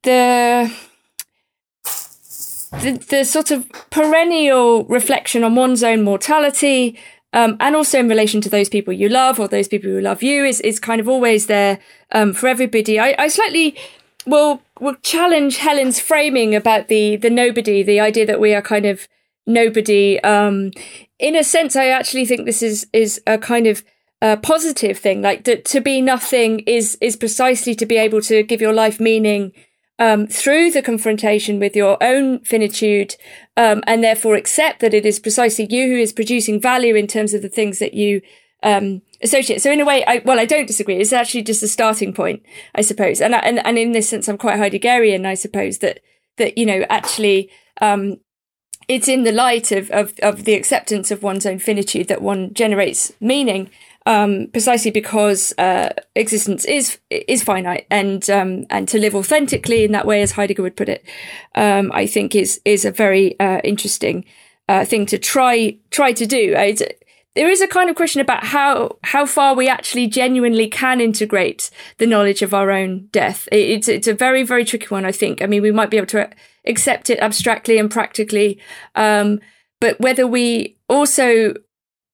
the 0.02 0.72
the, 2.81 2.92
the 3.09 3.24
sort 3.24 3.50
of 3.50 3.68
perennial 3.90 4.85
reflection 4.85 5.44
on 5.44 5.55
one's 5.55 5.83
own 5.83 6.02
mortality, 6.02 6.98
um, 7.33 7.57
and 7.61 7.76
also 7.76 7.98
in 7.98 8.09
relation 8.09 8.40
to 8.40 8.48
those 8.48 8.68
people 8.68 8.92
you 8.92 9.09
love 9.09 9.38
or 9.38 9.48
those 9.48 9.68
people 9.68 9.90
who 9.90 10.00
love 10.00 10.22
you 10.22 10.44
is, 10.44 10.61
is 10.61 10.81
kind 10.81 11.00
of 11.00 11.09
always 11.09 11.46
there 11.46 11.78
um, 12.12 12.33
for 12.33 12.48
everybody. 12.48 12.98
I, 12.98 13.14
I 13.18 13.28
slightly 13.28 13.76
will 14.26 14.62
will 14.81 14.96
challenge 15.02 15.59
Helen's 15.59 16.00
framing 16.00 16.55
about 16.55 16.88
the 16.88 17.16
the 17.16 17.31
nobody, 17.31 17.83
the 17.83 18.00
idea 18.00 18.26
that 18.26 18.40
we 18.40 18.55
are 18.55 18.62
kind 18.62 18.87
of 18.87 19.07
nobody. 19.46 20.20
Um, 20.20 20.72
in 21.18 21.37
a 21.37 21.44
sense, 21.44 21.76
I 21.76 21.88
actually 21.88 22.26
think 22.26 22.46
this 22.46 22.62
is 22.62 22.87
is 22.92 23.20
a 23.26 23.38
kind 23.38 23.66
of 23.66 23.85
a 24.23 24.37
positive 24.37 24.99
thing. 24.99 25.21
Like 25.21 25.45
to, 25.45 25.61
to 25.61 25.81
be 25.81 26.01
nothing 26.01 26.61
is 26.61 26.97
is 27.01 27.17
precisely 27.17 27.75
to 27.75 27.85
be 27.85 27.97
able 27.97 28.23
to 28.23 28.43
give 28.45 28.61
your 28.61 28.73
life 28.73 29.01
meaning 29.01 29.53
um, 29.99 30.27
through 30.27 30.71
the 30.71 30.81
confrontation 30.81 31.59
with 31.59 31.77
your 31.77 31.99
own 32.01 32.39
finitude, 32.41 33.17
um, 33.57 33.83
and 33.87 34.03
therefore 34.03 34.37
accept 34.37 34.81
that 34.81 34.95
it 34.95 35.05
is 35.05 35.19
precisely 35.19 35.67
you 35.69 35.89
who 35.89 35.99
is 35.99 36.13
producing 36.13 36.61
value 36.61 36.95
in 36.95 37.07
terms 37.07 37.35
of 37.35 37.43
the 37.43 37.49
things 37.49 37.81
that 37.81 37.95
you 37.95 38.23
um, 38.63 39.03
associate. 39.23 39.61
So 39.61 39.73
in 39.73 39.81
a 39.81 39.85
way, 39.85 40.05
I, 40.07 40.23
well, 40.25 40.39
I 40.39 40.45
don't 40.45 40.67
disagree. 40.67 40.97
It's 40.97 41.13
actually 41.13 41.43
just 41.43 41.63
a 41.63 41.69
starting 41.69 42.15
point, 42.15 42.43
I 42.77 42.83
suppose. 42.83 43.21
And, 43.21 43.35
and 43.35 43.65
and 43.67 43.77
in 43.77 43.91
this 43.91 44.09
sense, 44.09 44.29
I'm 44.29 44.39
quite 44.39 44.59
Heideggerian. 44.59 45.27
I 45.27 45.35
suppose 45.35 45.79
that 45.79 45.99
that 46.39 46.57
you 46.57 46.65
know 46.65 46.87
actually 46.89 47.51
um, 47.81 48.19
it's 48.87 49.09
in 49.09 49.25
the 49.25 49.33
light 49.33 49.73
of, 49.73 49.91
of 49.91 50.15
of 50.23 50.45
the 50.45 50.55
acceptance 50.55 51.11
of 51.11 51.25
one's 51.25 51.45
own 51.45 51.59
finitude 51.59 52.07
that 52.07 52.23
one 52.23 52.55
generates 52.55 53.13
meaning 53.21 53.69
um, 54.07 54.49
precisely 54.53 54.91
because 54.91 55.53
uh, 55.59 55.91
existence 56.15 56.65
is 56.65 56.99
is 57.11 57.43
finite, 57.43 57.87
and 57.91 58.29
um, 58.31 58.67
and 58.71 58.88
to 58.88 58.99
live 58.99 59.15
authentically 59.15 59.85
in 59.85 59.93
that 59.93 60.07
way, 60.07 60.23
as 60.23 60.33
Heidegger 60.33 60.62
would 60.62 60.77
put 60.77 60.88
it, 60.88 61.05
um, 61.55 61.91
I 61.93 62.07
think 62.07 62.35
is 62.35 62.61
is 62.65 62.85
a 62.85 62.91
very 62.91 63.38
uh, 63.38 63.61
interesting 63.65 64.25
uh, 64.69 64.85
thing 64.85 65.07
to 65.07 65.19
try 65.19 65.77
try 65.91 66.12
to 66.12 66.27
do. 66.27 66.55
It's, 66.57 66.83
there 67.35 67.49
is 67.49 67.62
a 67.62 67.69
kind 67.69 67.88
of 67.88 67.97
question 67.97 68.21
about 68.21 68.45
how 68.45 68.99
how 69.05 69.25
far 69.25 69.55
we 69.55 69.69
actually 69.69 70.07
genuinely 70.07 70.69
can 70.69 71.01
integrate 71.01 71.71
the 71.99 72.07
knowledge 72.07 72.43
of 72.43 72.53
our 72.53 72.71
own 72.71 73.09
death. 73.12 73.49
It's 73.53 73.88
it's 73.88 74.09
a 74.09 74.15
very 74.15 74.43
very 74.43 74.65
tricky 74.65 74.88
one. 74.88 75.05
I 75.05 75.12
think. 75.12 75.43
I 75.43 75.47
mean, 75.47 75.62
we 75.62 75.73
might 75.73 75.91
be 75.91 75.97
able 75.97 76.07
to 76.09 76.29
accept 76.67 77.09
it 77.09 77.21
abstractly 77.21 77.79
and 77.79 77.91
practically, 77.91 78.61
um, 78.95 79.41
but 79.81 79.99
whether 80.01 80.27
we 80.27 80.77
also 80.88 81.55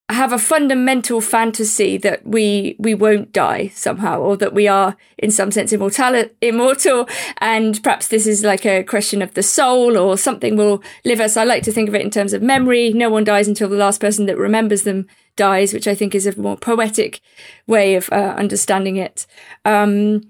have 0.09 0.33
a 0.33 0.39
fundamental 0.39 1.21
fantasy 1.21 1.97
that 1.97 2.25
we 2.25 2.75
we 2.79 2.95
won't 2.95 3.31
die 3.31 3.67
somehow, 3.75 4.19
or 4.19 4.35
that 4.37 4.53
we 4.53 4.67
are 4.67 4.97
in 5.17 5.29
some 5.29 5.51
sense 5.51 5.71
immortal, 5.71 6.25
immortal, 6.41 7.07
and 7.37 7.81
perhaps 7.83 8.07
this 8.07 8.25
is 8.25 8.43
like 8.43 8.65
a 8.65 8.83
question 8.83 9.21
of 9.21 9.33
the 9.35 9.43
soul, 9.43 9.97
or 9.97 10.17
something 10.17 10.55
will 10.55 10.81
live 11.05 11.19
us. 11.19 11.37
I 11.37 11.43
like 11.43 11.63
to 11.63 11.71
think 11.71 11.89
of 11.89 11.95
it 11.95 12.01
in 12.01 12.09
terms 12.09 12.33
of 12.33 12.41
memory. 12.41 12.91
No 12.91 13.09
one 13.09 13.23
dies 13.23 13.47
until 13.47 13.69
the 13.69 13.77
last 13.77 14.01
person 14.01 14.25
that 14.25 14.37
remembers 14.37 14.83
them 14.83 15.07
dies, 15.35 15.73
which 15.73 15.87
I 15.87 15.95
think 15.95 16.15
is 16.15 16.25
a 16.25 16.39
more 16.39 16.57
poetic 16.57 17.21
way 17.67 17.95
of 17.95 18.09
uh, 18.11 18.35
understanding 18.37 18.95
it. 18.95 19.27
Um, 19.63 20.21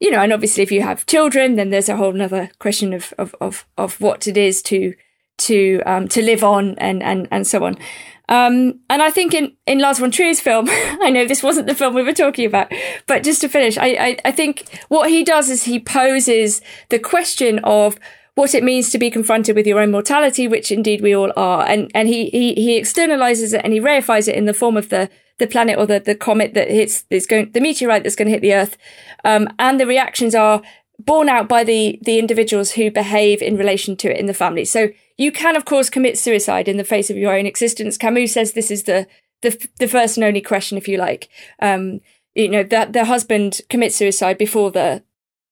you 0.00 0.10
know, 0.10 0.20
and 0.20 0.32
obviously, 0.32 0.62
if 0.64 0.72
you 0.72 0.82
have 0.82 1.06
children, 1.06 1.54
then 1.54 1.70
there's 1.70 1.88
a 1.88 1.96
whole 1.96 2.20
other 2.20 2.50
question 2.58 2.92
of 2.92 3.14
of 3.18 3.36
of, 3.40 3.66
of 3.76 4.00
what 4.00 4.26
it 4.26 4.36
is 4.36 4.62
to 4.62 4.94
to 5.38 5.80
um, 5.86 6.08
to 6.08 6.22
live 6.22 6.42
on 6.42 6.76
and 6.78 7.02
and 7.02 7.28
and 7.30 7.46
so 7.46 7.64
on. 7.64 7.78
Um, 8.28 8.80
and 8.90 9.02
I 9.02 9.10
think 9.10 9.32
in, 9.32 9.52
in 9.66 9.78
Lars 9.78 9.98
von 9.98 10.10
Trier's 10.10 10.40
film, 10.40 10.66
I 10.70 11.10
know 11.10 11.26
this 11.26 11.42
wasn't 11.42 11.66
the 11.66 11.74
film 11.74 11.94
we 11.94 12.02
were 12.02 12.12
talking 12.12 12.46
about, 12.46 12.72
but 13.06 13.22
just 13.22 13.40
to 13.40 13.48
finish, 13.48 13.78
I, 13.78 13.86
I, 13.86 14.16
I 14.26 14.30
think 14.30 14.68
what 14.88 15.10
he 15.10 15.24
does 15.24 15.48
is 15.48 15.64
he 15.64 15.80
poses 15.80 16.60
the 16.90 16.98
question 16.98 17.58
of 17.60 17.98
what 18.34 18.54
it 18.54 18.62
means 18.62 18.90
to 18.90 18.98
be 18.98 19.10
confronted 19.10 19.56
with 19.56 19.66
your 19.66 19.80
own 19.80 19.90
mortality, 19.90 20.46
which 20.46 20.70
indeed 20.70 21.00
we 21.00 21.14
all 21.14 21.32
are. 21.36 21.66
And, 21.66 21.90
and 21.92 22.06
he, 22.06 22.30
he, 22.30 22.54
he 22.54 22.80
externalizes 22.80 23.52
it 23.52 23.62
and 23.64 23.72
he 23.72 23.80
reifies 23.80 24.28
it 24.28 24.36
in 24.36 24.44
the 24.44 24.54
form 24.54 24.76
of 24.76 24.90
the, 24.90 25.10
the 25.38 25.48
planet 25.48 25.76
or 25.76 25.86
the, 25.86 25.98
the 25.98 26.14
comet 26.14 26.54
that 26.54 26.70
hits, 26.70 27.04
is 27.10 27.26
going, 27.26 27.50
the 27.50 27.60
meteorite 27.60 28.04
that's 28.04 28.14
going 28.14 28.26
to 28.26 28.32
hit 28.32 28.42
the 28.42 28.54
earth. 28.54 28.76
Um, 29.24 29.48
and 29.58 29.80
the 29.80 29.86
reactions 29.86 30.36
are 30.36 30.62
borne 31.00 31.28
out 31.28 31.48
by 31.48 31.64
the, 31.64 31.98
the 32.02 32.20
individuals 32.20 32.72
who 32.72 32.92
behave 32.92 33.42
in 33.42 33.56
relation 33.56 33.96
to 33.96 34.10
it 34.12 34.20
in 34.20 34.26
the 34.26 34.34
family. 34.34 34.64
So 34.64 34.90
you 35.18 35.32
can, 35.32 35.56
of 35.56 35.64
course, 35.64 35.90
commit 35.90 36.16
suicide 36.16 36.68
in 36.68 36.76
the 36.78 36.84
face 36.84 37.10
of 37.10 37.16
your 37.16 37.36
own 37.36 37.44
existence. 37.44 37.98
Camus 37.98 38.32
says 38.32 38.52
this 38.52 38.70
is 38.70 38.84
the 38.84 39.06
the, 39.42 39.68
the 39.78 39.86
first 39.86 40.16
and 40.16 40.24
only 40.24 40.40
question, 40.40 40.78
if 40.78 40.88
you 40.88 40.96
like. 40.96 41.28
Um, 41.60 42.00
you 42.34 42.48
know 42.48 42.62
that 42.62 42.92
the 42.92 43.04
husband 43.04 43.60
commits 43.68 43.96
suicide 43.96 44.38
before 44.38 44.70
the 44.70 45.02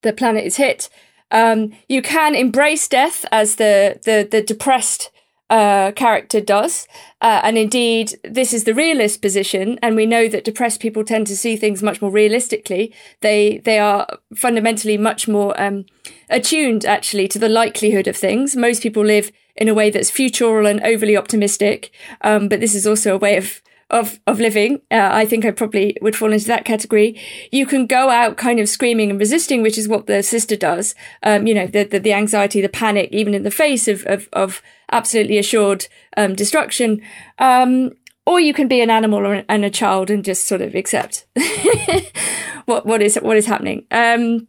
the 0.03 0.13
planet 0.13 0.45
is 0.45 0.57
hit. 0.57 0.89
Um, 1.31 1.73
you 1.89 2.01
can 2.01 2.35
embrace 2.35 2.89
death 2.89 3.27
as 3.33 3.57
the 3.57 4.01
the 4.05 4.27
the 4.31 4.41
depressed 4.41 5.11
uh, 5.51 5.93
character 5.93 6.41
does. 6.41 6.89
Uh, 7.21 7.41
and 7.45 7.57
indeed, 7.57 8.19
this 8.25 8.53
is 8.53 8.65
the 8.65 8.75
realist 8.75 9.23
position. 9.23 9.79
And 9.83 9.95
we 9.95 10.07
know 10.07 10.29
that 10.29 10.45
depressed 10.45 10.81
people 10.81 11.05
tend 11.05 11.27
to 11.29 11.37
see 11.37 11.57
things 11.57 11.83
much 11.83 12.03
more 12.03 12.11
realistically. 12.11 12.93
They, 13.21 13.59
they 13.59 13.79
are 13.79 14.07
fundamentally 14.35 14.99
much 14.99 15.29
more, 15.29 15.61
um, 15.61 15.87
attuned 16.29 16.85
actually 16.85 17.29
to 17.29 17.39
the 17.39 17.49
likelihood 17.49 18.09
of 18.09 18.17
things. 18.17 18.57
Most 18.57 18.83
people 18.83 19.05
live 19.05 19.31
in 19.57 19.69
a 19.69 19.75
way 19.75 19.91
that's 19.91 20.11
futural 20.11 20.67
and 20.67 20.81
overly 20.83 21.17
optimistic. 21.17 21.91
Um, 22.21 22.49
but 22.49 22.61
this 22.61 22.75
is 22.75 22.87
also 22.87 23.15
a 23.15 23.19
way 23.19 23.37
of 23.37 23.63
of 23.89 24.19
of 24.27 24.41
living. 24.41 24.81
Uh, 24.91 25.11
I 25.13 25.25
think 25.25 25.45
I 25.45 25.51
probably 25.53 25.97
would 26.01 26.17
fall 26.17 26.33
into 26.33 26.47
that 26.49 26.65
category. 26.65 27.21
You 27.53 27.67
can 27.67 27.87
go 27.87 28.11
out 28.11 28.37
kind 28.37 28.59
of 28.59 28.69
screaming 28.69 29.11
and 29.11 29.19
resisting, 29.19 29.63
which 29.63 29.79
is 29.79 29.89
what 29.89 30.07
the 30.07 30.23
sister 30.23 30.57
does. 30.57 30.95
Um, 31.23 31.47
you 31.47 31.55
know, 31.55 31.67
the, 31.67 31.85
the, 31.85 32.01
the 32.01 32.13
anxiety, 32.13 32.61
the 32.61 32.69
panic, 32.69 33.11
even 33.13 33.35
in 33.35 33.45
the 33.45 33.51
face 33.51 33.87
of 33.87 34.05
of, 34.07 34.29
of 34.33 34.63
absolutely 34.91 35.39
assured 35.39 35.87
um, 36.17 36.35
destruction. 36.35 37.01
Um, 37.39 37.93
or 38.27 38.41
you 38.41 38.53
can 38.53 38.67
be 38.67 38.81
an 38.81 38.91
animal 38.91 39.25
or, 39.25 39.45
and 39.49 39.65
a 39.65 39.71
child 39.71 40.11
and 40.11 40.25
just 40.25 40.49
sort 40.49 40.61
of 40.61 40.75
accept 40.75 41.27
what 42.65 42.85
what 42.85 43.01
is 43.01 43.17
what 43.17 43.37
is 43.37 43.47
happening. 43.47 43.87
Um, 43.93 44.49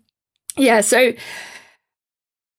yeah, 0.58 0.82
so 0.82 1.14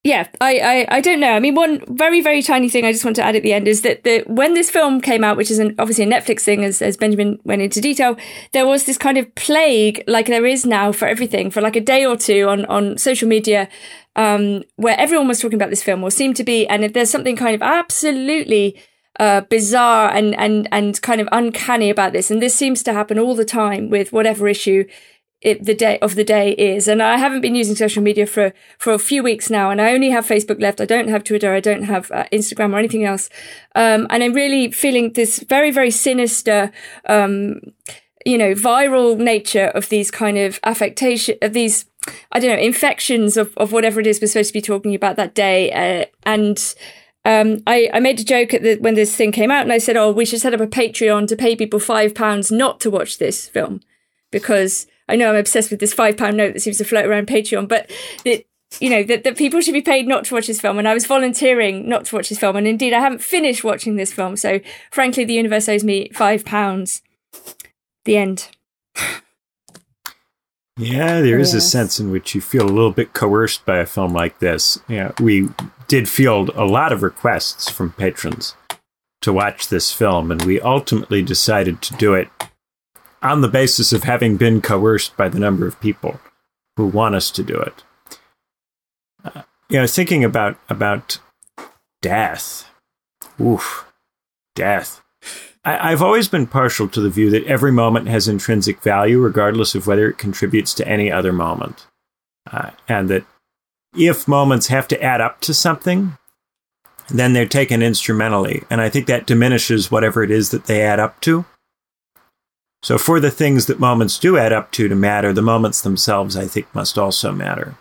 yeah, 0.08 0.26
I, 0.40 0.58
I, 0.58 0.96
I 0.96 1.00
don't 1.02 1.20
know. 1.20 1.32
I 1.32 1.38
mean, 1.38 1.54
one 1.54 1.82
very, 1.86 2.22
very 2.22 2.40
tiny 2.40 2.70
thing 2.70 2.86
I 2.86 2.92
just 2.92 3.04
want 3.04 3.16
to 3.16 3.22
add 3.22 3.36
at 3.36 3.42
the 3.42 3.52
end 3.52 3.68
is 3.68 3.82
that 3.82 4.04
the, 4.04 4.24
when 4.26 4.54
this 4.54 4.70
film 4.70 5.02
came 5.02 5.22
out, 5.22 5.36
which 5.36 5.50
is 5.50 5.58
an, 5.58 5.74
obviously 5.78 6.04
a 6.04 6.06
Netflix 6.06 6.40
thing, 6.40 6.64
as, 6.64 6.80
as 6.80 6.96
Benjamin 6.96 7.38
went 7.44 7.60
into 7.60 7.78
detail, 7.78 8.16
there 8.52 8.66
was 8.66 8.86
this 8.86 8.96
kind 8.96 9.18
of 9.18 9.34
plague, 9.34 10.02
like 10.06 10.24
there 10.24 10.46
is 10.46 10.64
now 10.64 10.92
for 10.92 11.06
everything, 11.06 11.50
for 11.50 11.60
like 11.60 11.76
a 11.76 11.80
day 11.82 12.06
or 12.06 12.16
two 12.16 12.48
on, 12.48 12.64
on 12.64 12.96
social 12.96 13.28
media, 13.28 13.68
um, 14.16 14.62
where 14.76 14.98
everyone 14.98 15.28
was 15.28 15.40
talking 15.40 15.58
about 15.58 15.68
this 15.68 15.82
film 15.82 16.02
or 16.02 16.10
seemed 16.10 16.36
to 16.36 16.44
be. 16.44 16.66
And 16.66 16.84
if 16.84 16.94
there's 16.94 17.10
something 17.10 17.36
kind 17.36 17.54
of 17.54 17.60
absolutely 17.60 18.80
uh, 19.20 19.42
bizarre 19.42 20.10
and, 20.10 20.34
and, 20.36 20.68
and 20.72 21.02
kind 21.02 21.20
of 21.20 21.28
uncanny 21.32 21.90
about 21.90 22.14
this, 22.14 22.30
and 22.30 22.40
this 22.40 22.54
seems 22.54 22.82
to 22.84 22.94
happen 22.94 23.18
all 23.18 23.34
the 23.34 23.44
time 23.44 23.90
with 23.90 24.10
whatever 24.10 24.48
issue 24.48 24.86
it, 25.40 25.64
the 25.64 25.74
day 25.74 25.98
of 26.00 26.14
the 26.14 26.24
day 26.24 26.52
is. 26.52 26.88
And 26.88 27.02
I 27.02 27.16
haven't 27.16 27.40
been 27.40 27.54
using 27.54 27.76
social 27.76 28.02
media 28.02 28.26
for, 28.26 28.52
for 28.78 28.92
a 28.92 28.98
few 28.98 29.22
weeks 29.22 29.50
now. 29.50 29.70
And 29.70 29.80
I 29.80 29.92
only 29.92 30.10
have 30.10 30.26
Facebook 30.26 30.60
left. 30.60 30.80
I 30.80 30.84
don't 30.84 31.08
have 31.08 31.24
Twitter. 31.24 31.54
I 31.54 31.60
don't 31.60 31.84
have 31.84 32.10
uh, 32.10 32.24
Instagram 32.32 32.72
or 32.72 32.78
anything 32.78 33.04
else. 33.04 33.30
Um, 33.74 34.06
and 34.10 34.22
I'm 34.22 34.32
really 34.32 34.70
feeling 34.70 35.12
this 35.12 35.38
very, 35.40 35.70
very 35.70 35.90
sinister, 35.90 36.72
um, 37.08 37.60
you 38.26 38.36
know, 38.36 38.54
viral 38.54 39.16
nature 39.16 39.66
of 39.66 39.88
these 39.88 40.10
kind 40.10 40.38
of 40.38 40.58
affectation 40.64 41.38
of 41.40 41.52
these, 41.52 41.86
I 42.32 42.40
don't 42.40 42.50
know, 42.50 42.62
infections 42.62 43.36
of, 43.36 43.56
of 43.56 43.70
whatever 43.70 44.00
it 44.00 44.06
is 44.06 44.20
we're 44.20 44.26
supposed 44.26 44.50
to 44.50 44.54
be 44.54 44.60
talking 44.60 44.94
about 44.94 45.16
that 45.16 45.34
day. 45.34 45.70
Uh, 45.72 46.06
and, 46.24 46.74
um, 47.24 47.62
I, 47.66 47.90
I 47.92 48.00
made 48.00 48.18
a 48.18 48.24
joke 48.24 48.54
at 48.54 48.62
the, 48.62 48.76
when 48.76 48.94
this 48.94 49.14
thing 49.14 49.32
came 49.32 49.50
out 49.50 49.62
and 49.62 49.72
I 49.72 49.78
said, 49.78 49.96
oh, 49.96 50.10
we 50.10 50.24
should 50.24 50.40
set 50.40 50.54
up 50.54 50.60
a 50.60 50.66
Patreon 50.66 51.28
to 51.28 51.36
pay 51.36 51.54
people 51.54 51.78
five 51.78 52.14
pounds 52.14 52.50
not 52.50 52.80
to 52.80 52.90
watch 52.90 53.18
this 53.18 53.48
film 53.48 53.80
because 54.30 54.86
I 55.08 55.16
know 55.16 55.30
I'm 55.30 55.36
obsessed 55.36 55.70
with 55.70 55.80
this 55.80 55.94
five 55.94 56.16
pound 56.16 56.36
note 56.36 56.54
that 56.54 56.60
seems 56.60 56.78
to 56.78 56.84
float 56.84 57.06
around 57.06 57.26
Patreon, 57.26 57.68
but 57.68 57.90
that 58.24 58.44
you 58.80 58.90
know 58.90 59.02
that, 59.02 59.24
that 59.24 59.36
people 59.36 59.60
should 59.60 59.72
be 59.72 59.82
paid 59.82 60.06
not 60.06 60.24
to 60.26 60.34
watch 60.34 60.46
this 60.46 60.60
film, 60.60 60.78
and 60.78 60.88
I 60.88 60.94
was 60.94 61.06
volunteering 61.06 61.88
not 61.88 62.04
to 62.06 62.16
watch 62.16 62.28
this 62.28 62.38
film, 62.38 62.56
and 62.56 62.66
indeed 62.66 62.92
I 62.92 63.00
haven't 63.00 63.22
finished 63.22 63.64
watching 63.64 63.96
this 63.96 64.12
film. 64.12 64.36
So 64.36 64.60
frankly, 64.90 65.24
the 65.24 65.34
universe 65.34 65.68
owes 65.68 65.84
me 65.84 66.10
five 66.14 66.44
pounds. 66.44 67.02
The 68.04 68.16
end. 68.16 68.48
Yeah, 70.76 71.20
there 71.20 71.40
is 71.40 71.54
yes. 71.54 71.64
a 71.64 71.68
sense 71.68 71.98
in 71.98 72.12
which 72.12 72.36
you 72.36 72.40
feel 72.40 72.64
a 72.64 72.70
little 72.70 72.92
bit 72.92 73.12
coerced 73.12 73.66
by 73.66 73.78
a 73.78 73.86
film 73.86 74.12
like 74.12 74.38
this. 74.38 74.78
Yeah, 74.86 75.12
we 75.20 75.48
did 75.88 76.08
field 76.08 76.50
a 76.50 76.64
lot 76.64 76.92
of 76.92 77.02
requests 77.02 77.68
from 77.68 77.92
patrons 77.92 78.54
to 79.22 79.32
watch 79.32 79.68
this 79.68 79.92
film, 79.92 80.30
and 80.30 80.42
we 80.42 80.60
ultimately 80.60 81.22
decided 81.22 81.82
to 81.82 81.94
do 81.94 82.14
it 82.14 82.28
on 83.22 83.40
the 83.40 83.48
basis 83.48 83.92
of 83.92 84.04
having 84.04 84.36
been 84.36 84.60
coerced 84.60 85.16
by 85.16 85.28
the 85.28 85.38
number 85.38 85.66
of 85.66 85.80
people 85.80 86.20
who 86.76 86.86
want 86.86 87.14
us 87.14 87.30
to 87.32 87.42
do 87.42 87.56
it. 87.56 87.84
Uh, 89.24 89.42
you 89.68 89.78
know, 89.78 89.86
thinking 89.86 90.24
about 90.24 90.58
about 90.68 91.18
death. 92.02 92.68
Oof, 93.40 93.86
death. 94.54 95.02
I, 95.64 95.92
I've 95.92 96.02
always 96.02 96.28
been 96.28 96.46
partial 96.46 96.88
to 96.88 97.00
the 97.00 97.10
view 97.10 97.30
that 97.30 97.44
every 97.44 97.72
moment 97.72 98.08
has 98.08 98.28
intrinsic 98.28 98.80
value, 98.80 99.20
regardless 99.20 99.74
of 99.74 99.86
whether 99.86 100.08
it 100.08 100.18
contributes 100.18 100.72
to 100.74 100.88
any 100.88 101.10
other 101.10 101.32
moment, 101.32 101.86
uh, 102.50 102.70
and 102.88 103.08
that 103.10 103.24
if 103.96 104.28
moments 104.28 104.68
have 104.68 104.88
to 104.88 105.02
add 105.02 105.20
up 105.20 105.40
to 105.40 105.54
something, 105.54 106.16
then 107.08 107.32
they're 107.32 107.46
taken 107.46 107.82
instrumentally, 107.82 108.62
and 108.70 108.80
I 108.80 108.88
think 108.88 109.06
that 109.06 109.26
diminishes 109.26 109.90
whatever 109.90 110.22
it 110.22 110.30
is 110.30 110.50
that 110.50 110.66
they 110.66 110.82
add 110.82 111.00
up 111.00 111.20
to. 111.22 111.44
So, 112.82 112.96
for 112.96 113.18
the 113.18 113.30
things 113.30 113.66
that 113.66 113.80
moments 113.80 114.18
do 114.18 114.38
add 114.38 114.52
up 114.52 114.70
to 114.72 114.88
to 114.88 114.94
matter, 114.94 115.32
the 115.32 115.42
moments 115.42 115.82
themselves, 115.82 116.36
I 116.36 116.46
think, 116.46 116.72
must 116.74 116.96
also 116.96 117.32
matter. 117.32 117.76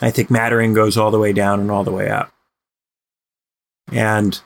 I 0.00 0.10
think 0.10 0.30
mattering 0.30 0.72
goes 0.72 0.96
all 0.96 1.10
the 1.10 1.18
way 1.18 1.32
down 1.32 1.60
and 1.60 1.70
all 1.70 1.84
the 1.84 1.90
way 1.92 2.08
up. 2.08 2.32
And 3.92 4.40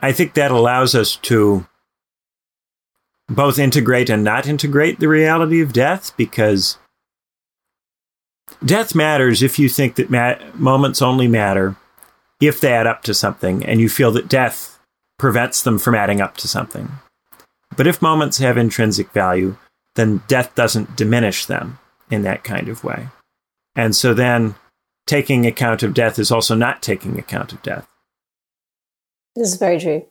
I 0.00 0.12
think 0.12 0.34
that 0.34 0.50
allows 0.50 0.94
us 0.94 1.16
to 1.16 1.66
both 3.28 3.58
integrate 3.58 4.10
and 4.10 4.24
not 4.24 4.48
integrate 4.48 4.98
the 4.98 5.08
reality 5.08 5.60
of 5.60 5.72
death 5.72 6.16
because 6.16 6.78
death 8.64 8.94
matters 8.94 9.42
if 9.42 9.58
you 9.58 9.68
think 9.68 9.94
that 9.94 10.10
ma- 10.10 10.34
moments 10.54 11.00
only 11.00 11.28
matter 11.28 11.76
if 12.40 12.60
they 12.60 12.72
add 12.72 12.86
up 12.86 13.02
to 13.02 13.14
something 13.14 13.64
and 13.64 13.80
you 13.80 13.88
feel 13.88 14.10
that 14.10 14.28
death 14.28 14.80
prevents 15.18 15.62
them 15.62 15.78
from 15.78 15.94
adding 15.94 16.20
up 16.20 16.36
to 16.38 16.48
something. 16.48 16.90
But 17.76 17.86
if 17.86 18.02
moments 18.02 18.38
have 18.38 18.56
intrinsic 18.56 19.10
value, 19.12 19.56
then 19.94 20.22
death 20.28 20.54
doesn't 20.54 20.96
diminish 20.96 21.46
them 21.46 21.78
in 22.10 22.22
that 22.22 22.44
kind 22.44 22.68
of 22.68 22.84
way. 22.84 23.08
And 23.76 23.94
so 23.94 24.14
then 24.14 24.54
taking 25.06 25.46
account 25.46 25.82
of 25.82 25.94
death 25.94 26.18
is 26.18 26.30
also 26.30 26.54
not 26.54 26.82
taking 26.82 27.18
account 27.18 27.52
of 27.52 27.62
death. 27.62 27.86
This 29.36 29.52
is 29.52 29.58
very 29.58 29.78
true. 29.78 30.04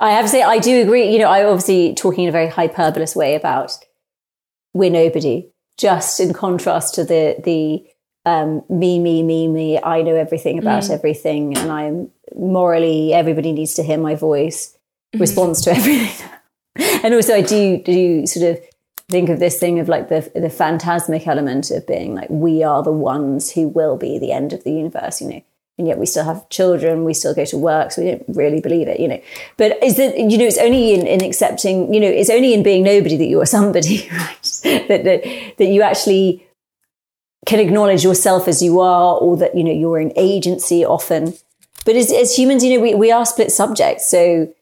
I 0.00 0.12
have 0.12 0.26
to 0.26 0.28
say, 0.28 0.42
I 0.42 0.58
do 0.58 0.82
agree. 0.82 1.10
You 1.10 1.18
know, 1.18 1.28
I 1.28 1.44
obviously 1.44 1.94
talking 1.94 2.24
in 2.24 2.28
a 2.28 2.32
very 2.32 2.48
hyperbolous 2.48 3.16
way 3.16 3.34
about 3.34 3.72
we're 4.72 4.90
nobody, 4.90 5.50
just 5.76 6.20
in 6.20 6.32
contrast 6.32 6.94
to 6.94 7.04
the 7.04 7.36
the 7.42 7.84
um, 8.26 8.62
me, 8.68 8.98
me, 8.98 9.22
me, 9.22 9.48
me. 9.48 9.80
I 9.82 10.02
know 10.02 10.14
everything 10.14 10.58
about 10.58 10.84
mm. 10.84 10.90
everything, 10.90 11.56
and 11.56 11.72
I'm 11.72 12.10
morally 12.36 13.12
everybody 13.12 13.52
needs 13.52 13.74
to 13.74 13.82
hear 13.82 13.98
my 13.98 14.14
voice. 14.14 14.76
Mm-hmm. 15.14 15.20
Response 15.20 15.62
to 15.62 15.70
everything, 15.76 16.30
and 16.76 17.14
also 17.14 17.34
I 17.34 17.42
do 17.42 17.82
do 17.82 18.26
sort 18.26 18.50
of 18.50 18.64
think 19.08 19.28
of 19.28 19.40
this 19.40 19.58
thing 19.58 19.78
of 19.78 19.88
like 19.88 20.08
the 20.08 20.30
the 20.34 20.50
phantasmic 20.50 21.26
element 21.26 21.70
of 21.70 21.86
being 21.86 22.14
like 22.14 22.30
we 22.30 22.62
are 22.62 22.82
the 22.82 22.92
ones 22.92 23.50
who 23.50 23.68
will 23.68 23.96
be 23.96 24.18
the 24.18 24.32
end 24.32 24.52
of 24.52 24.64
the 24.64 24.72
universe. 24.72 25.20
You 25.20 25.28
know, 25.28 25.42
and 25.78 25.88
yet 25.88 25.98
we 25.98 26.06
still 26.06 26.24
have 26.24 26.48
children, 26.50 27.04
we 27.04 27.14
still 27.14 27.34
go 27.34 27.44
to 27.46 27.56
work, 27.56 27.90
so 27.90 28.02
we 28.02 28.10
don't 28.10 28.24
really 28.28 28.60
believe 28.60 28.86
it, 28.86 29.00
you 29.00 29.08
know. 29.08 29.20
But 29.56 29.82
is 29.82 29.96
that 29.96 30.16
you 30.16 30.38
know, 30.38 30.44
it's 30.44 30.58
only 30.58 30.94
in, 30.94 31.06
in 31.06 31.24
accepting, 31.24 31.92
you 31.92 32.00
know, 32.00 32.06
it's 32.06 32.30
only 32.30 32.54
in 32.54 32.62
being 32.62 32.84
nobody 32.84 33.16
that 33.16 33.26
you 33.26 33.40
are 33.40 33.46
somebody, 33.46 34.08
right? 34.12 34.60
that, 34.62 35.04
that 35.04 35.54
that 35.58 35.66
you 35.66 35.82
actually 35.82 36.46
can 37.46 37.58
acknowledge 37.58 38.04
yourself 38.04 38.46
as 38.46 38.62
you 38.62 38.80
are, 38.80 39.16
or 39.16 39.36
that 39.38 39.56
you 39.56 39.64
know 39.64 39.72
you're 39.72 39.98
an 39.98 40.12
agency 40.16 40.84
often. 40.84 41.34
But 41.86 41.96
as, 41.96 42.12
as 42.12 42.36
humans, 42.36 42.62
you 42.62 42.76
know, 42.76 42.82
we, 42.82 42.94
we 42.94 43.10
are 43.10 43.24
split 43.24 43.50
subjects, 43.50 44.06
so 44.06 44.52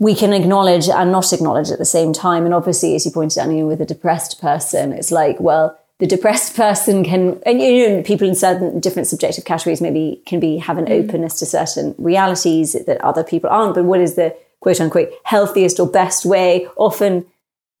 we 0.00 0.14
can 0.14 0.32
acknowledge 0.32 0.88
and 0.88 1.12
not 1.12 1.32
acknowledge 1.32 1.70
at 1.70 1.78
the 1.78 1.84
same 1.84 2.14
time. 2.14 2.46
And 2.46 2.54
obviously, 2.54 2.94
as 2.94 3.04
you 3.04 3.12
pointed 3.12 3.38
out, 3.38 3.50
you 3.50 3.58
know, 3.58 3.66
with 3.66 3.82
a 3.82 3.86
depressed 3.86 4.40
person, 4.40 4.92
it's 4.94 5.12
like, 5.12 5.38
well, 5.38 5.78
the 5.98 6.06
depressed 6.06 6.56
person 6.56 7.04
can, 7.04 7.40
and 7.44 7.60
you 7.60 7.88
know, 7.88 8.02
people 8.02 8.26
in 8.26 8.34
certain 8.34 8.80
different 8.80 9.06
subjective 9.06 9.44
categories 9.44 9.82
maybe 9.82 10.22
can 10.26 10.40
be 10.40 10.56
have 10.56 10.78
an 10.78 10.86
mm. 10.86 11.04
openness 11.04 11.38
to 11.38 11.46
certain 11.46 11.94
realities 11.98 12.72
that 12.72 13.00
other 13.02 13.22
people 13.22 13.50
aren't. 13.50 13.74
But 13.74 13.84
what 13.84 14.00
is 14.00 14.14
the 14.14 14.34
quote 14.60 14.80
unquote 14.80 15.12
healthiest 15.24 15.78
or 15.78 15.86
best 15.86 16.24
way? 16.24 16.66
Often, 16.76 17.26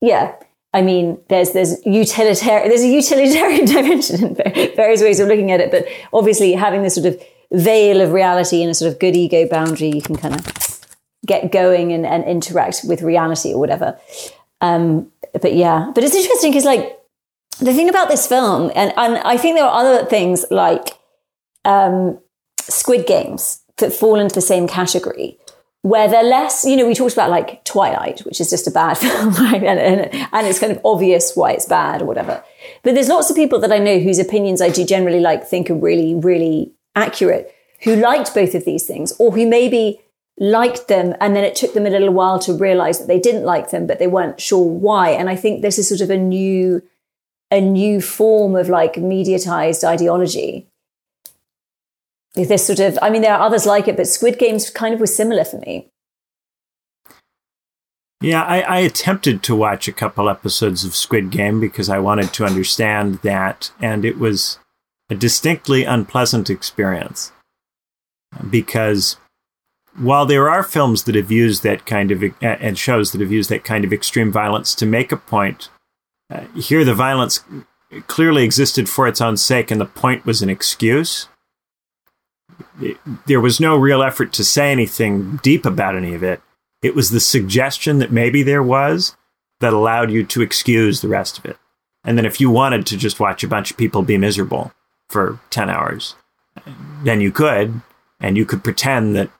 yeah. 0.02 0.36
I 0.74 0.82
mean, 0.82 1.18
there's 1.28 1.52
there's 1.52 1.84
utilitarian 1.86 2.68
there's 2.68 2.82
a 2.82 2.86
utilitarian 2.86 3.64
dimension 3.76 4.36
in 4.36 4.76
various 4.76 5.00
ways 5.00 5.20
of 5.20 5.26
looking 5.26 5.50
at 5.50 5.60
it, 5.60 5.70
but 5.70 5.86
obviously 6.12 6.52
having 6.52 6.82
this 6.82 6.94
sort 6.94 7.06
of 7.06 7.20
veil 7.50 8.02
of 8.02 8.12
reality 8.12 8.62
and 8.62 8.70
a 8.70 8.74
sort 8.74 8.92
of 8.92 9.00
good 9.00 9.16
ego 9.16 9.48
boundary, 9.48 9.88
you 9.88 10.02
can 10.02 10.16
kind 10.16 10.34
of 10.34 10.69
get 11.30 11.52
going 11.52 11.92
and, 11.92 12.04
and 12.04 12.24
interact 12.24 12.80
with 12.84 13.02
reality 13.02 13.54
or 13.54 13.60
whatever. 13.60 13.96
Um, 14.60 15.10
but 15.40 15.54
yeah, 15.54 15.92
but 15.94 16.02
it's 16.02 16.14
interesting 16.14 16.50
because 16.50 16.64
like 16.64 16.98
the 17.60 17.72
thing 17.72 17.88
about 17.88 18.08
this 18.08 18.26
film, 18.26 18.72
and, 18.74 18.92
and 18.96 19.18
I 19.18 19.36
think 19.36 19.56
there 19.56 19.64
are 19.64 19.80
other 19.80 20.04
things 20.06 20.44
like 20.50 20.98
um, 21.64 22.18
Squid 22.60 23.06
Games 23.06 23.62
that 23.78 23.92
fall 23.92 24.16
into 24.16 24.34
the 24.34 24.40
same 24.40 24.66
category, 24.66 25.38
where 25.82 26.08
they're 26.08 26.24
less, 26.24 26.64
you 26.64 26.76
know, 26.76 26.86
we 26.86 26.94
talked 26.94 27.12
about 27.12 27.30
like 27.30 27.64
Twilight, 27.64 28.20
which 28.20 28.40
is 28.40 28.50
just 28.50 28.66
a 28.66 28.70
bad 28.72 28.98
film, 29.04 29.32
right? 29.34 29.62
And, 29.62 29.78
and, 29.78 30.28
and, 30.32 30.46
it's 30.46 30.58
kind 30.58 30.72
of 30.72 30.80
obvious 30.84 31.36
why 31.36 31.52
it's 31.52 31.66
bad 31.66 32.02
or 32.02 32.06
whatever. 32.06 32.42
But 32.82 32.94
there's 32.94 33.08
lots 33.08 33.30
of 33.30 33.36
people 33.36 33.60
that 33.60 33.72
I 33.72 33.78
know 33.78 34.00
whose 34.00 34.18
opinions 34.18 34.60
I 34.60 34.68
do 34.68 34.84
generally 34.84 35.20
like 35.20 35.46
think 35.46 35.70
are 35.70 35.74
really, 35.74 36.14
really 36.14 36.72
accurate, 36.96 37.54
who 37.84 37.94
liked 37.96 38.34
both 38.34 38.54
of 38.54 38.64
these 38.64 38.84
things, 38.84 39.12
or 39.18 39.30
who 39.32 39.46
maybe 39.46 40.00
liked 40.40 40.88
them 40.88 41.14
and 41.20 41.36
then 41.36 41.44
it 41.44 41.54
took 41.54 41.74
them 41.74 41.86
a 41.86 41.90
little 41.90 42.12
while 42.12 42.38
to 42.40 42.54
realize 42.54 42.98
that 42.98 43.06
they 43.06 43.20
didn't 43.20 43.44
like 43.44 43.70
them, 43.70 43.86
but 43.86 43.98
they 43.98 44.06
weren't 44.06 44.40
sure 44.40 44.64
why. 44.64 45.10
And 45.10 45.28
I 45.28 45.36
think 45.36 45.60
this 45.60 45.78
is 45.78 45.88
sort 45.88 46.00
of 46.00 46.10
a 46.10 46.16
new 46.16 46.82
a 47.52 47.60
new 47.60 48.00
form 48.00 48.56
of 48.56 48.68
like 48.68 48.94
mediatized 48.94 49.84
ideology. 49.84 50.66
This 52.34 52.66
sort 52.66 52.78
of, 52.78 52.96
I 53.02 53.10
mean, 53.10 53.22
there 53.22 53.34
are 53.34 53.42
others 53.42 53.66
like 53.66 53.88
it, 53.88 53.96
but 53.96 54.06
Squid 54.06 54.38
Games 54.38 54.70
kind 54.70 54.94
of 54.94 55.00
was 55.00 55.14
similar 55.14 55.44
for 55.44 55.58
me. 55.58 55.88
Yeah, 58.20 58.44
I, 58.44 58.60
I, 58.60 58.78
attempted 58.80 59.42
to 59.44 59.56
watch 59.56 59.88
a 59.88 59.92
couple 59.92 60.28
episodes 60.28 60.84
of 60.84 60.94
Squid 60.94 61.30
Game 61.30 61.58
because 61.58 61.88
I 61.88 61.98
wanted 61.98 62.32
to 62.34 62.44
understand 62.44 63.18
that, 63.22 63.72
and 63.80 64.04
it 64.04 64.18
was 64.18 64.58
a 65.08 65.14
distinctly 65.14 65.84
unpleasant 65.84 66.50
experience. 66.50 67.32
Because 68.48 69.16
while 69.96 70.26
there 70.26 70.48
are 70.48 70.62
films 70.62 71.04
that 71.04 71.14
have 71.14 71.30
used 71.30 71.62
that 71.62 71.86
kind 71.86 72.10
of, 72.10 72.22
and 72.40 72.78
shows 72.78 73.12
that 73.12 73.20
have 73.20 73.32
used 73.32 73.50
that 73.50 73.64
kind 73.64 73.84
of 73.84 73.92
extreme 73.92 74.30
violence 74.30 74.74
to 74.76 74.86
make 74.86 75.12
a 75.12 75.16
point, 75.16 75.68
uh, 76.30 76.44
here, 76.54 76.84
the 76.84 76.94
violence 76.94 77.42
clearly 78.06 78.44
existed 78.44 78.88
for 78.88 79.08
its 79.08 79.20
own 79.20 79.36
sake, 79.36 79.70
and 79.70 79.80
the 79.80 79.86
point 79.86 80.24
was 80.24 80.42
an 80.42 80.50
excuse. 80.50 81.28
There 83.26 83.40
was 83.40 83.58
no 83.58 83.76
real 83.76 84.02
effort 84.02 84.32
to 84.34 84.44
say 84.44 84.70
anything 84.70 85.40
deep 85.42 85.66
about 85.66 85.96
any 85.96 86.14
of 86.14 86.22
it. 86.22 86.40
It 86.82 86.94
was 86.94 87.10
the 87.10 87.20
suggestion 87.20 87.98
that 87.98 88.12
maybe 88.12 88.42
there 88.42 88.62
was 88.62 89.16
that 89.58 89.72
allowed 89.72 90.10
you 90.10 90.24
to 90.24 90.40
excuse 90.40 91.00
the 91.00 91.08
rest 91.08 91.36
of 91.36 91.44
it. 91.44 91.58
And 92.04 92.16
then 92.16 92.24
if 92.24 92.40
you 92.40 92.48
wanted 92.48 92.86
to 92.86 92.96
just 92.96 93.20
watch 93.20 93.44
a 93.44 93.48
bunch 93.48 93.70
of 93.70 93.76
people 93.76 94.02
be 94.02 94.16
miserable 94.16 94.72
for 95.08 95.38
10 95.50 95.68
hours, 95.68 96.14
then 97.02 97.20
you 97.20 97.30
could, 97.30 97.82
and 98.20 98.38
you 98.38 98.46
could 98.46 98.64
pretend 98.64 99.14
that 99.16 99.30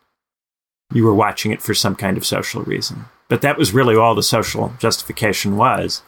you 0.93 1.05
were 1.05 1.14
watching 1.14 1.53
it 1.53 1.62
for 1.62 1.74
some 1.74 1.95
kind 1.95 2.16
of 2.16 2.26
social 2.26 2.62
reason. 2.62 3.05
But 3.28 3.43
that 3.43 3.59
was 3.59 3.72
really 3.72 3.97
all 3.97 4.14
the 4.14 4.22
social 4.22 4.74
justification 4.78 5.57
was. 5.57 6.03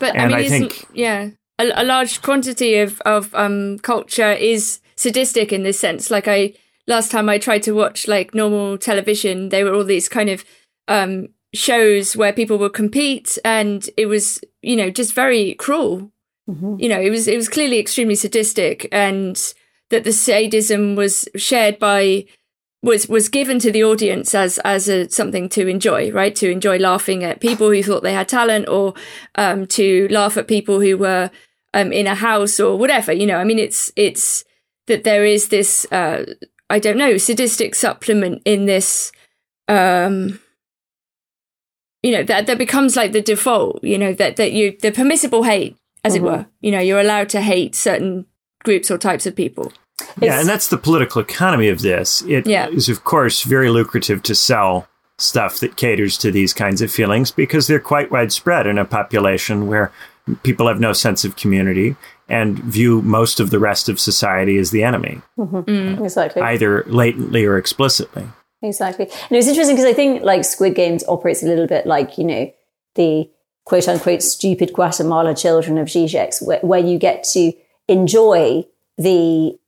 But 0.00 0.16
and 0.16 0.34
I 0.34 0.36
mean, 0.38 0.46
I 0.46 0.48
think, 0.48 0.86
yeah, 0.92 1.30
a, 1.58 1.82
a, 1.82 1.84
large 1.84 2.22
quantity 2.22 2.76
of 2.78 3.00
of 3.02 3.34
um, 3.34 3.78
culture 3.80 4.32
is 4.32 4.80
sadistic 4.96 5.52
in 5.52 5.62
this 5.62 5.78
sense. 5.78 6.10
Like 6.10 6.28
I 6.28 6.54
last 6.86 7.10
time 7.10 7.28
I 7.28 7.38
tried 7.38 7.62
to 7.64 7.72
watch 7.72 8.08
like 8.08 8.34
normal 8.34 8.78
television, 8.78 9.50
there 9.50 9.64
were 9.64 9.74
all 9.74 9.84
these 9.84 10.08
kind 10.08 10.30
of 10.30 10.44
um, 10.88 11.28
shows 11.54 12.16
where 12.16 12.32
people 12.32 12.58
would 12.58 12.72
compete, 12.72 13.38
and 13.44 13.88
it 13.96 14.06
was 14.06 14.40
you 14.62 14.76
know 14.76 14.90
just 14.90 15.14
very 15.14 15.54
cruel. 15.54 16.10
Mm-hmm. 16.48 16.76
You 16.78 16.88
know, 16.88 17.00
it 17.00 17.10
was 17.10 17.28
it 17.28 17.36
was 17.36 17.48
clearly 17.48 17.78
extremely 17.78 18.14
sadistic, 18.14 18.88
and 18.90 19.36
that 19.90 20.04
the 20.04 20.12
sadism 20.12 20.96
was 20.96 21.28
shared 21.36 21.78
by 21.78 22.26
was 22.82 23.08
was 23.08 23.28
given 23.28 23.58
to 23.58 23.72
the 23.72 23.82
audience 23.82 24.34
as 24.34 24.58
as 24.58 24.88
a 24.88 25.08
something 25.10 25.48
to 25.50 25.66
enjoy, 25.66 26.10
right? 26.12 26.34
To 26.36 26.50
enjoy 26.50 26.78
laughing 26.78 27.24
at 27.24 27.40
people 27.40 27.70
who 27.70 27.82
thought 27.82 28.02
they 28.02 28.12
had 28.12 28.28
talent, 28.28 28.68
or 28.68 28.94
um, 29.34 29.66
to 29.68 30.08
laugh 30.08 30.36
at 30.36 30.48
people 30.48 30.80
who 30.80 30.96
were 30.96 31.30
um, 31.74 31.92
in 31.92 32.06
a 32.06 32.14
house 32.14 32.60
or 32.60 32.78
whatever. 32.78 33.12
You 33.12 33.26
know, 33.26 33.38
I 33.38 33.44
mean, 33.44 33.58
it's 33.58 33.90
it's 33.96 34.44
that 34.86 35.04
there 35.04 35.24
is 35.24 35.48
this 35.48 35.90
uh, 35.90 36.24
I 36.70 36.78
don't 36.78 36.98
know 36.98 37.16
sadistic 37.16 37.74
supplement 37.74 38.42
in 38.44 38.66
this. 38.66 39.12
Um, 39.66 40.40
you 42.02 42.12
know 42.12 42.22
that 42.22 42.46
that 42.46 42.58
becomes 42.58 42.94
like 42.94 43.12
the 43.12 43.20
default. 43.20 43.82
You 43.82 43.98
know 43.98 44.12
that 44.14 44.36
that 44.36 44.52
you 44.52 44.76
the 44.80 44.92
permissible 44.92 45.42
hate, 45.42 45.76
as 46.04 46.14
mm-hmm. 46.14 46.24
it 46.24 46.28
were. 46.28 46.46
You 46.60 46.70
know, 46.70 46.80
you're 46.80 47.00
allowed 47.00 47.28
to 47.30 47.40
hate 47.40 47.74
certain 47.74 48.26
groups 48.62 48.90
or 48.90 48.98
types 48.98 49.26
of 49.26 49.34
people 49.34 49.72
yeah, 50.20 50.40
and 50.40 50.48
that's 50.48 50.68
the 50.68 50.78
political 50.78 51.20
economy 51.20 51.68
of 51.68 51.80
this. 51.82 52.22
It 52.22 52.46
yeah. 52.46 52.68
is, 52.68 52.88
of 52.88 53.04
course, 53.04 53.42
very 53.42 53.70
lucrative 53.70 54.22
to 54.24 54.34
sell 54.34 54.88
stuff 55.18 55.58
that 55.60 55.76
caters 55.76 56.16
to 56.18 56.30
these 56.30 56.54
kinds 56.54 56.80
of 56.80 56.92
feelings 56.92 57.30
because 57.30 57.66
they're 57.66 57.80
quite 57.80 58.10
widespread 58.10 58.66
in 58.66 58.78
a 58.78 58.84
population 58.84 59.66
where 59.66 59.92
people 60.42 60.68
have 60.68 60.78
no 60.78 60.92
sense 60.92 61.24
of 61.24 61.36
community 61.36 61.96
and 62.28 62.58
view 62.58 63.02
most 63.02 63.40
of 63.40 63.50
the 63.50 63.58
rest 63.58 63.88
of 63.88 63.98
society 63.98 64.58
as 64.58 64.70
the 64.70 64.82
enemy. 64.82 65.20
Mm-hmm. 65.38 65.56
Mm. 65.60 66.04
Exactly. 66.04 66.42
Either 66.42 66.84
latently 66.86 67.44
or 67.44 67.56
explicitly. 67.56 68.26
Exactly. 68.62 69.06
And 69.06 69.38
it's 69.38 69.48
interesting 69.48 69.76
because 69.76 69.90
I 69.90 69.94
think 69.94 70.22
like 70.22 70.44
Squid 70.44 70.74
Games 70.74 71.04
operates 71.08 71.42
a 71.42 71.46
little 71.46 71.66
bit 71.66 71.86
like, 71.86 72.18
you 72.18 72.24
know, 72.24 72.52
the 72.94 73.30
quote 73.64 73.88
unquote 73.88 74.22
stupid 74.22 74.72
Guatemala 74.74 75.34
children 75.34 75.78
of 75.78 75.88
Zizek's, 75.88 76.42
where, 76.42 76.60
where 76.60 76.80
you 76.80 76.98
get 76.98 77.24
to 77.32 77.52
enjoy 77.86 78.64
the 78.98 79.58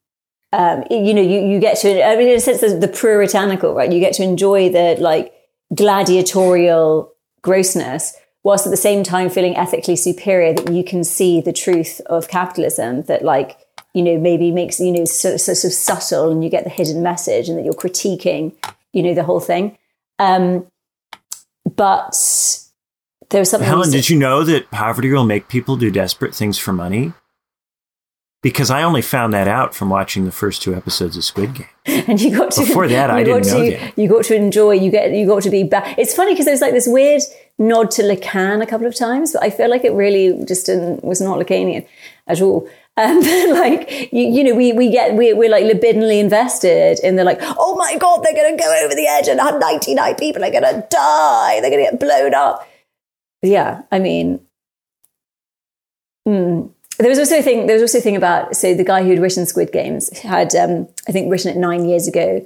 um, 0.53 0.85
you 0.91 1.15
know, 1.15 1.23
you, 1.23 1.47
you 1.47 1.61
get 1.61 1.79
to, 1.79 2.05
I 2.05 2.17
mean, 2.17 2.29
in 2.29 2.37
a 2.37 2.41
sense, 2.41 2.61
the, 2.61 2.77
the 2.77 2.89
puritanical, 2.89 3.75
right? 3.75 3.91
You 3.91 4.01
get 4.01 4.15
to 4.15 4.23
enjoy 4.23 4.69
the 4.71 4.97
like 4.99 5.33
gladiatorial 5.75 7.13
grossness 7.43 8.15
whilst 8.43 8.67
at 8.67 8.71
the 8.71 8.77
same 8.77 9.05
time 9.05 9.31
feeling 9.31 9.57
ethically 9.57 9.97
superior 9.97 10.53
that 10.55 10.73
you 10.73 10.83
can 10.83 11.05
see 11.05 11.41
the 11.41 11.53
truth 11.53 12.01
of 12.07 12.29
capitalism 12.29 13.03
that 13.03 13.23
like, 13.23 13.59
you 13.95 14.03
know, 14.03 14.19
maybe 14.19 14.51
makes, 14.51 14.81
you 14.81 14.91
know, 14.91 15.05
so, 15.05 15.37
so, 15.37 15.55
so 15.55 15.69
subtle 15.69 16.31
and 16.31 16.43
you 16.43 16.51
get 16.51 16.65
the 16.65 16.71
hidden 16.71 17.03
message 17.03 17.49
and 17.49 17.59
that 17.59 17.65
you're 17.65 17.75
critiquing, 17.75 18.53
you 18.93 19.03
know, 19.03 19.15
the 19.15 19.25
whole 19.25 19.41
thing. 19.41 19.77
Um, 20.19 20.67
but 21.65 22.17
there 23.31 23.41
was 23.41 23.51
something. 23.51 23.69
Helen, 23.69 23.91
did 23.91 24.11
you 24.11 24.19
know 24.19 24.43
that 24.45 24.71
poverty 24.71 25.11
will 25.13 25.25
make 25.25 25.49
people 25.49 25.77
do 25.77 25.91
desperate 25.91 26.35
things 26.35 26.59
for 26.59 26.73
money? 26.73 27.13
Because 28.43 28.71
I 28.71 28.83
only 28.83 29.03
found 29.03 29.33
that 29.35 29.47
out 29.47 29.75
from 29.75 29.91
watching 29.91 30.25
the 30.25 30.33
first 30.33 30.63
two 30.63 30.75
episodes 30.75 31.17
of 31.17 31.25
Squid 31.25 31.55
Game. 31.55 31.67
And 32.07 32.21
you 32.21 32.37
got 32.37 32.53
to 32.53 32.61
before 32.61 32.89
that, 32.89 33.11
I 33.11 33.25
didn't 33.25 33.45
to, 33.45 33.51
know 33.51 33.71
that. 33.71 33.99
You 33.99 34.09
got 34.09 34.25
to 34.27 34.35
enjoy. 34.35 34.73
You 34.73 34.91
get 34.91 35.13
you 35.13 35.27
got 35.27 35.43
to 35.43 35.51
be 35.51 35.65
back. 35.65 35.99
It's 35.99 36.15
funny 36.15 36.33
because 36.33 36.47
there's 36.47 36.61
like 36.61 36.73
this 36.73 36.87
weird 36.87 37.23
nod 37.59 37.91
to 37.93 38.03
Lacan 38.03 38.63
a 38.63 38.67
couple 38.67 38.87
of 38.87 38.95
times, 38.95 39.33
but 39.33 39.43
I 39.43 39.51
feel 39.51 39.69
like 39.69 39.85
it 39.85 39.93
really 39.93 40.45
just 40.45 40.67
didn't, 40.67 41.05
was 41.05 41.21
not 41.21 41.39
Lacanian 41.39 41.87
at 42.27 42.41
all. 42.41 42.69
Um, 42.97 43.21
like 43.53 44.13
you, 44.13 44.27
you, 44.27 44.45
know, 44.45 44.55
we 44.55 44.73
we 44.73 44.91
get 44.91 45.15
we, 45.15 45.33
we're 45.33 45.51
like 45.51 45.65
libidinally 45.65 46.21
invested 46.21 47.01
in 47.01 47.17
the 47.17 47.25
like, 47.25 47.39
oh 47.41 47.77
my 47.77 47.97
god, 47.97 48.23
they're 48.23 48.35
going 48.35 48.57
to 48.57 48.63
go 48.63 48.85
over 48.85 48.95
the 48.95 49.07
edge, 49.07 49.29
and 49.29 49.39
99 49.39 50.15
people 50.17 50.45
are 50.45 50.51
going 50.51 50.63
to 50.63 50.87
die, 50.91 51.61
they're 51.61 51.71
going 51.71 51.85
to 51.85 51.91
get 51.91 52.01
blown 52.01 52.35
up. 52.35 52.69
Yeah, 53.43 53.83
I 53.91 53.99
mean, 53.99 54.41
mm, 56.29 56.71
there 57.01 57.09
was 57.09 57.19
also 57.19 57.39
a 57.39 57.43
thing. 57.43 57.67
There 57.67 57.75
was 57.75 57.83
also 57.83 57.99
a 57.99 58.03
thing 58.03 58.17
about 58.17 58.57
so 58.57 58.75
the 58.75 58.85
guy 58.85 59.03
who 59.03 59.11
had 59.11 59.21
written 59.21 59.47
Squid 59.47 59.73
Games 59.73 60.17
had, 60.19 60.55
um, 60.55 60.89
I 61.09 61.13
think, 61.13 61.31
written 61.31 61.51
it 61.51 61.59
nine 61.59 61.85
years 61.85 62.07
ago, 62.07 62.45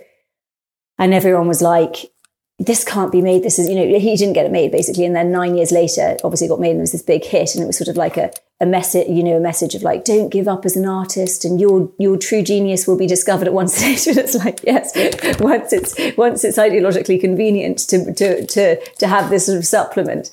and 0.99 1.13
everyone 1.15 1.49
was 1.49 1.63
like, 1.63 2.13
"This 2.59 2.85
can't 2.85 3.13
be 3.13 3.23
made. 3.23 3.43
This 3.43 3.59
is 3.59 3.69
you 3.69 3.75
know 3.75 3.99
he 3.99 4.17
didn't 4.17 4.35
get 4.35 4.47
it 4.47 4.53
made 4.53 4.71
basically." 4.71 5.05
And 5.05 5.17
then 5.17 5.33
nine 5.33 5.55
years 5.55 5.73
later, 5.73 6.17
obviously, 6.25 6.47
it 6.47 6.51
got 6.51 6.61
made 6.61 6.71
and 6.71 6.79
it 6.79 6.83
was 6.83 6.93
this 6.93 7.03
big 7.03 7.25
hit, 7.25 7.55
and 7.55 7.65
it 7.65 7.67
was 7.67 7.79
sort 7.79 7.89
of 7.89 7.97
like 7.97 8.17
a 8.17 8.31
a 8.61 8.67
message, 8.67 9.09
you 9.09 9.23
know, 9.23 9.37
a 9.37 9.41
message 9.41 9.75
of 9.75 9.83
like, 9.83 10.05
don't 10.05 10.31
give 10.31 10.47
up 10.47 10.65
as 10.65 10.77
an 10.77 10.87
artist, 10.87 11.45
and 11.45 11.61
your 11.61 11.91
your 11.99 12.17
true 12.17 12.43
genius 12.43 12.87
will 12.87 12.97
be 12.97 13.07
discovered 13.07 13.49
at 13.49 13.55
one 13.55 13.69
stage. 13.77 14.07
And 14.07 14.19
it's 14.19 14.35
like, 14.35 14.61
yes, 14.65 14.93
once 15.41 15.73
it's 15.73 15.95
once 16.17 16.45
it's 16.45 16.59
ideologically 16.59 17.21
convenient 17.21 17.79
to 17.91 18.13
to 18.15 18.47
to 18.47 18.81
to 18.99 19.07
have 19.07 19.31
this 19.31 19.47
sort 19.47 19.59
of 19.59 19.67
supplement. 19.67 20.31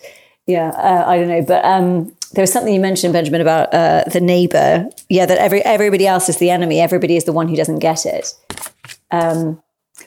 Yeah, 0.52 0.70
uh, 0.70 1.04
I 1.08 1.18
don't 1.18 1.30
know, 1.30 1.44
but 1.44 1.64
um, 1.64 2.14
there 2.34 2.42
was 2.42 2.52
something 2.52 2.74
you 2.74 2.80
mentioned, 2.80 3.14
Benjamin, 3.14 3.40
about 3.40 3.74
uh, 3.74 4.04
the 4.08 4.20
neighbor. 4.20 4.90
Yeah, 5.10 5.26
that 5.26 5.38
every 5.38 5.62
everybody 5.64 6.06
else 6.06 6.28
is 6.28 6.38
the 6.38 6.50
enemy. 6.50 6.82
Everybody 6.82 7.16
is 7.16 7.24
the 7.24 7.34
one 7.34 7.48
who 7.48 7.56
doesn't 7.56 7.80
get 7.80 8.06
it. 8.06 8.34
Um, 9.12 9.62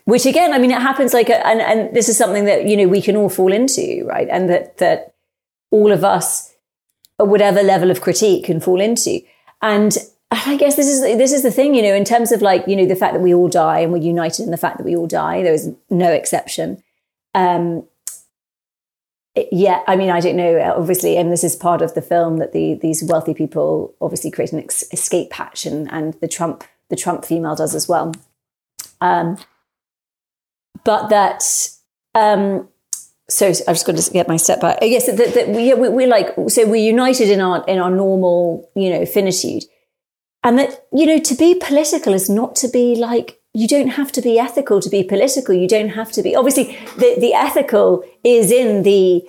which 0.05 0.27
again, 0.27 0.53
I 0.53 0.59
mean, 0.59 0.71
it 0.71 0.83
happens 0.83 1.15
like, 1.15 1.31
a, 1.31 1.47
and 1.47 1.61
and 1.61 1.97
this 1.97 2.09
is 2.09 2.19
something 2.19 2.45
that 2.45 2.67
you 2.67 2.77
know 2.77 2.89
we 2.89 3.01
can 3.01 3.17
all 3.17 3.31
fall 3.31 3.53
into, 3.53 4.05
right? 4.07 4.29
And 4.31 4.51
that 4.51 4.79
that 4.79 5.15
all 5.71 5.91
of 5.91 6.05
us, 6.05 6.55
at 7.19 7.29
whatever 7.29 7.63
level 7.63 7.91
of 7.91 8.01
critique, 8.03 8.45
can 8.45 8.61
fall 8.61 8.81
into. 8.81 9.21
And 9.63 9.97
I 10.31 10.57
guess 10.57 10.77
this 10.77 10.89
is 10.89 11.01
this 11.01 11.33
is 11.33 11.43
the 11.43 11.51
thing, 11.51 11.75
you 11.75 11.83
know, 11.83 11.95
in 11.95 12.05
terms 12.05 12.33
of 12.33 12.43
like 12.43 12.67
you 12.67 12.77
know 12.77 12.87
the 12.87 12.97
fact 12.97 13.15
that 13.15 13.21
we 13.21 13.33
all 13.33 13.49
die 13.49 13.81
and 13.81 13.93
we're 13.93 13.99
united 13.99 14.43
in 14.43 14.51
the 14.51 14.59
fact 14.59 14.77
that 14.77 14.85
we 14.85 14.95
all 14.95 15.07
die. 15.07 15.43
There 15.43 15.55
is 15.55 15.73
no 15.89 16.11
exception. 16.11 16.83
Um, 17.35 17.87
yeah, 19.51 19.83
I 19.89 19.97
mean, 19.97 20.11
I 20.11 20.21
don't 20.21 20.37
know. 20.37 20.61
Obviously, 20.77 21.17
and 21.17 21.33
this 21.33 21.43
is 21.43 21.57
part 21.57 21.83
of 21.83 21.95
the 21.95 22.03
film 22.03 22.37
that 22.39 22.53
the 22.53 22.75
these 22.75 23.03
wealthy 23.03 23.35
people 23.35 23.95
obviously 24.01 24.31
create 24.31 24.53
an 24.53 24.61
ex- 24.61 24.85
escape 24.93 25.33
hatch, 25.33 25.67
and 25.67 25.91
and 25.91 26.15
the 26.21 26.29
Trump 26.29 26.65
the 26.89 26.97
Trump 26.97 27.25
female 27.25 27.57
does 27.57 27.75
as 27.75 27.89
well. 27.89 28.13
Um, 29.01 29.39
but 30.85 31.09
that. 31.09 31.43
Um, 32.15 32.69
so 33.29 33.47
I'm 33.47 33.75
just 33.75 33.87
going 33.87 33.99
to 33.99 34.11
get 34.13 34.29
my 34.29 34.37
step 34.37 34.61
back. 34.61 34.79
Yes, 34.83 35.07
that, 35.07 35.17
that 35.17 35.49
we, 35.49 35.73
we, 35.73 35.89
we're 35.89 36.07
like 36.07 36.35
so 36.49 36.67
we're 36.67 36.77
united 36.77 37.31
in 37.31 37.41
our 37.41 37.65
in 37.67 37.79
our 37.79 37.91
normal 37.91 38.71
you 38.77 38.91
know 38.91 39.07
finitude, 39.07 39.65
and 40.45 40.59
that 40.59 40.87
you 40.93 41.07
know 41.07 41.19
to 41.19 41.35
be 41.35 41.55
political 41.55 42.13
is 42.13 42.29
not 42.29 42.55
to 42.57 42.69
be 42.69 42.95
like 42.95 43.41
you 43.55 43.69
don't 43.69 43.89
have 43.89 44.11
to 44.13 44.21
be 44.21 44.39
ethical 44.39 44.81
to 44.81 44.91
be 44.91 45.05
political. 45.05 45.55
You 45.55 45.69
don't 45.69 45.91
have 45.91 46.11
to 46.13 46.23
be. 46.23 46.35
Obviously, 46.35 46.77
the, 46.97 47.17
the 47.19 47.35
ethical 47.35 48.05
is 48.25 48.51
in 48.51 48.83
the 48.83 49.27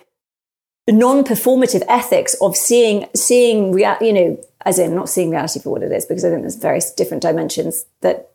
non-performative 0.90 1.84
ethics 1.88 2.36
of 2.42 2.56
seeing, 2.56 3.08
seeing, 3.16 3.72
rea- 3.72 3.98
you 4.02 4.14
know, 4.14 4.44
as 4.66 4.80
in 4.80 4.96
not 4.96 5.10
seeing 5.10 5.30
reality 5.30 5.60
for 5.60 5.70
what 5.70 5.84
it 5.84 5.92
is, 5.92 6.06
because 6.06 6.26
I 6.26 6.30
think 6.30 6.42
there's 6.42 6.56
various 6.56 6.92
different 6.92 7.22
dimensions 7.22 7.86
that 8.02 8.32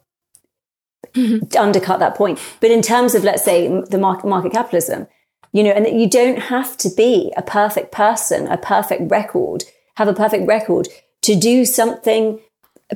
mm-hmm. 1.13 1.59
undercut 1.59 1.99
that 1.99 2.15
point. 2.15 2.39
But 2.61 2.71
in 2.71 2.83
terms 2.83 3.17
of, 3.17 3.25
let's 3.25 3.45
say, 3.45 3.67
the 3.67 3.99
market, 3.99 4.29
market 4.29 4.53
capitalism, 4.53 5.09
you 5.53 5.65
know, 5.65 5.71
and 5.71 5.85
that 5.85 5.95
you 5.95 6.09
don't 6.09 6.39
have 6.39 6.77
to 6.79 6.89
be 6.89 7.33
a 7.37 7.43
perfect 7.43 7.91
person, 7.91 8.47
a 8.47 8.57
perfect 8.57 9.11
record, 9.11 9.65
have 9.97 10.07
a 10.07 10.15
perfect 10.15 10.47
record 10.47 10.87
to 11.23 11.35
do 11.35 11.65
something 11.65 12.41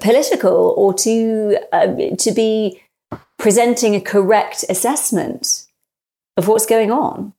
political 0.01 0.75
or 0.77 0.95
to 0.95 1.59
uh, 1.73 1.87
to 2.19 2.33
be 2.33 2.81
presenting 3.39 3.95
a 3.95 4.01
correct 4.01 4.65
assessment 4.69 5.67
of 6.37 6.49
what's 6.49 6.67
going 6.67 6.91
on. 6.91 7.33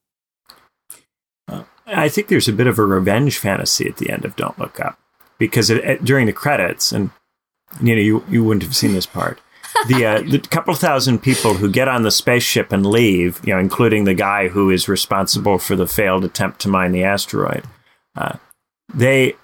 I 1.88 2.10
think 2.10 2.28
there's 2.28 2.48
a 2.48 2.54
bit 2.54 2.68
of 2.68 2.80
a 2.80 2.86
revenge 2.86 3.38
fantasy 3.38 3.88
at 3.88 3.98
the 3.98 4.10
end 4.10 4.26
of 4.26 4.36
Don't 4.36 4.58
Look 4.58 4.80
Up 4.80 5.00
because 5.38 5.70
it, 5.70 5.84
it, 5.84 6.04
during 6.04 6.26
the 6.26 6.34
credits, 6.34 6.92
and 6.92 7.12
you 7.82 7.96
know, 7.96 8.02
you, 8.02 8.26
you 8.30 8.44
wouldn't 8.44 8.64
have 8.64 8.76
seen 8.76 8.94
this 8.94 9.06
part. 9.06 9.40
The, 9.90 10.06
uh, 10.06 10.22
the 10.22 10.40
couple 10.40 10.74
thousand 10.74 11.20
people 11.20 11.56
who 11.56 11.70
get 11.70 11.90
on 11.90 12.04
the 12.04 12.10
spaceship 12.10 12.72
and 12.72 12.86
leave, 12.86 13.42
you 13.46 13.54
know, 13.54 13.60
including 13.60 14.06
the 14.06 14.14
guy 14.14 14.48
who 14.48 14.70
is 14.70 14.88
responsible 14.88 15.58
for 15.58 15.76
the 15.76 15.86
failed 15.86 16.24
attempt 16.24 16.62
to 16.62 16.70
mine 16.70 16.94
the 16.94 17.04
asteroid, 17.04 17.66
uh, 18.16 18.38
they 18.94 19.36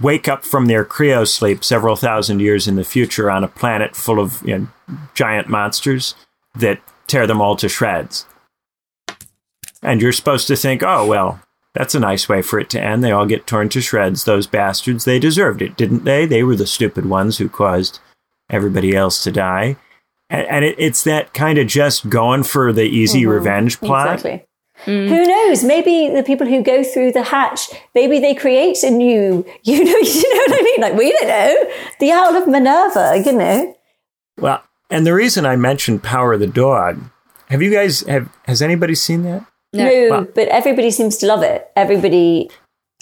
wake 0.00 0.28
up 0.28 0.44
from 0.44 0.66
their 0.66 0.84
cryo 0.84 1.26
sleep 1.26 1.64
several 1.64 1.96
thousand 1.96 2.40
years 2.40 2.68
in 2.68 2.76
the 2.76 2.84
future 2.84 3.30
on 3.30 3.44
a 3.44 3.48
planet 3.48 3.96
full 3.96 4.20
of 4.20 4.46
you 4.46 4.58
know, 4.58 4.68
giant 5.14 5.48
monsters 5.48 6.14
that 6.54 6.80
tear 7.06 7.26
them 7.26 7.40
all 7.40 7.56
to 7.56 7.68
shreds. 7.68 8.26
And 9.82 10.02
you're 10.02 10.12
supposed 10.12 10.46
to 10.48 10.56
think, 10.56 10.82
oh, 10.82 11.06
well, 11.06 11.40
that's 11.74 11.94
a 11.94 12.00
nice 12.00 12.28
way 12.28 12.42
for 12.42 12.58
it 12.58 12.70
to 12.70 12.80
end. 12.80 13.04
They 13.04 13.12
all 13.12 13.26
get 13.26 13.46
torn 13.46 13.68
to 13.70 13.80
shreds. 13.80 14.24
Those 14.24 14.46
bastards, 14.46 15.04
they 15.04 15.18
deserved 15.18 15.62
it, 15.62 15.76
didn't 15.76 16.04
they? 16.04 16.26
They 16.26 16.42
were 16.42 16.56
the 16.56 16.66
stupid 16.66 17.06
ones 17.06 17.38
who 17.38 17.48
caused 17.48 18.00
everybody 18.50 18.96
else 18.96 19.22
to 19.24 19.30
die. 19.30 19.76
And, 20.30 20.46
and 20.48 20.64
it, 20.64 20.74
it's 20.78 21.04
that 21.04 21.32
kind 21.34 21.58
of 21.58 21.66
just 21.68 22.08
going 22.08 22.42
for 22.42 22.72
the 22.72 22.82
easy 22.82 23.22
mm-hmm. 23.22 23.30
revenge 23.30 23.80
plot. 23.80 24.14
Exactly. 24.14 24.47
Mm. 24.84 25.08
Who 25.08 25.24
knows? 25.26 25.64
Maybe 25.64 26.08
the 26.08 26.22
people 26.22 26.46
who 26.46 26.62
go 26.62 26.82
through 26.82 27.12
the 27.12 27.22
hatch, 27.22 27.68
maybe 27.94 28.20
they 28.20 28.34
create 28.34 28.82
a 28.82 28.90
new, 28.90 29.44
you 29.64 29.84
know, 29.84 29.98
you 29.98 30.36
know 30.36 30.42
what 30.46 30.60
I 30.60 30.62
mean? 30.62 30.80
Like, 30.80 30.94
we 30.94 31.12
don't 31.12 31.28
know. 31.28 31.70
The 32.00 32.12
Owl 32.12 32.36
of 32.36 32.48
Minerva, 32.48 33.22
you 33.24 33.32
know. 33.32 33.76
Well, 34.38 34.62
and 34.90 35.06
the 35.06 35.14
reason 35.14 35.44
I 35.44 35.56
mentioned 35.56 36.02
Power 36.02 36.34
of 36.34 36.40
the 36.40 36.46
Dog, 36.46 37.00
have 37.48 37.62
you 37.62 37.70
guys, 37.70 38.00
have, 38.02 38.30
has 38.46 38.62
anybody 38.62 38.94
seen 38.94 39.22
that? 39.24 39.44
No, 39.72 39.84
no 39.84 40.08
well, 40.10 40.26
but 40.34 40.48
everybody 40.48 40.90
seems 40.90 41.18
to 41.18 41.26
love 41.26 41.42
it. 41.42 41.70
Everybody 41.76 42.48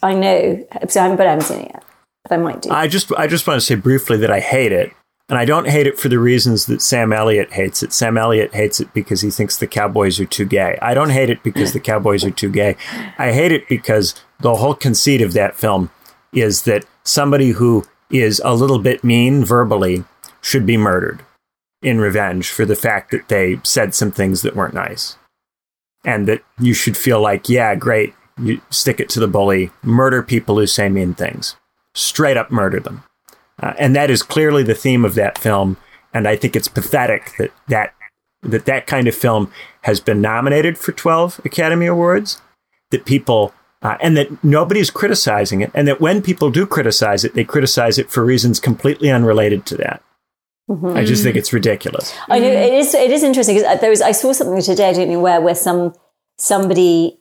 I 0.02 0.14
know, 0.14 0.66
so 0.88 1.00
I 1.00 1.02
haven't, 1.04 1.16
but 1.16 1.26
I 1.26 1.30
haven't 1.30 1.46
seen 1.46 1.60
it 1.60 1.70
yet. 1.72 1.84
But 2.24 2.32
I 2.32 2.36
might 2.36 2.62
do. 2.62 2.70
I 2.70 2.86
just, 2.86 3.12
I 3.12 3.26
just 3.26 3.46
want 3.46 3.60
to 3.60 3.66
say 3.66 3.76
briefly 3.76 4.18
that 4.18 4.30
I 4.30 4.40
hate 4.40 4.72
it. 4.72 4.92
And 5.28 5.38
I 5.38 5.44
don't 5.44 5.68
hate 5.68 5.88
it 5.88 5.98
for 5.98 6.08
the 6.08 6.20
reasons 6.20 6.66
that 6.66 6.80
Sam 6.80 7.12
Elliott 7.12 7.52
hates 7.52 7.82
it. 7.82 7.92
Sam 7.92 8.16
Elliott 8.16 8.54
hates 8.54 8.78
it 8.78 8.92
because 8.94 9.22
he 9.22 9.30
thinks 9.30 9.56
the 9.56 9.66
Cowboys 9.66 10.20
are 10.20 10.26
too 10.26 10.44
gay. 10.44 10.78
I 10.80 10.94
don't 10.94 11.10
hate 11.10 11.30
it 11.30 11.42
because 11.42 11.72
the 11.72 11.80
Cowboys 11.80 12.24
are 12.24 12.30
too 12.30 12.50
gay. 12.50 12.76
I 13.18 13.32
hate 13.32 13.50
it 13.50 13.68
because 13.68 14.14
the 14.38 14.54
whole 14.54 14.74
conceit 14.74 15.20
of 15.20 15.32
that 15.32 15.56
film 15.56 15.90
is 16.32 16.62
that 16.62 16.84
somebody 17.02 17.50
who 17.50 17.84
is 18.08 18.40
a 18.44 18.54
little 18.54 18.78
bit 18.78 19.02
mean 19.02 19.44
verbally 19.44 20.04
should 20.40 20.64
be 20.64 20.76
murdered 20.76 21.24
in 21.82 21.98
revenge 22.00 22.50
for 22.50 22.64
the 22.64 22.76
fact 22.76 23.10
that 23.10 23.28
they 23.28 23.58
said 23.64 23.94
some 23.94 24.12
things 24.12 24.42
that 24.42 24.54
weren't 24.54 24.74
nice. 24.74 25.16
And 26.04 26.28
that 26.28 26.42
you 26.60 26.72
should 26.72 26.96
feel 26.96 27.20
like, 27.20 27.48
yeah, 27.48 27.74
great, 27.74 28.14
you 28.40 28.60
stick 28.70 29.00
it 29.00 29.08
to 29.10 29.20
the 29.20 29.26
bully, 29.26 29.72
murder 29.82 30.22
people 30.22 30.56
who 30.56 30.68
say 30.68 30.88
mean 30.88 31.14
things, 31.14 31.56
straight 31.94 32.36
up 32.36 32.52
murder 32.52 32.78
them. 32.78 33.02
Uh, 33.62 33.72
and 33.78 33.96
that 33.96 34.10
is 34.10 34.22
clearly 34.22 34.62
the 34.62 34.74
theme 34.74 35.04
of 35.04 35.14
that 35.14 35.38
film. 35.38 35.76
And 36.12 36.28
I 36.28 36.36
think 36.36 36.56
it's 36.56 36.68
pathetic 36.68 37.34
that 37.38 37.52
that, 37.68 37.94
that 38.42 38.66
that 38.66 38.86
kind 38.86 39.08
of 39.08 39.14
film 39.14 39.50
has 39.82 40.00
been 40.00 40.20
nominated 40.20 40.78
for 40.78 40.92
12 40.92 41.40
Academy 41.44 41.86
Awards, 41.86 42.40
that 42.90 43.04
people, 43.04 43.54
uh, 43.82 43.96
and 44.00 44.16
that 44.16 44.44
nobody's 44.44 44.90
criticizing 44.90 45.60
it. 45.60 45.70
And 45.74 45.88
that 45.88 46.00
when 46.00 46.22
people 46.22 46.50
do 46.50 46.66
criticize 46.66 47.24
it, 47.24 47.34
they 47.34 47.44
criticize 47.44 47.98
it 47.98 48.10
for 48.10 48.24
reasons 48.24 48.60
completely 48.60 49.10
unrelated 49.10 49.66
to 49.66 49.76
that. 49.76 50.02
Mm-hmm. 50.68 50.96
I 50.96 51.04
just 51.04 51.22
think 51.22 51.36
it's 51.36 51.52
ridiculous. 51.52 52.12
I 52.28 52.40
know 52.40 52.46
it 52.46 52.74
is. 52.74 52.92
It 52.92 53.12
is 53.12 53.22
interesting 53.22 53.56
because 53.56 53.80
there 53.80 53.90
was. 53.90 54.02
I 54.02 54.10
saw 54.10 54.32
something 54.32 54.60
today. 54.60 54.90
I 54.90 54.92
don't 54.94 55.08
know 55.08 55.20
where, 55.20 55.40
where 55.40 55.54
some 55.54 55.94
somebody 56.38 57.20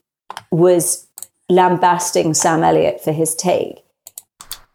was 0.52 1.08
lambasting 1.50 2.34
Sam 2.34 2.64
Elliott 2.64 3.02
for 3.02 3.12
his 3.12 3.36
take, 3.36 3.85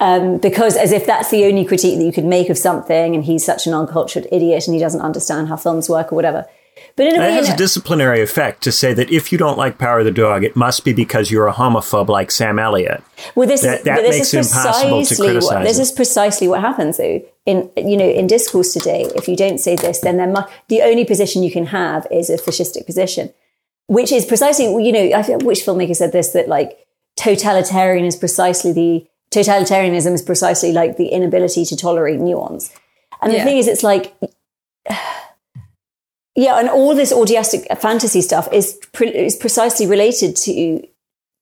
um, 0.01 0.39
because 0.39 0.77
as 0.77 0.93
if 0.93 1.07
that's 1.07 1.31
the 1.31 1.45
only 1.45 1.65
critique 1.65 1.99
that 1.99 2.05
you 2.05 2.13
could 2.13 2.25
make 2.25 2.49
of 2.49 2.59
something, 2.59 3.15
and 3.15 3.25
he's 3.25 3.45
such 3.45 3.67
an 3.67 3.75
uncultured 3.75 4.27
idiot 4.33 4.67
and 4.67 4.75
he 4.75 4.81
doesn't 4.81 5.03
understand 5.03 5.49
how 5.49 5.57
films 5.57 5.89
work 5.89 6.13
or 6.13 6.17
whatever. 6.17 6.47
But 6.97 7.07
in 7.07 7.17
a 7.17 7.19
way, 7.19 7.29
it 7.29 7.35
has 7.35 7.49
a 7.51 7.57
disciplinary 7.57 8.23
effect 8.23 8.63
to 8.63 8.73
say 8.73 8.95
that 8.95 9.11
if 9.11 9.33
you 9.33 9.39
don't 9.39 9.59
like 9.59 9.77
Power 9.77 9.99
of 9.99 10.07
the 10.07 10.11
Dog, 10.11 10.45
it 10.45 10.57
must 10.57 10.85
be 10.85 10.95
because 10.95 11.31
you're 11.31 11.47
a 11.47 11.53
homophobe 11.53 12.09
like 12.09 12.31
Sam 12.31 12.59
Elliott. 12.59 13.03
Well, 13.35 13.47
this, 13.47 13.61
that, 13.61 13.85
that 13.85 14.01
this 14.01 14.33
makes 14.33 14.35
it 14.35 14.57
impossible 14.57 15.05
to 15.05 15.17
criticize. 15.17 15.45
What, 15.45 15.65
this 15.65 15.79
is 15.79 15.93
precisely 15.93 16.49
what 16.49 16.61
happens, 16.61 16.97
though. 16.97 17.23
In 17.45 17.71
you 17.77 17.97
know, 17.97 18.09
in 18.09 18.27
discourse 18.27 18.73
today, 18.73 19.11
if 19.15 19.29
you 19.29 19.37
don't 19.37 19.59
say 19.59 19.77
this, 19.77 20.01
then 20.01 20.17
mu- 20.33 20.43
the 20.69 20.83
only 20.83 21.05
position 21.05 21.43
you 21.43 21.51
can 21.51 21.67
have 21.67 22.07
is 22.11 22.31
a 22.31 22.39
fascistic 22.39 22.87
position, 22.87 23.33
which 23.87 24.13
is 24.13 24.25
precisely 24.25 24.65
you 24.65 24.93
know, 24.93 25.17
I 25.17 25.23
which 25.37 25.61
filmmaker 25.61 25.97
said 25.97 26.13
this 26.13 26.31
that 26.31 26.49
like 26.49 26.87
totalitarian 27.17 28.07
is 28.07 28.17
precisely 28.17 28.73
the 28.73 29.10
totalitarianism 29.31 30.13
is 30.13 30.23
precisely 30.23 30.73
like 30.73 30.97
the 30.97 31.09
inability 31.09 31.65
to 31.65 31.77
tolerate 31.77 32.21
nuance. 32.21 32.73
And 33.23 33.33
the 33.33 33.37
yeah. 33.37 33.45
thing 33.45 33.59
is, 33.59 33.69
it's 33.69 33.83
like, 33.83 34.15
yeah, 36.35 36.59
and 36.59 36.69
all 36.69 36.95
this 36.95 37.13
orgiastic 37.13 37.67
fantasy 37.79 38.23
stuff 38.23 38.49
is 38.53 38.79
pre- 38.93 39.15
is 39.15 39.37
precisely 39.37 39.87
related 39.87 40.37
to 40.37 40.87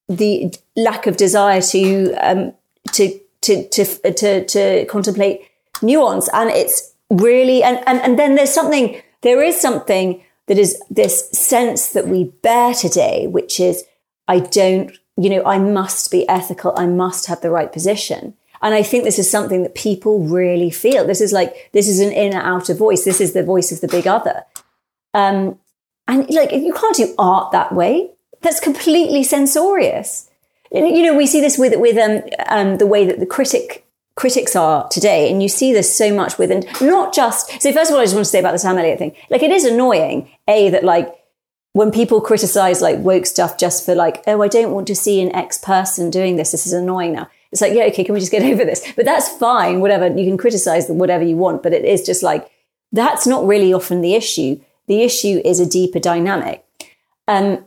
the 0.08 0.52
lack 0.76 1.06
of 1.06 1.16
desire 1.16 1.60
to 1.60 2.14
um, 2.14 2.52
to, 2.92 3.18
to 3.42 3.68
to 3.68 3.84
to 4.12 4.44
to 4.46 4.86
contemplate 4.86 5.42
nuance, 5.82 6.28
and 6.32 6.50
it's 6.50 6.94
really 7.10 7.62
and, 7.62 7.80
and 7.86 8.00
and 8.00 8.18
then 8.18 8.34
there's 8.34 8.52
something 8.52 9.00
there 9.22 9.42
is 9.42 9.60
something 9.60 10.22
that 10.46 10.58
is 10.58 10.80
this 10.90 11.30
sense 11.30 11.92
that 11.92 12.08
we 12.08 12.24
bear 12.24 12.74
today, 12.74 13.26
which 13.26 13.60
is 13.60 13.84
I 14.26 14.40
don't 14.40 14.92
you 15.18 15.28
know 15.28 15.42
I 15.44 15.58
must 15.58 16.10
be 16.10 16.28
ethical, 16.28 16.72
I 16.76 16.86
must 16.86 17.26
have 17.26 17.40
the 17.40 17.50
right 17.50 17.72
position. 17.72 18.34
And 18.60 18.74
I 18.74 18.82
think 18.82 19.04
this 19.04 19.20
is 19.20 19.30
something 19.30 19.62
that 19.62 19.76
people 19.76 20.18
really 20.24 20.70
feel. 20.70 21.06
This 21.06 21.20
is 21.20 21.32
like, 21.32 21.70
this 21.72 21.86
is 21.86 22.00
an 22.00 22.10
inner 22.10 22.40
outer 22.40 22.74
voice. 22.74 23.04
This 23.04 23.20
is 23.20 23.32
the 23.32 23.44
voice 23.44 23.70
of 23.70 23.80
the 23.80 23.86
big 23.86 24.08
other. 24.08 24.44
Um, 25.14 25.60
and 26.08 26.28
like, 26.30 26.50
you 26.50 26.72
can't 26.72 26.96
do 26.96 27.14
art 27.18 27.52
that 27.52 27.72
way. 27.72 28.10
That's 28.40 28.58
completely 28.58 29.22
censorious. 29.22 30.28
You 30.72 31.02
know, 31.04 31.16
we 31.16 31.26
see 31.26 31.40
this 31.40 31.56
with, 31.56 31.78
with 31.78 31.96
um, 31.98 32.28
um, 32.48 32.78
the 32.78 32.86
way 32.86 33.06
that 33.06 33.20
the 33.20 33.26
critic 33.26 33.86
critics 34.16 34.56
are 34.56 34.88
today. 34.88 35.30
And 35.30 35.40
you 35.40 35.48
see 35.48 35.72
this 35.72 35.96
so 35.96 36.12
much 36.12 36.36
with, 36.36 36.50
and 36.50 36.66
not 36.80 37.14
just, 37.14 37.62
so 37.62 37.72
first 37.72 37.90
of 37.90 37.94
all, 37.94 38.00
I 38.00 38.04
just 38.04 38.14
want 38.14 38.24
to 38.24 38.30
say 38.30 38.40
about 38.40 38.52
the 38.52 38.58
Sam 38.58 38.76
Elliott 38.76 38.98
thing. 38.98 39.14
Like, 39.30 39.44
it 39.44 39.52
is 39.52 39.64
annoying, 39.64 40.28
A, 40.48 40.70
that 40.70 40.82
like, 40.82 41.14
when 41.78 41.92
people 41.92 42.20
criticize 42.20 42.82
like 42.82 42.98
woke 42.98 43.24
stuff 43.24 43.56
just 43.56 43.86
for 43.86 43.94
like, 43.94 44.24
oh, 44.26 44.42
I 44.42 44.48
don't 44.48 44.72
want 44.72 44.88
to 44.88 44.96
see 44.96 45.20
an 45.20 45.32
ex 45.32 45.58
person 45.58 46.10
doing 46.10 46.34
this. 46.34 46.50
This 46.50 46.66
is 46.66 46.72
annoying 46.72 47.12
now. 47.12 47.30
It's 47.52 47.60
like, 47.60 47.72
yeah, 47.72 47.84
okay, 47.84 48.02
can 48.02 48.14
we 48.14 48.18
just 48.20 48.32
get 48.32 48.42
over 48.52 48.64
this? 48.64 48.84
But 48.96 49.04
that's 49.04 49.28
fine, 49.28 49.78
whatever. 49.78 50.08
You 50.08 50.28
can 50.28 50.36
criticize 50.36 50.88
whatever 50.88 51.22
you 51.22 51.36
want, 51.36 51.62
but 51.62 51.72
it 51.72 51.84
is 51.84 52.04
just 52.04 52.24
like, 52.24 52.50
that's 52.90 53.28
not 53.28 53.46
really 53.46 53.72
often 53.72 54.00
the 54.00 54.16
issue. 54.16 54.60
The 54.88 55.02
issue 55.02 55.40
is 55.44 55.60
a 55.60 55.66
deeper 55.66 56.00
dynamic. 56.00 56.64
Um, 57.28 57.64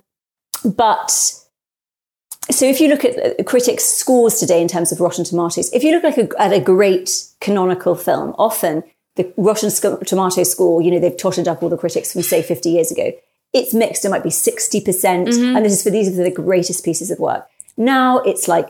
but 0.66 1.10
so 1.10 2.66
if 2.66 2.82
you 2.82 2.90
look 2.90 3.06
at 3.06 3.46
critics' 3.46 3.86
scores 3.86 4.36
today 4.36 4.62
in 4.62 4.68
terms 4.68 4.92
of 4.92 5.00
Rotten 5.00 5.24
Tomatoes, 5.24 5.72
if 5.72 5.86
you 5.86 5.92
look 5.94 6.04
like 6.04 6.18
a, 6.18 6.28
at 6.38 6.52
a 6.52 6.60
great 6.60 7.28
canonical 7.40 7.96
film, 7.96 8.36
often 8.38 8.84
the 9.16 9.32
Rotten 9.38 9.70
Tomato 10.06 10.44
score, 10.44 10.82
you 10.82 10.92
know, 10.92 11.00
they've 11.00 11.16
totted 11.16 11.48
up 11.48 11.64
all 11.64 11.70
the 11.70 11.78
critics 11.78 12.12
from 12.12 12.24
say 12.24 12.42
50 12.42 12.70
years 12.70 12.92
ago. 12.92 13.14
It's 13.54 13.74
mixed. 13.74 14.06
It 14.06 14.10
might 14.10 14.24
be 14.24 14.30
60%. 14.30 14.86
percent 14.86 15.28
mm 15.28 15.38
hmm 15.38 15.56
And 15.56 15.66
this 15.66 15.74
is 15.74 15.84
for 15.84 15.90
these 15.90 16.08
are 16.08 16.24
the 16.24 16.32
greatest 16.32 16.86
pieces 16.86 17.12
of 17.12 17.20
work. 17.20 17.48
Now 17.78 18.20
it's 18.20 18.48
like 18.48 18.70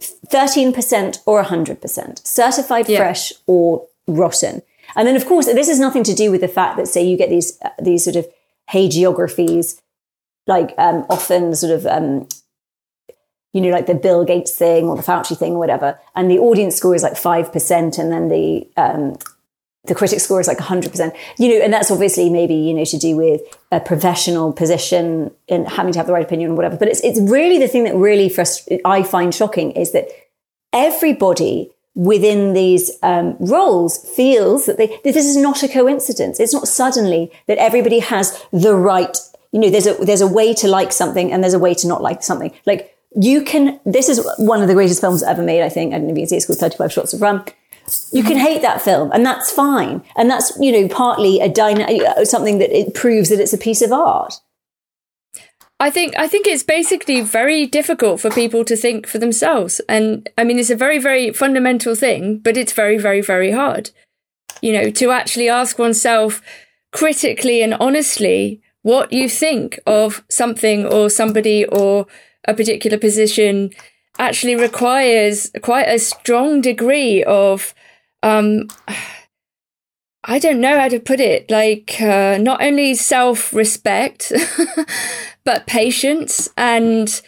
13% 0.00 1.18
or 1.26 1.42
100%, 1.42 2.26
certified 2.26 2.88
yeah. 2.88 2.98
fresh 2.98 3.32
or 3.46 3.86
rotten. 4.06 4.62
And 4.96 5.08
then, 5.08 5.16
of 5.16 5.26
course, 5.26 5.46
this 5.46 5.68
has 5.68 5.78
nothing 5.78 6.04
to 6.04 6.14
do 6.14 6.30
with 6.30 6.40
the 6.40 6.48
fact 6.48 6.76
that, 6.76 6.88
say, 6.88 7.02
you 7.04 7.16
get 7.16 7.30
these, 7.30 7.58
uh, 7.62 7.70
these 7.80 8.04
sort 8.04 8.16
of 8.16 8.26
hagiographies, 8.70 9.80
like 10.46 10.74
um, 10.78 11.06
often 11.08 11.54
sort 11.54 11.72
of, 11.72 11.86
um, 11.86 12.28
you 13.52 13.60
know, 13.60 13.70
like 13.70 13.86
the 13.86 13.94
Bill 13.94 14.24
Gates 14.24 14.54
thing 14.54 14.86
or 14.86 14.96
the 14.96 15.02
Fauci 15.02 15.38
thing 15.38 15.52
or 15.52 15.58
whatever. 15.58 15.98
And 16.14 16.30
the 16.30 16.38
audience 16.38 16.76
score 16.76 16.94
is 16.94 17.02
like 17.02 17.14
5%. 17.14 17.98
And 17.98 18.12
then 18.12 18.28
the, 18.28 18.68
um, 18.76 19.16
the 19.86 19.94
critic 19.94 20.20
score 20.20 20.40
is 20.40 20.48
like 20.48 20.58
100%, 20.58 21.14
you 21.38 21.48
know, 21.48 21.62
and 21.62 21.72
that's 21.72 21.90
obviously 21.90 22.30
maybe, 22.30 22.54
you 22.54 22.72
know, 22.72 22.84
to 22.84 22.98
do 22.98 23.16
with 23.16 23.42
a 23.70 23.80
professional 23.80 24.52
position 24.52 25.30
and 25.48 25.68
having 25.68 25.92
to 25.92 25.98
have 25.98 26.06
the 26.06 26.12
right 26.12 26.24
opinion 26.24 26.52
or 26.52 26.54
whatever. 26.54 26.76
But 26.76 26.88
it's, 26.88 27.00
it's 27.00 27.20
really 27.20 27.58
the 27.58 27.68
thing 27.68 27.84
that 27.84 27.94
really 27.94 28.30
frust- 28.30 28.80
I 28.84 29.02
find 29.02 29.34
shocking 29.34 29.72
is 29.72 29.92
that 29.92 30.08
everybody 30.72 31.70
within 31.94 32.54
these 32.54 32.90
um, 33.02 33.36
roles 33.38 33.98
feels 34.16 34.66
that 34.66 34.78
they, 34.78 34.98
this 35.04 35.16
is 35.16 35.36
not 35.36 35.62
a 35.62 35.68
coincidence. 35.68 36.40
It's 36.40 36.52
not 36.52 36.66
suddenly 36.66 37.30
that 37.46 37.58
everybody 37.58 37.98
has 37.98 38.42
the 38.52 38.74
right, 38.74 39.16
you 39.52 39.60
know, 39.60 39.70
there's 39.70 39.86
a, 39.86 39.94
there's 39.94 40.22
a 40.22 40.26
way 40.26 40.54
to 40.54 40.66
like 40.66 40.92
something 40.92 41.30
and 41.30 41.42
there's 41.42 41.54
a 41.54 41.58
way 41.58 41.74
to 41.74 41.86
not 41.86 42.02
like 42.02 42.22
something. 42.22 42.52
Like 42.64 42.96
you 43.14 43.44
can, 43.44 43.78
this 43.84 44.08
is 44.08 44.26
one 44.38 44.62
of 44.62 44.68
the 44.68 44.74
greatest 44.74 45.00
films 45.00 45.22
ever 45.22 45.42
made, 45.42 45.62
I 45.62 45.68
think. 45.68 45.92
I 45.92 45.98
don't 45.98 46.06
know 46.06 46.12
if 46.12 46.16
you 46.16 46.22
can 46.22 46.28
see 46.30 46.36
it's 46.36 46.46
called 46.46 46.58
35 46.58 46.92
Shots 46.92 47.12
of 47.12 47.20
Rum 47.20 47.44
you 48.12 48.22
can 48.22 48.38
hate 48.38 48.62
that 48.62 48.80
film 48.80 49.10
and 49.12 49.24
that's 49.24 49.50
fine. 49.50 50.02
And 50.16 50.30
that's, 50.30 50.56
you 50.58 50.72
know, 50.72 50.88
partly 50.88 51.40
a 51.40 51.48
dyna- 51.48 51.84
uh, 51.84 52.24
something 52.24 52.58
that 52.58 52.76
it 52.76 52.94
proves 52.94 53.28
that 53.28 53.40
it's 53.40 53.52
a 53.52 53.58
piece 53.58 53.82
of 53.82 53.92
art. 53.92 54.34
I 55.80 55.90
think 55.90 56.16
I 56.16 56.28
think 56.28 56.46
it's 56.46 56.62
basically 56.62 57.20
very 57.20 57.66
difficult 57.66 58.20
for 58.20 58.30
people 58.30 58.64
to 58.64 58.76
think 58.76 59.06
for 59.06 59.18
themselves. 59.18 59.80
And 59.88 60.28
I 60.38 60.44
mean 60.44 60.58
it's 60.58 60.70
a 60.70 60.76
very, 60.76 60.98
very 60.98 61.32
fundamental 61.32 61.94
thing, 61.94 62.38
but 62.38 62.56
it's 62.56 62.72
very, 62.72 62.96
very, 62.96 63.20
very 63.20 63.50
hard. 63.50 63.90
You 64.62 64.72
know, 64.72 64.90
to 64.90 65.10
actually 65.10 65.48
ask 65.48 65.78
oneself 65.78 66.40
critically 66.92 67.60
and 67.62 67.74
honestly 67.74 68.62
what 68.82 69.12
you 69.12 69.28
think 69.28 69.80
of 69.86 70.24
something 70.30 70.86
or 70.86 71.10
somebody 71.10 71.64
or 71.66 72.06
a 72.46 72.54
particular 72.54 72.98
position 72.98 73.70
actually 74.18 74.56
requires 74.56 75.50
quite 75.62 75.88
a 75.88 75.98
strong 75.98 76.60
degree 76.60 77.22
of 77.24 77.74
um 78.22 78.68
I 80.26 80.38
don't 80.38 80.60
know 80.60 80.78
how 80.80 80.88
to 80.88 81.00
put 81.00 81.20
it 81.20 81.50
like 81.50 82.00
uh, 82.00 82.38
not 82.40 82.62
only 82.62 82.94
self-respect 82.94 84.32
but 85.44 85.66
patience 85.66 86.48
and 86.56 87.20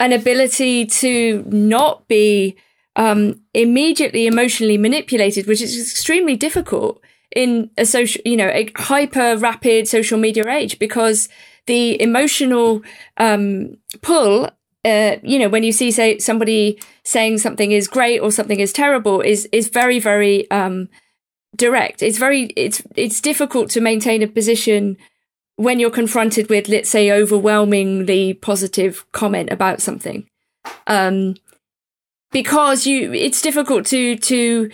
an 0.00 0.12
ability 0.12 0.86
to 0.86 1.44
not 1.46 2.08
be 2.08 2.56
um, 2.96 3.40
immediately 3.54 4.26
emotionally 4.26 4.76
manipulated 4.76 5.46
which 5.46 5.62
is 5.62 5.78
extremely 5.78 6.36
difficult 6.36 7.00
in 7.34 7.70
a 7.78 7.86
social 7.86 8.20
you 8.24 8.36
know 8.36 8.48
a 8.48 8.70
hyper 8.76 9.36
rapid 9.36 9.86
social 9.86 10.18
media 10.18 10.46
age 10.48 10.78
because 10.78 11.28
the 11.66 12.00
emotional 12.02 12.82
um, 13.18 13.76
pull 14.02 14.50
uh, 14.84 15.16
you 15.22 15.38
know, 15.38 15.48
when 15.48 15.62
you 15.62 15.72
see 15.72 15.90
say 15.90 16.18
somebody 16.18 16.80
saying 17.04 17.38
something 17.38 17.70
is 17.70 17.86
great 17.86 18.18
or 18.18 18.32
something 18.32 18.58
is 18.58 18.72
terrible, 18.72 19.20
is 19.20 19.48
is 19.52 19.68
very 19.68 20.00
very 20.00 20.50
um, 20.50 20.88
direct. 21.54 22.02
It's 22.02 22.18
very 22.18 22.46
it's 22.56 22.82
it's 22.96 23.20
difficult 23.20 23.70
to 23.70 23.80
maintain 23.80 24.22
a 24.22 24.26
position 24.26 24.96
when 25.56 25.78
you're 25.78 25.90
confronted 25.90 26.48
with, 26.48 26.68
let's 26.68 26.88
say, 26.90 27.12
overwhelmingly 27.12 28.34
positive 28.34 29.04
comment 29.12 29.50
about 29.52 29.80
something, 29.80 30.26
um, 30.88 31.36
because 32.32 32.86
you 32.86 33.12
it's 33.12 33.40
difficult 33.40 33.86
to 33.86 34.16
to 34.16 34.68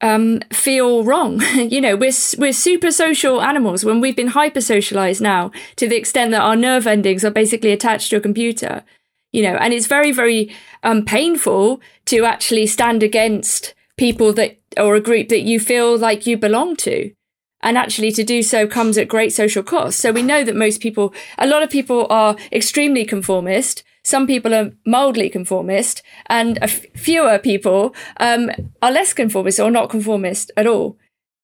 um, 0.00 0.40
feel 0.52 1.02
wrong. 1.02 1.40
you 1.54 1.80
know, 1.80 1.96
we're 1.96 2.12
we're 2.38 2.52
super 2.52 2.92
social 2.92 3.42
animals 3.42 3.84
when 3.84 4.00
we've 4.00 4.14
been 4.14 4.28
hyper 4.28 4.60
socialized 4.60 5.20
now 5.20 5.50
to 5.74 5.88
the 5.88 5.96
extent 5.96 6.30
that 6.30 6.42
our 6.42 6.54
nerve 6.54 6.86
endings 6.86 7.24
are 7.24 7.30
basically 7.32 7.72
attached 7.72 8.10
to 8.10 8.16
a 8.16 8.20
computer 8.20 8.84
you 9.32 9.42
know, 9.42 9.56
and 9.56 9.72
it's 9.72 9.86
very, 9.86 10.12
very 10.12 10.54
um, 10.82 11.04
painful 11.04 11.80
to 12.06 12.24
actually 12.24 12.66
stand 12.66 13.02
against 13.02 13.74
people 13.96 14.32
that, 14.34 14.58
or 14.76 14.94
a 14.94 15.00
group 15.00 15.28
that 15.28 15.42
you 15.42 15.60
feel 15.60 15.98
like 15.98 16.26
you 16.26 16.36
belong 16.36 16.76
to. 16.76 17.12
And 17.60 17.76
actually 17.76 18.12
to 18.12 18.22
do 18.22 18.42
so 18.42 18.68
comes 18.68 18.96
at 18.96 19.08
great 19.08 19.32
social 19.32 19.64
cost. 19.64 19.98
So 19.98 20.12
we 20.12 20.22
know 20.22 20.44
that 20.44 20.54
most 20.54 20.80
people, 20.80 21.12
a 21.38 21.46
lot 21.46 21.62
of 21.62 21.70
people 21.70 22.06
are 22.08 22.36
extremely 22.52 23.04
conformist. 23.04 23.82
Some 24.04 24.28
people 24.28 24.54
are 24.54 24.70
mildly 24.86 25.28
conformist 25.28 26.02
and 26.26 26.58
fewer 26.94 27.38
people, 27.38 27.94
um, 28.18 28.50
are 28.80 28.92
less 28.92 29.12
conformist 29.12 29.58
or 29.58 29.72
not 29.72 29.90
conformist 29.90 30.52
at 30.56 30.68
all. 30.68 30.96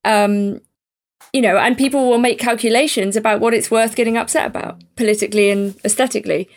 Um, 0.04 0.60
you 1.32 1.42
know, 1.42 1.58
and 1.58 1.76
people 1.76 2.08
will 2.08 2.18
make 2.18 2.38
calculations 2.38 3.16
about 3.16 3.40
what 3.40 3.52
it's 3.52 3.70
worth 3.70 3.96
getting 3.96 4.16
upset 4.16 4.46
about 4.46 4.82
politically 4.94 5.50
and 5.50 5.74
aesthetically. 5.84 6.48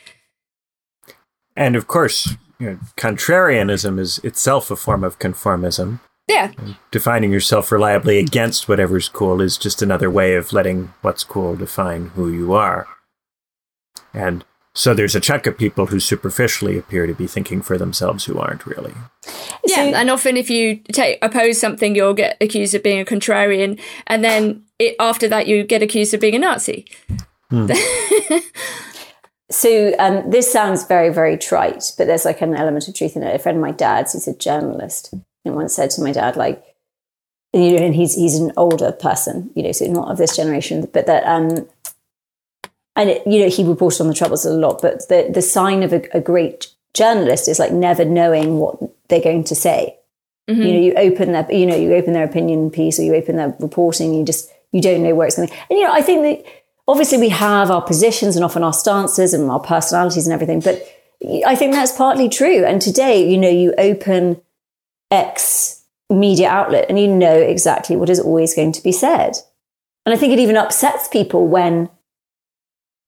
And 1.58 1.76
of 1.76 1.88
course, 1.88 2.36
you 2.60 2.70
know, 2.70 2.80
contrarianism 2.95 3.99
is 3.99 4.20
itself 4.20 4.72
a 4.72 4.78
form 4.78 5.03
of 5.03 5.20
conformism. 5.20 5.99
Yeah. 6.30 6.51
defining 6.91 7.32
yourself 7.32 7.72
reliably 7.72 8.20
against 8.20 8.68
whatever's 8.68 9.08
cool 9.08 9.39
is 9.39 9.58
just 9.58 9.82
another 9.82 10.12
way 10.12 10.36
of 10.36 10.51
letting 10.51 10.93
what's 11.01 11.24
cool 11.24 11.55
define 11.55 12.08
who 12.16 12.30
you 12.30 12.51
are. 12.51 12.86
And 14.14 14.43
so 14.78 14.93
there's 14.93 15.16
a 15.16 15.22
chunk 15.22 15.47
of 15.47 15.58
people 15.58 15.86
who 15.86 16.01
superficially 16.01 16.78
appear 16.78 17.08
to 17.08 17.14
be 17.14 17.28
thinking 17.28 17.62
for 17.62 17.78
themselves 17.78 18.26
who 18.26 18.38
aren't 18.38 18.66
really. 18.66 18.93
Yeah, 19.66 19.76
so, 19.76 19.95
and 19.95 20.10
often 20.10 20.36
if 20.36 20.49
you 20.49 20.82
take 20.91 21.18
oppose 21.22 21.60
something, 21.60 21.95
you'll 21.95 22.14
get 22.14 22.38
accused 22.41 22.76
of 22.76 22.84
being 22.84 22.99
a 22.99 23.05
contrarian, 23.05 23.80
and 24.05 24.24
then 24.24 24.66
it, 24.78 24.95
after 24.99 25.28
that, 25.30 25.47
you 25.47 25.64
get 25.64 25.82
accused 25.82 26.14
of 26.14 26.20
being 26.20 26.36
a 26.36 26.39
Nazi. 26.39 26.86
Hmm. 27.49 27.72
So 29.50 29.93
um, 29.98 30.30
this 30.30 30.52
sounds 30.52 30.86
very, 30.86 31.10
very 31.10 31.38
trite, 31.38 31.93
but 31.98 32.08
there's 32.08 32.26
like 32.26 32.41
an 32.41 32.56
element 32.56 32.88
of 32.88 32.95
truth 32.95 33.16
in 33.16 33.24
it. 33.24 33.34
A 33.34 33.39
friend 33.39 33.58
of 33.58 33.62
my 33.62 33.72
dad's, 33.72 34.14
he's 34.14 34.28
a 34.28 34.36
journalist, 34.36 35.14
and 35.45 35.56
once 35.56 35.74
said 35.74 35.89
to 35.91 36.02
my 36.02 36.12
dad, 36.12 36.36
like, 36.36 36.64
you 37.54 37.78
know, 37.78 37.86
and 37.86 37.95
he's 37.95 38.14
he's 38.16 38.36
an 38.36 38.52
older 38.58 38.91
person, 38.91 39.50
you 39.56 39.64
know, 39.64 39.72
so 39.72 39.86
not 39.86 40.12
of 40.12 40.18
this 40.18 40.36
generation, 40.36 40.88
but 40.91 41.06
that, 41.06 41.24
um, 41.26 41.66
and 42.98 43.10
it, 43.10 43.26
you 43.26 43.39
know, 43.39 43.50
he 43.50 43.64
reported 43.64 44.02
on 44.02 44.10
the 44.10 44.14
troubles 44.14 44.45
a 44.45 44.52
lot. 44.52 44.82
But 44.82 45.08
the 45.08 45.30
the 45.34 45.41
sign 45.41 45.82
of 45.82 45.93
a, 45.93 46.02
a 46.14 46.20
great 46.20 46.68
journalist 46.93 47.48
is 47.48 47.58
like 47.58 47.72
never 47.72 48.04
knowing 48.04 48.58
what 48.58 48.78
they're 49.08 49.22
going 49.22 49.45
to 49.45 49.56
say. 49.56 49.98
Mm-hmm. 50.50 50.62
You 50.62 50.74
know, 50.74 50.80
you 50.80 50.93
open 50.95 51.32
their, 51.32 51.52
you 51.52 51.66
know, 51.66 51.76
you 51.76 51.93
open 51.93 52.12
their 52.12 52.26
opinion 52.26 52.70
piece 52.70 53.00
or 53.00 53.04
you 53.04 53.16
open 53.16 53.38
their 53.38 53.56
reporting, 53.60 54.14
you 54.14 54.26
just 54.26 54.52
you 54.74 54.82
don't 54.82 55.04
know 55.04 55.16
where 55.16 55.28
it's 55.28 55.38
going. 55.38 55.50
And 55.70 55.80
you 55.80 55.86
know, 55.86 55.93
I 55.93 56.02
think 56.02 56.24
that 56.24 56.52
obviously 56.88 57.18
we 57.18 57.30
have 57.30 57.70
our 57.70 57.82
positions 57.82 58.36
and 58.36 58.46
often 58.46 58.64
our 58.64 58.74
stances 58.74 59.34
and 59.34 59.50
our 59.52 59.60
personalities 59.60 60.26
and 60.26 60.34
everything, 60.34 60.60
but 60.60 60.82
I 61.46 61.56
think 61.56 61.74
that's 61.74 61.92
partly 61.92 62.30
true. 62.30 62.64
And 62.64 62.82
today, 62.82 63.28
you 63.30 63.38
know, 63.38 63.50
you 63.50 63.74
open 63.78 64.42
X 65.12 65.84
media 66.10 66.50
outlet 66.50 66.86
and 66.90 67.00
you 67.00 67.08
know 67.08 67.36
exactly 67.36 67.96
what 67.96 68.10
is 68.10 68.20
always 68.20 68.54
going 68.54 68.72
to 68.72 68.84
be 68.84 68.92
said. 68.92 69.34
And 70.06 70.14
I 70.14 70.18
think 70.18 70.32
it 70.32 70.40
even 70.40 70.56
upsets 70.56 71.08
people 71.08 71.48
when 71.48 71.90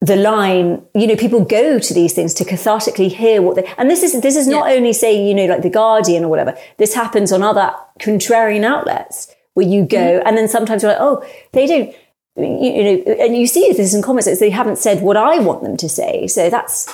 the 0.02 0.16
line, 0.16 0.82
you 0.96 1.08
know, 1.08 1.16
people 1.16 1.44
go 1.44 1.78
to 1.78 1.94
these 1.94 2.14
things 2.14 2.34
to 2.36 2.46
cathartically 2.46 3.10
hear 3.10 3.42
what 3.42 3.56
they, 3.56 3.66
and 3.78 3.90
this 3.90 4.02
is, 4.04 4.20
this 4.22 4.36
is 4.36 4.48
not 4.48 4.70
yeah. 4.70 4.76
only 4.76 4.94
say, 4.94 5.26
you 5.26 5.34
know, 5.34 5.46
like 5.46 5.62
the 5.62 5.70
Guardian 5.70 6.26
or 6.26 6.30
whatever. 6.30 6.58
This 6.78 6.94
happens 6.96 7.32
on 7.32 7.44
other 7.44 7.74
contrarian 8.00 8.64
outlets 8.64 9.34
where 9.54 9.68
you 9.68 9.86
go 9.86 9.98
mm-hmm. 9.98 10.28
and 10.28 10.38
then 10.38 10.48
sometimes 10.48 10.84
you're 10.84 10.92
like, 10.92 11.02
oh, 11.02 11.26
they 11.52 11.68
don't, 11.68 11.96
you, 12.42 12.72
you, 12.72 12.84
know, 12.84 13.12
and 13.14 13.36
you 13.36 13.48
see 13.48 13.72
this 13.74 13.94
in 13.94 14.02
comments, 14.02 14.40
they 14.40 14.50
haven't 14.50 14.78
said 14.78 15.02
what 15.02 15.18
I 15.18 15.40
want 15.40 15.64
them 15.64 15.78
to 15.78 15.90
say. 15.90 16.28
So 16.28 16.50
that's 16.50 16.88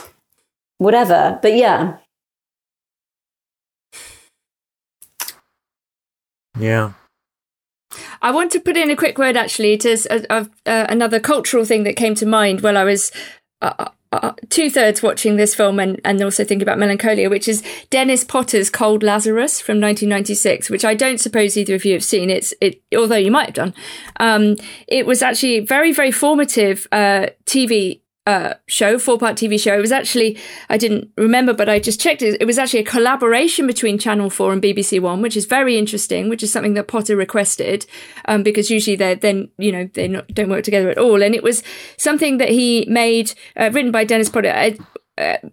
whatever. 0.78 1.40
But 1.42 1.56
yeah. 1.56 1.98
Yeah. 6.58 6.94
I 8.22 8.32
want 8.32 8.52
to 8.54 8.60
put 8.60 8.78
in 8.78 8.90
a 8.90 8.96
quick 8.96 9.18
word 9.18 9.38
actually 9.38 9.78
to 9.78 9.98
uh, 10.10 10.46
uh, 10.66 10.86
another 10.90 11.20
cultural 11.20 11.66
thing 11.66 11.84
that 11.84 11.96
came 11.96 12.16
to 12.16 12.26
mind 12.26 12.62
while 12.62 12.78
I 12.78 12.84
was 12.84 13.12
uh, 14.12 14.34
two 14.50 14.70
thirds 14.70 15.04
watching 15.04 15.36
this 15.36 15.56
film 15.56 15.80
and, 15.80 16.00
and 16.06 16.22
also 16.22 16.44
thinking 16.44 16.64
about 16.64 16.80
Melancholia, 16.80 17.30
which 17.30 17.48
is 17.48 17.64
Dennis 17.90 18.24
Potter's 18.24 18.70
Cold 18.70 19.04
Lazarus 19.04 19.60
from 19.60 19.82
1996, 19.82 20.70
which 20.70 20.86
I 20.86 20.94
don't 20.94 21.20
suppose 21.20 21.58
either 21.58 21.76
of 21.76 21.86
you 21.86 21.94
have 21.94 22.04
seen. 22.04 22.30
It's 22.30 22.54
it, 22.62 22.82
although 22.96 23.16
you 23.16 23.32
might 23.32 23.48
have 23.48 23.56
done. 23.56 23.74
Um, 24.20 24.56
it 24.88 25.06
was 25.06 25.22
actually 25.22 25.60
very 25.62 25.92
very 25.92 26.12
formative 26.12 26.88
uh, 26.92 27.28
TV 27.46 28.02
uh, 28.26 28.56
show, 28.68 28.98
four 28.98 29.18
part 29.18 29.36
TV 29.36 29.60
show. 29.60 29.78
It 29.78 29.82
was 29.82 29.92
actually, 29.92 30.38
I 30.70 30.78
didn't 30.78 31.12
remember, 31.18 31.54
but 31.54 31.70
I 31.70 31.80
just 31.80 32.00
checked 32.00 32.22
it. 32.22 32.38
It 32.42 32.46
was 32.46 32.58
actually 32.58 32.80
a 32.80 32.86
collaboration 32.86 33.68
between 33.68 33.98
Channel 33.98 34.30
4 34.30 34.54
and 34.54 34.62
BBC 34.62 35.00
One, 35.00 35.22
which 35.22 35.38
is 35.38 35.46
very 35.46 35.78
interesting, 35.78 36.30
which 36.30 36.42
is 36.42 36.52
something 36.52 36.74
that 36.74 36.88
Potter 36.88 37.16
requested, 37.16 37.86
um, 38.26 38.42
because 38.42 38.72
usually 38.72 38.96
they're 38.96 39.16
then, 39.16 39.50
you 39.58 39.72
know, 39.72 39.90
they 39.94 40.08
don't 40.08 40.50
work 40.50 40.64
together 40.64 40.90
at 40.90 40.98
all. 40.98 41.22
And 41.22 41.36
it 41.36 41.44
was 41.44 41.64
something 41.98 42.38
that 42.40 42.50
he 42.50 42.86
made, 42.90 43.34
uh, 43.56 43.70
written 43.72 43.92
by 43.92 44.04
Dennis 44.04 44.30
Potter. 44.30 44.50
Uh, 44.50 44.72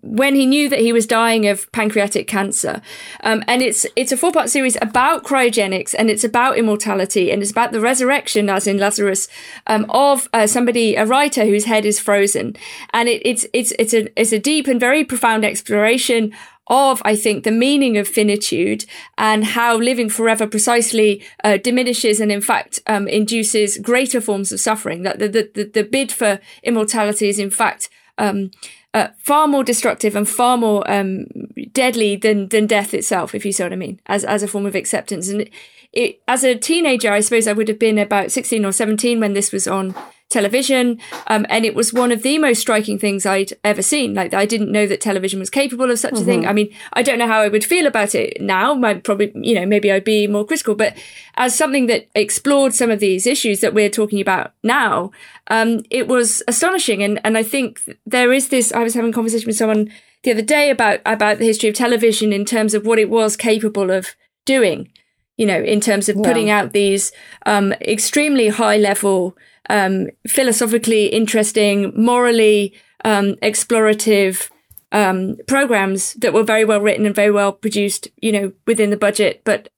when 0.00 0.34
he 0.34 0.44
knew 0.44 0.68
that 0.68 0.80
he 0.80 0.92
was 0.92 1.06
dying 1.06 1.46
of 1.46 1.70
pancreatic 1.70 2.26
cancer. 2.26 2.82
Um, 3.22 3.44
and 3.46 3.62
it's 3.62 3.86
it's 3.94 4.10
a 4.10 4.16
four 4.16 4.32
part 4.32 4.50
series 4.50 4.76
about 4.82 5.22
cryogenics 5.22 5.94
and 5.96 6.10
it's 6.10 6.24
about 6.24 6.58
immortality 6.58 7.30
and 7.30 7.42
it's 7.42 7.52
about 7.52 7.72
the 7.72 7.80
resurrection, 7.80 8.50
as 8.50 8.66
in 8.66 8.78
Lazarus, 8.78 9.28
um, 9.68 9.86
of 9.88 10.28
uh, 10.32 10.46
somebody, 10.46 10.96
a 10.96 11.06
writer 11.06 11.44
whose 11.44 11.66
head 11.66 11.84
is 11.84 12.00
frozen. 12.00 12.56
And 12.92 13.08
it, 13.08 13.22
it's 13.24 13.46
it's 13.52 13.72
it's 13.78 13.94
a 13.94 14.20
it's 14.20 14.32
a 14.32 14.38
deep 14.38 14.66
and 14.66 14.80
very 14.80 15.04
profound 15.04 15.44
exploration 15.44 16.32
of, 16.68 17.02
I 17.04 17.16
think, 17.16 17.44
the 17.44 17.50
meaning 17.50 17.98
of 17.98 18.08
finitude 18.08 18.84
and 19.18 19.44
how 19.44 19.76
living 19.76 20.08
forever 20.08 20.46
precisely 20.46 21.22
uh, 21.44 21.56
diminishes 21.56 22.20
and, 22.20 22.30
in 22.30 22.40
fact, 22.40 22.80
um, 22.86 23.08
induces 23.08 23.78
greater 23.78 24.20
forms 24.20 24.52
of 24.52 24.60
suffering. 24.60 25.02
That 25.02 25.18
the, 25.18 25.28
the, 25.28 25.64
the, 25.64 25.82
bid 25.82 26.12
for 26.12 26.38
immortality 26.62 27.28
is, 27.28 27.38
in 27.38 27.50
fact, 27.50 27.90
um, 28.16 28.52
uh, 28.94 29.08
far 29.18 29.48
more 29.48 29.64
destructive 29.64 30.14
and 30.16 30.28
far 30.28 30.56
more 30.56 30.88
um, 30.90 31.26
deadly 31.72 32.16
than 32.16 32.48
than 32.48 32.66
death 32.66 32.94
itself, 32.94 33.34
if 33.34 33.44
you 33.44 33.52
see 33.52 33.62
what 33.62 33.72
I 33.72 33.76
mean, 33.76 34.00
as 34.06 34.24
as 34.24 34.42
a 34.42 34.48
form 34.48 34.66
of 34.66 34.74
acceptance. 34.74 35.28
And 35.28 35.48
it, 35.92 36.20
as 36.26 36.44
a 36.44 36.54
teenager, 36.54 37.12
I 37.12 37.20
suppose 37.20 37.46
I 37.46 37.52
would 37.52 37.68
have 37.68 37.78
been 37.78 37.98
about 37.98 38.32
sixteen 38.32 38.64
or 38.64 38.72
seventeen 38.72 39.20
when 39.20 39.32
this 39.32 39.52
was 39.52 39.66
on 39.66 39.94
television. 40.32 40.98
Um, 41.26 41.46
and 41.48 41.64
it 41.64 41.74
was 41.74 41.92
one 41.92 42.10
of 42.10 42.22
the 42.22 42.38
most 42.38 42.60
striking 42.60 42.98
things 42.98 43.24
I'd 43.24 43.52
ever 43.62 43.82
seen. 43.82 44.14
Like, 44.14 44.34
I 44.34 44.46
didn't 44.46 44.72
know 44.72 44.86
that 44.86 45.00
television 45.00 45.38
was 45.38 45.50
capable 45.50 45.90
of 45.90 45.98
such 45.98 46.14
mm-hmm. 46.14 46.22
a 46.22 46.26
thing. 46.26 46.40
Mm-hmm. 46.40 46.48
I 46.48 46.52
mean, 46.52 46.74
I 46.94 47.02
don't 47.02 47.18
know 47.18 47.26
how 47.26 47.40
I 47.40 47.48
would 47.48 47.64
feel 47.64 47.86
about 47.86 48.14
it 48.14 48.40
now. 48.40 48.74
Might 48.74 49.04
probably, 49.04 49.32
you 49.34 49.54
know, 49.54 49.66
maybe 49.66 49.92
I'd 49.92 50.04
be 50.04 50.26
more 50.26 50.44
critical, 50.44 50.74
but 50.74 50.96
as 51.36 51.56
something 51.56 51.86
that 51.86 52.08
explored 52.14 52.74
some 52.74 52.90
of 52.90 53.00
these 53.00 53.26
issues 53.26 53.60
that 53.60 53.74
we're 53.74 53.90
talking 53.90 54.20
about 54.20 54.52
now, 54.62 55.10
um, 55.48 55.82
it 55.90 56.08
was 56.08 56.42
astonishing. 56.48 57.02
And, 57.02 57.20
and 57.24 57.38
I 57.38 57.42
think 57.42 57.80
there 58.06 58.32
is 58.32 58.48
this, 58.48 58.72
I 58.72 58.82
was 58.82 58.94
having 58.94 59.10
a 59.10 59.14
conversation 59.14 59.46
with 59.46 59.56
someone 59.56 59.92
the 60.24 60.32
other 60.32 60.42
day 60.42 60.70
about, 60.70 61.00
about 61.04 61.38
the 61.38 61.46
history 61.46 61.68
of 61.68 61.74
television 61.74 62.32
in 62.32 62.44
terms 62.44 62.74
of 62.74 62.86
what 62.86 62.98
it 62.98 63.10
was 63.10 63.36
capable 63.36 63.90
of 63.90 64.14
doing 64.44 64.88
you 65.36 65.46
know, 65.46 65.60
in 65.60 65.80
terms 65.80 66.08
of 66.08 66.16
putting 66.16 66.48
yeah. 66.48 66.60
out 66.60 66.72
these 66.72 67.10
um, 67.46 67.72
extremely 67.80 68.48
high 68.48 68.76
level 68.76 69.36
um, 69.70 70.08
philosophically 70.26 71.06
interesting, 71.06 71.92
morally 71.96 72.74
um, 73.04 73.34
explorative 73.42 74.50
um, 74.92 75.36
programs 75.46 76.14
that 76.14 76.32
were 76.32 76.42
very 76.42 76.64
well 76.64 76.80
written 76.80 77.06
and 77.06 77.14
very 77.14 77.30
well 77.30 77.52
produced, 77.52 78.08
you 78.20 78.32
know, 78.32 78.52
within 78.66 78.90
the 78.90 78.96
budget, 78.96 79.42
but 79.44 79.68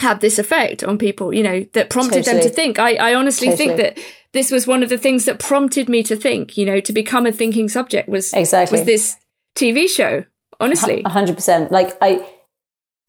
had 0.00 0.20
this 0.20 0.38
effect 0.38 0.82
on 0.82 0.98
people, 0.98 1.32
you 1.32 1.42
know, 1.42 1.64
that 1.74 1.90
prompted 1.90 2.24
totally. 2.24 2.42
them 2.42 2.48
to 2.48 2.54
think. 2.54 2.78
I, 2.78 2.94
I 2.94 3.14
honestly 3.14 3.48
totally. 3.48 3.76
think 3.76 3.76
that 3.78 4.04
this 4.32 4.50
was 4.50 4.66
one 4.66 4.82
of 4.82 4.88
the 4.88 4.98
things 4.98 5.26
that 5.26 5.38
prompted 5.38 5.88
me 5.88 6.02
to 6.04 6.16
think, 6.16 6.56
you 6.56 6.66
know, 6.66 6.80
to 6.80 6.92
become 6.92 7.26
a 7.26 7.32
thinking 7.32 7.68
subject 7.68 8.08
was 8.08 8.32
exactly 8.32 8.80
was 8.80 8.86
this 8.86 9.16
TV 9.54 9.88
show. 9.88 10.24
Honestly, 10.60 11.02
hundred 11.02 11.36
percent. 11.36 11.72
Like 11.72 11.96
I, 12.00 12.26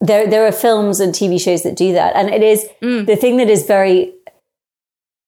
there 0.00 0.28
there 0.28 0.46
are 0.46 0.52
films 0.52 1.00
and 1.00 1.14
TV 1.14 1.40
shows 1.40 1.62
that 1.62 1.76
do 1.76 1.92
that, 1.92 2.14
and 2.16 2.30
it 2.30 2.42
is 2.42 2.66
mm. 2.82 3.06
the 3.06 3.16
thing 3.16 3.36
that 3.38 3.48
is 3.48 3.64
very 3.64 4.13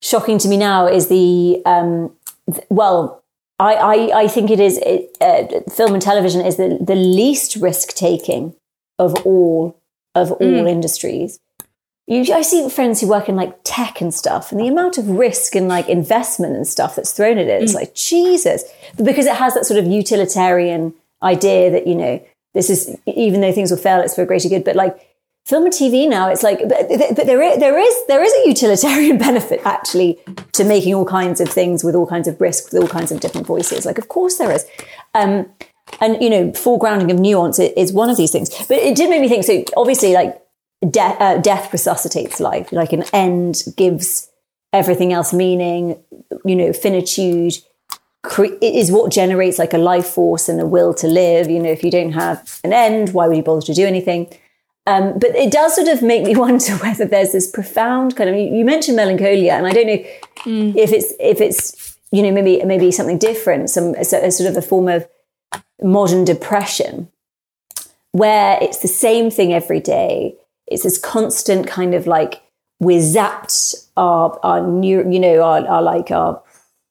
shocking 0.02 0.38
to 0.38 0.48
me 0.48 0.56
now 0.56 0.86
is 0.86 1.08
the 1.08 1.62
um, 1.66 2.12
th- 2.50 2.66
well, 2.70 3.22
I, 3.58 3.74
I, 3.74 4.20
I 4.22 4.28
think 4.28 4.50
it 4.50 4.60
is 4.60 4.78
it, 4.78 5.16
uh, 5.20 5.70
film 5.70 5.94
and 5.94 6.02
television 6.02 6.44
is 6.44 6.56
the, 6.56 6.78
the 6.80 6.94
least 6.94 7.56
risk 7.56 7.94
taking 7.94 8.54
of 8.98 9.14
all 9.26 9.80
of 10.14 10.32
all 10.32 10.38
mm. 10.38 10.68
industries. 10.68 11.38
You, 12.06 12.32
I 12.32 12.42
see 12.42 12.68
friends 12.68 13.00
who 13.00 13.08
work 13.08 13.28
in 13.28 13.34
like 13.34 13.58
tech 13.64 14.00
and 14.00 14.14
stuff, 14.14 14.52
and 14.52 14.60
the 14.60 14.68
amount 14.68 14.96
of 14.96 15.08
risk 15.08 15.56
and 15.56 15.68
like 15.68 15.88
investment 15.88 16.54
and 16.54 16.66
stuff 16.66 16.94
that's 16.94 17.12
thrown 17.12 17.38
at 17.38 17.46
it, 17.46 17.50
it 17.50 17.62
is 17.62 17.72
mm. 17.72 17.76
like 17.76 17.94
Jesus, 17.94 18.64
because 19.02 19.26
it 19.26 19.36
has 19.36 19.54
that 19.54 19.66
sort 19.66 19.80
of 19.80 19.86
utilitarian 19.86 20.94
idea 21.22 21.70
that 21.70 21.86
you 21.86 21.94
know 21.94 22.24
this 22.54 22.70
is 22.70 22.96
even 23.06 23.40
though 23.40 23.52
things 23.52 23.70
will 23.70 23.78
fail, 23.78 24.00
it's 24.00 24.14
for 24.14 24.22
a 24.22 24.26
greater 24.26 24.48
good. 24.48 24.64
But 24.64 24.76
like 24.76 24.98
film 25.46 25.64
and 25.64 25.72
TV 25.72 26.08
now, 26.08 26.28
it's 26.28 26.42
like, 26.42 26.58
but, 26.68 26.88
but 26.88 27.26
there, 27.26 27.40
is, 27.40 27.58
there 27.58 27.78
is 27.78 28.06
there 28.08 28.22
is 28.22 28.32
a 28.32 28.48
utilitarian 28.48 29.16
benefit 29.26 29.60
actually 29.64 30.18
to 30.52 30.64
making 30.64 30.92
all 30.92 31.06
kinds 31.06 31.40
of 31.40 31.48
things 31.48 31.84
with 31.84 31.94
all 31.94 32.06
kinds 32.06 32.28
of 32.28 32.40
risk, 32.40 32.72
with 32.72 32.82
all 32.82 32.88
kinds 32.88 33.12
of 33.12 33.20
different 33.20 33.46
voices. 33.46 33.86
Like, 33.86 33.98
of 33.98 34.08
course 34.08 34.36
there 34.36 34.50
is. 34.50 34.66
Um, 35.14 35.48
and 36.00 36.20
you 36.20 36.28
know, 36.28 36.50
foregrounding 36.50 37.12
of 37.12 37.20
nuance 37.20 37.58
is 37.60 37.92
one 37.92 38.10
of 38.10 38.16
these 38.16 38.32
things. 38.32 38.50
But 38.66 38.78
it 38.78 38.96
did 38.96 39.08
make 39.08 39.20
me 39.20 39.28
think. 39.28 39.44
So 39.44 39.64
obviously, 39.76 40.14
like 40.14 40.42
death, 40.90 41.16
uh, 41.20 41.38
death 41.38 41.72
resuscitates 41.72 42.40
life. 42.40 42.72
Like 42.72 42.92
an 42.92 43.04
end 43.12 43.62
gives 43.76 44.28
everything 44.72 45.12
else 45.12 45.32
meaning. 45.32 46.02
You 46.44 46.56
know, 46.56 46.72
finitude 46.72 47.54
cre- 48.24 48.58
is 48.60 48.90
what 48.90 49.12
generates 49.12 49.60
like 49.60 49.74
a 49.74 49.78
life 49.78 50.06
force 50.06 50.48
and 50.48 50.60
a 50.60 50.66
will 50.66 50.92
to 50.94 51.06
live. 51.06 51.48
You 51.48 51.62
know, 51.62 51.70
if 51.70 51.84
you 51.84 51.90
don't 51.92 52.12
have 52.12 52.60
an 52.64 52.72
end, 52.72 53.14
why 53.14 53.28
would 53.28 53.36
you 53.36 53.44
bother 53.44 53.62
to 53.62 53.74
do 53.74 53.86
anything? 53.86 54.28
Um, 54.86 55.18
but 55.18 55.34
it 55.34 55.50
does 55.50 55.74
sort 55.74 55.88
of 55.88 56.02
make 56.02 56.22
me 56.22 56.36
wonder 56.44 56.72
whether 56.76 57.04
there's 57.04 57.32
this 57.32 57.50
profound 57.50 58.16
kind 58.16 58.30
of. 58.30 58.36
You 58.36 58.64
mentioned 58.64 58.96
melancholia, 58.96 59.54
and 59.54 59.66
I 59.66 59.72
don't 59.72 59.86
know 59.86 60.04
mm. 60.44 60.76
if 60.76 60.92
it's 60.92 61.12
if 61.18 61.40
it's 61.40 61.98
you 62.12 62.22
know 62.22 62.32
maybe 62.32 62.64
maybe 62.64 62.90
something 62.92 63.18
different, 63.18 63.70
some 63.70 63.94
a, 63.96 64.00
a 64.00 64.30
sort 64.30 64.50
of 64.50 64.56
a 64.56 64.62
form 64.62 64.88
of 64.88 65.08
modern 65.82 66.24
depression, 66.24 67.10
where 68.12 68.58
it's 68.62 68.78
the 68.78 68.88
same 68.88 69.30
thing 69.30 69.52
every 69.52 69.80
day. 69.80 70.36
It's 70.66 70.82
this 70.82 70.98
constant 70.98 71.66
kind 71.66 71.94
of 71.94 72.06
like 72.06 72.42
we're 72.80 73.00
zapped 73.00 73.88
our 73.96 74.38
our 74.42 74.66
new 74.66 75.10
you 75.10 75.18
know 75.18 75.42
our, 75.42 75.66
our 75.66 75.82
like 75.82 76.10
our 76.10 76.42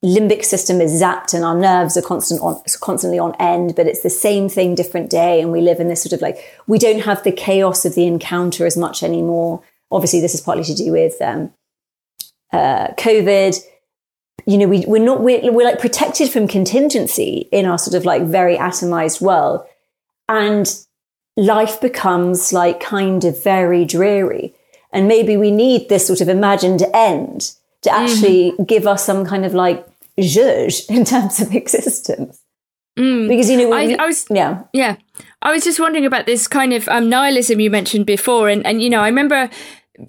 limbic 0.05 0.45
system 0.45 0.79
is 0.79 1.01
zapped 1.01 1.33
and 1.33 1.43
our 1.43 1.57
nerves 1.57 1.97
are 1.97 2.01
constant 2.01 2.39
on, 2.41 2.61
constantly 2.79 3.17
on 3.17 3.35
end, 3.39 3.75
but 3.75 3.87
it's 3.87 4.03
the 4.03 4.09
same 4.09 4.47
thing, 4.47 4.75
different 4.75 5.09
day. 5.09 5.41
And 5.41 5.51
we 5.51 5.61
live 5.61 5.79
in 5.79 5.87
this 5.87 6.03
sort 6.03 6.13
of 6.13 6.21
like, 6.21 6.37
we 6.67 6.77
don't 6.77 7.01
have 7.01 7.23
the 7.23 7.31
chaos 7.31 7.85
of 7.85 7.95
the 7.95 8.05
encounter 8.05 8.65
as 8.65 8.77
much 8.77 9.01
anymore. 9.01 9.63
Obviously, 9.91 10.21
this 10.21 10.35
is 10.35 10.41
partly 10.41 10.63
to 10.63 10.75
do 10.75 10.91
with 10.91 11.19
um, 11.21 11.51
uh, 12.53 12.89
COVID. 12.89 13.57
You 14.45 14.57
know, 14.59 14.67
we, 14.67 14.85
we're 14.85 15.03
not, 15.03 15.21
we're, 15.21 15.51
we're 15.51 15.65
like 15.65 15.79
protected 15.79 16.29
from 16.29 16.47
contingency 16.47 17.49
in 17.51 17.65
our 17.65 17.79
sort 17.79 17.95
of 17.95 18.05
like 18.05 18.23
very 18.23 18.57
atomized 18.57 19.21
world. 19.21 19.65
And 20.29 20.71
life 21.35 21.81
becomes 21.81 22.53
like 22.53 22.79
kind 22.79 23.25
of 23.25 23.43
very 23.43 23.85
dreary. 23.85 24.53
And 24.91 25.07
maybe 25.07 25.35
we 25.35 25.51
need 25.51 25.89
this 25.89 26.05
sort 26.05 26.21
of 26.21 26.29
imagined 26.29 26.83
end 26.93 27.53
to 27.81 27.91
actually 27.91 28.51
mm. 28.51 28.67
give 28.67 28.87
us 28.87 29.03
some 29.03 29.25
kind 29.25 29.45
of 29.45 29.53
like 29.53 29.85
zhuzh 30.19 30.89
in 30.89 31.05
terms 31.05 31.41
of 31.41 31.53
existence. 31.55 32.41
Mm. 32.97 33.27
Because 33.27 33.49
you 33.49 33.57
know, 33.57 33.73
I, 33.73 33.95
I, 33.99 34.05
was 34.05 34.25
yeah 34.29 34.63
yeah. 34.71 34.95
I 35.41 35.51
was 35.51 35.65
just 35.65 35.79
wondering 35.79 36.05
about 36.05 36.25
this 36.25 36.47
kind 36.47 36.71
of 36.71 36.87
um, 36.87 37.09
nihilism 37.09 37.59
you 37.59 37.69
mentioned 37.69 38.05
before, 38.05 38.47
and 38.47 38.65
and 38.65 38.81
you 38.81 38.89
know, 38.89 39.01
I 39.01 39.07
remember, 39.07 39.49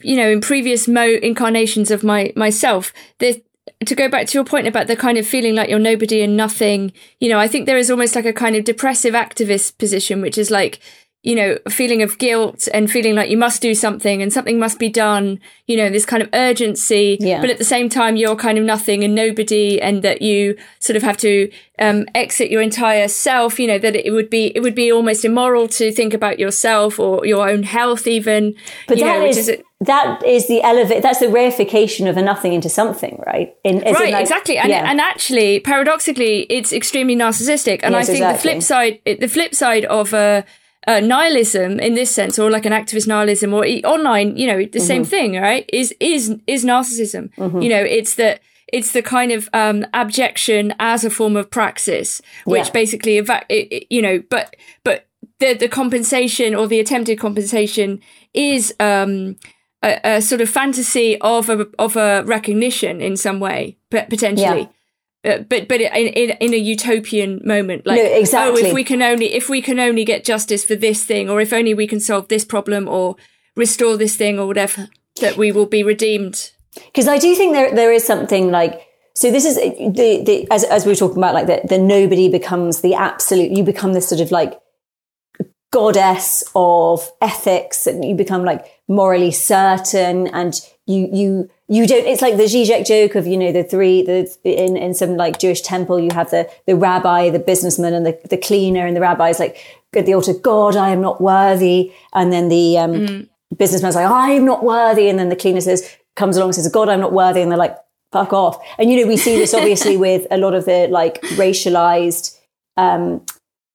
you 0.03 0.17
know, 0.17 0.31
in 0.31 0.41
previous 0.41 0.87
mo 0.87 1.05
incarnations 1.05 1.91
of 1.91 2.05
my 2.05 2.33
myself, 2.37 2.93
this 3.19 3.41
to 3.85 3.95
go 3.95 4.09
back 4.09 4.27
to 4.29 4.39
your 4.39 4.45
point 4.45 4.67
about 4.67 4.87
the 4.87 4.97
kind 4.97 5.19
of 5.19 5.27
feeling 5.27 5.55
like 5.55 5.69
you're 5.69 5.79
nobody 5.79 6.23
and 6.23 6.37
nothing, 6.37 6.93
you 7.21 7.29
know, 7.29 7.39
I 7.39 7.49
think 7.49 7.67
there 7.67 7.77
is 7.77 7.91
almost 7.91 8.15
like 8.15 8.25
a 8.25 8.33
kind 8.33 8.57
of 8.57 8.65
depressive 8.65 9.15
activist 9.15 9.77
position, 9.79 10.23
which 10.23 10.39
is 10.39 10.51
like, 10.51 10.81
you 11.27 11.35
know, 11.35 11.59
a 11.67 11.71
feeling 11.71 12.03
of 12.03 12.19
guilt 12.19 12.69
and 12.73 12.89
feeling 12.89 13.17
like 13.17 13.29
you 13.29 13.37
must 13.37 13.61
do 13.61 13.75
something 13.75 14.23
and 14.23 14.33
something 14.33 14.61
must 14.61 14.79
be 14.79 14.89
done, 14.89 15.41
you 15.67 15.77
know, 15.77 15.91
this 15.91 16.07
kind 16.07 16.23
of 16.23 16.29
urgency. 16.33 17.17
Yeah. 17.19 17.41
But 17.41 17.51
at 17.51 17.59
the 17.59 17.65
same 17.65 17.89
time, 17.89 18.15
you're 18.15 18.37
kind 18.37 18.59
of 18.59 18.65
nothing 18.65 19.03
and 19.03 19.13
nobody 19.13 19.83
and 19.83 20.03
that 20.03 20.23
you 20.23 20.57
sort 20.79 20.97
of 20.97 21.03
have 21.03 21.17
to 21.17 21.51
um, 21.81 22.07
exit 22.15 22.49
your 22.49 22.63
entire 22.63 23.09
self, 23.09 23.59
you 23.59 23.67
know, 23.67 23.77
that 23.77 23.97
it 23.97 24.13
would 24.13 24.31
be, 24.31 24.53
it 24.55 24.61
would 24.61 24.77
be 24.77 24.93
almost 24.93 25.25
immoral 25.25 25.67
to 25.67 25.91
think 25.91 26.15
about 26.15 26.39
yourself 26.39 27.01
or 27.01 27.27
your 27.27 27.51
own 27.51 27.65
health 27.65 28.07
even. 28.07 28.55
But 28.87 29.01
that 29.01 29.19
know, 29.19 29.27
is, 29.27 29.49
is 29.49 29.61
that 29.81 30.25
is 30.25 30.47
the 30.47 30.63
elevate. 30.63 31.03
That's 31.03 31.19
the 31.19 31.27
reification 31.27 32.09
of 32.09 32.17
a 32.17 32.23
nothing 32.23 32.53
into 32.53 32.69
something, 32.69 33.21
right? 33.27 33.53
In, 33.65 33.81
right 33.81 34.13
like- 34.13 34.23
exactly 34.23 34.59
and, 34.59 34.71
yeah. 34.71 34.89
and 34.89 35.01
actually 35.01 35.59
paradoxically 35.59 36.47
it's 36.49 36.73
extremely 36.73 37.17
narcissistic 37.17 37.81
and 37.83 37.95
Yes, 37.95 38.09
i 38.09 38.13
think 38.13 38.27
the 38.27 38.39
flip 38.39 38.63
side 38.63 39.01
the 39.05 39.29
flip 39.29 39.55
side 39.55 39.85
of 39.87 40.15
uh, 40.15 40.43
uh, 40.87 41.01
nihilism 41.01 41.81
in 41.81 41.95
this 41.95 42.11
sense 42.11 42.39
or 42.39 42.51
like 42.51 42.65
an 42.67 42.73
activist 42.73 43.07
nihilism 43.09 43.53
or 43.53 43.65
e- 43.65 43.83
online 43.85 44.37
you 44.37 44.47
know 44.47 44.65
the 44.65 44.81
same 44.81 45.03
Mm-hmm. 45.03 45.11
thing 45.11 45.41
right 45.41 45.69
is 45.73 45.95
is 46.01 46.37
is 46.47 46.65
narcissism 46.65 47.31
you 47.63 47.69
know 47.69 47.83
it's 47.83 48.15
that 48.15 48.41
it's 48.73 48.93
the 48.93 49.03
kind 49.03 49.31
of 49.33 49.49
um, 49.53 49.85
abjection 49.95 50.75
as 50.79 51.05
a 51.05 51.11
form 51.11 51.37
of 51.37 51.51
praxis 51.51 52.21
which 52.45 52.67
Yeah. 52.67 52.73
basically 52.73 53.19
eva- 53.19 53.45
it, 53.49 53.69
it- 53.73 53.87
you 53.91 54.03
know 54.03 54.23
but 54.31 54.55
but 54.85 55.07
the 55.41 55.55
the 55.55 55.69
compensation 55.69 56.55
or 56.55 56.67
the 56.69 56.81
attempted 56.81 57.19
compensation 57.19 58.01
is 58.33 58.75
um 58.81 59.37
a, 59.83 60.01
a 60.05 60.21
sort 60.23 60.41
of 60.41 60.49
fantasy 60.49 61.21
of 61.21 61.51
a 61.51 61.67
of 61.79 61.97
a 61.97 62.23
recognition 62.25 63.01
in 63.01 63.17
some 63.17 63.39
way, 63.41 63.77
potentially. 63.91 64.69
Uh, 65.25 65.39
but 65.39 65.67
but 65.69 65.81
in, 65.81 66.09
in 66.09 66.31
in 66.41 66.55
a 66.55 66.57
utopian 66.59 67.41
moment, 67.45 67.87
like 67.87 68.03
No, 68.03 68.05
exactly. 68.05 68.63
oh, 68.63 68.67
if 68.67 68.73
we 68.75 68.85
can 68.85 69.03
only 69.03 69.33
if 69.35 69.49
we 69.49 69.61
can 69.61 69.81
only 69.81 70.05
get 70.05 70.25
justice 70.25 70.65
for 70.65 70.77
this 70.77 71.05
thing, 71.05 71.29
or 71.31 71.41
if 71.41 71.53
only 71.53 71.75
we 71.75 71.87
can 71.87 72.01
solve 72.01 72.29
this 72.29 72.45
problem, 72.45 72.89
or 72.89 73.17
restore 73.57 73.97
this 73.97 74.17
thing, 74.17 74.39
or 74.39 74.47
whatever, 74.47 74.89
that 75.21 75.37
we 75.37 75.51
will 75.53 75.67
be 75.67 75.83
redeemed. 75.83 76.53
because 76.85 77.09
I 77.09 77.19
do 77.19 77.35
think 77.35 77.55
there 77.55 77.75
there 77.75 77.93
is 77.93 78.05
something 78.07 78.51
like 78.51 78.83
so 79.15 79.31
this 79.31 79.45
is 79.45 79.57
the 79.57 80.23
the 80.25 80.47
as 80.51 80.65
as 80.65 80.85
we 80.85 80.93
were 80.93 80.97
talking 80.97 81.19
about 81.19 81.35
like 81.35 81.47
the 81.47 81.61
the 81.67 81.79
nobody 81.79 82.29
becomes 82.29 82.81
the 82.83 82.95
absolute 82.95 83.51
you 83.51 83.65
become 83.65 83.95
this 83.95 84.09
sort 84.09 84.21
of 84.21 84.31
like 84.31 84.61
goddess 85.73 86.45
of 86.55 87.11
ethics 87.21 87.87
and 87.87 88.05
you 88.05 88.15
become 88.15 88.45
like 88.45 88.65
morally 88.89 89.31
certain 89.33 90.27
and 90.29 90.61
you 90.87 91.09
you 91.13 91.51
you 91.69 91.87
don't 91.87 92.07
it's 92.07 92.23
like 92.23 92.37
the 92.37 92.45
Zizek 92.45 92.87
joke 92.87 93.17
of 93.17 93.27
you 93.27 93.37
know 93.37 93.51
the 93.51 93.65
three 93.65 94.03
the 94.03 94.31
in 94.45 94.77
in 94.77 94.95
some 94.95 95.17
like 95.17 95.39
Jewish 95.39 95.63
temple 95.63 95.99
you 95.99 96.11
have 96.13 96.31
the 96.31 96.49
the 96.67 96.77
rabbi 96.77 97.31
the 97.31 97.41
businessman 97.41 97.93
and 97.93 98.07
the 98.07 98.19
the 98.31 98.37
cleaner 98.37 98.87
and 98.87 98.97
the 98.97 99.01
rabbi 99.01 99.31
is 99.31 99.41
like 99.41 99.59
at 99.97 100.07
the 100.07 100.15
altar 100.15 100.35
God 100.35 100.77
I 100.77 100.91
am 100.91 101.01
not 101.01 101.21
worthy. 101.21 101.93
And 102.13 102.33
then 102.33 102.49
the 102.49 102.79
um 102.79 103.29
businessman's 103.57 103.97
like 103.97 104.07
I 104.07 104.31
am 104.31 104.45
not 104.45 104.63
worthy. 104.63 105.09
And 105.09 105.19
then 105.19 105.29
the 105.29 105.37
cleaner 105.37 105.61
says 105.61 105.97
comes 106.15 106.37
along 106.37 106.51
and 106.51 106.55
says 106.57 106.69
God 106.69 106.89
I'm 106.89 107.01
not 107.01 107.13
worthy. 107.13 107.41
And 107.41 107.51
they're 107.51 107.59
like 107.59 107.77
fuck 108.13 108.33
off. 108.33 108.59
And 108.79 108.91
you 108.91 109.01
know 109.01 109.09
we 109.09 109.17
see 109.17 109.37
this 109.37 109.55
obviously 109.55 109.97
with 110.07 110.27
a 110.31 110.37
lot 110.37 110.55
of 110.55 110.67
the 110.67 110.87
like 110.89 111.21
racialized 111.23 112.39
um 112.77 113.25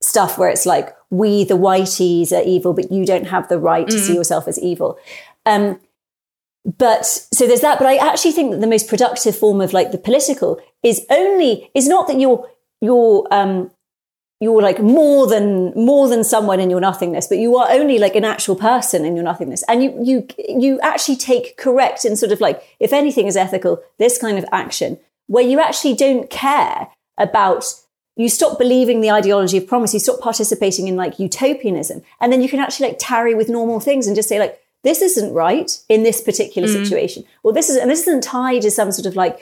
stuff 0.02 0.38
where 0.38 0.50
it's 0.50 0.66
like 0.66 0.96
we 1.10 1.44
the 1.44 1.58
whiteys 1.58 2.32
are 2.32 2.44
evil 2.44 2.74
but 2.74 2.92
you 2.92 3.06
don't 3.06 3.28
have 3.28 3.50
the 3.50 3.60
right 3.60 3.88
to 3.90 4.00
see 4.00 4.16
yourself 4.16 4.48
as 4.48 4.60
evil. 4.60 4.98
Um 5.46 5.80
but 6.66 7.06
so 7.06 7.48
there's 7.48 7.62
that 7.62 7.80
but 7.80 7.88
i 7.88 7.96
actually 7.96 8.32
think 8.32 8.52
that 8.52 8.62
the 8.62 8.68
most 8.68 8.88
productive 8.88 9.36
form 9.36 9.62
of 9.62 9.74
like 9.74 9.92
the 9.92 9.98
political 9.98 10.62
is 10.84 11.06
only 11.10 11.72
is 11.74 11.88
not 11.88 12.08
that 12.08 12.20
you're 12.20 12.48
you're 12.82 13.28
um 13.32 13.72
you're 14.42 14.62
like 14.62 14.82
more 14.82 15.28
than 15.28 15.72
more 15.76 16.10
than 16.10 16.24
someone 16.24 16.60
in 16.60 16.70
your 16.70 16.82
nothingness 16.82 17.28
but 17.28 17.38
you 17.38 17.56
are 17.56 17.72
only 17.72 18.00
like 18.00 18.16
an 18.16 18.26
actual 18.26 18.56
person 18.56 19.06
in 19.06 19.16
your 19.16 19.24
nothingness. 19.24 19.64
And 19.70 19.84
you 19.84 19.96
you 20.04 20.28
you 20.38 20.80
actually 20.82 21.16
take 21.16 21.56
correct 21.58 22.04
and 22.04 22.18
sort 22.18 22.34
of 22.34 22.42
like 22.42 22.62
if 22.80 22.92
anything 22.92 23.28
is 23.28 23.38
ethical 23.38 23.82
this 24.00 24.18
kind 24.18 24.38
of 24.38 24.46
action 24.52 25.00
where 25.28 25.44
you 25.44 25.62
actually 25.62 25.94
don't 25.94 26.30
care 26.30 26.90
about 27.18 27.66
you 28.18 28.28
stop 28.28 28.58
believing 28.58 29.00
the 29.00 29.12
ideology 29.12 29.58
of 29.58 29.68
promise 29.68 29.94
you 29.94 30.00
stop 30.00 30.20
participating 30.20 30.88
in 30.88 30.96
like 30.96 31.20
utopianism 31.20 32.02
and 32.20 32.34
then 32.34 32.42
you 32.42 32.50
can 32.50 32.60
actually 32.60 32.88
like 32.88 32.98
tarry 33.00 33.34
with 33.36 33.48
normal 33.48 33.80
things 33.80 34.08
and 34.08 34.16
just 34.16 34.28
say 34.28 34.40
like 34.40 34.60
this 34.84 35.02
isn't 35.02 35.34
right 35.34 35.80
in 35.90 36.04
this 36.04 36.22
particular 36.22 36.68
situation. 36.68 37.24
Well, 37.44 37.54
this 37.54 37.70
is 37.70 37.78
and 37.78 37.90
this 37.90 38.02
isn't 38.02 38.24
tied 38.24 38.64
to 38.64 38.72
some 38.72 38.92
sort 38.92 39.06
of 39.06 39.16
like 39.16 39.40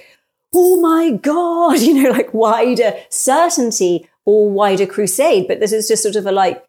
oh 0.54 0.80
my 0.82 1.12
god 1.12 1.80
you 1.80 2.02
know 2.02 2.10
like 2.10 2.34
wider 2.34 2.94
certainty 3.10 4.10
or 4.26 4.50
wider 4.50 4.86
crusade. 4.86 5.48
But 5.48 5.60
this 5.60 5.72
is 5.72 5.88
just 5.88 6.04
sort 6.04 6.16
of 6.16 6.26
a 6.26 6.32
like 6.32 6.66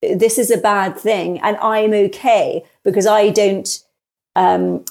this 0.00 0.38
is 0.38 0.50
a 0.50 0.56
bad 0.56 0.96
thing 0.96 1.40
and 1.40 1.56
i'm 1.56 1.92
okay 1.92 2.64
because 2.84 3.04
i 3.04 3.30
don't 3.30 3.82
um 4.36 4.84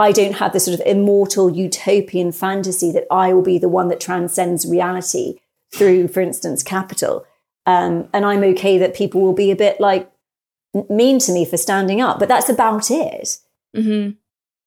I 0.00 0.12
don't 0.12 0.36
have 0.36 0.54
this 0.54 0.64
sort 0.64 0.80
of 0.80 0.86
immortal 0.86 1.50
utopian 1.50 2.32
fantasy 2.32 2.90
that 2.92 3.06
I 3.10 3.34
will 3.34 3.42
be 3.42 3.58
the 3.58 3.68
one 3.68 3.88
that 3.88 4.00
transcends 4.00 4.66
reality 4.66 5.34
through, 5.74 6.08
for 6.08 6.22
instance, 6.22 6.62
capital. 6.62 7.26
Um, 7.66 8.08
and 8.14 8.24
I'm 8.24 8.42
okay 8.42 8.78
that 8.78 8.94
people 8.94 9.20
will 9.20 9.34
be 9.34 9.50
a 9.50 9.56
bit 9.56 9.78
like 9.78 10.10
mean 10.88 11.18
to 11.20 11.32
me 11.32 11.44
for 11.44 11.56
standing 11.56 12.00
up, 12.00 12.18
but 12.18 12.28
that's 12.28 12.48
about 12.48 12.90
it. 12.90 13.38
hmm 13.74 14.10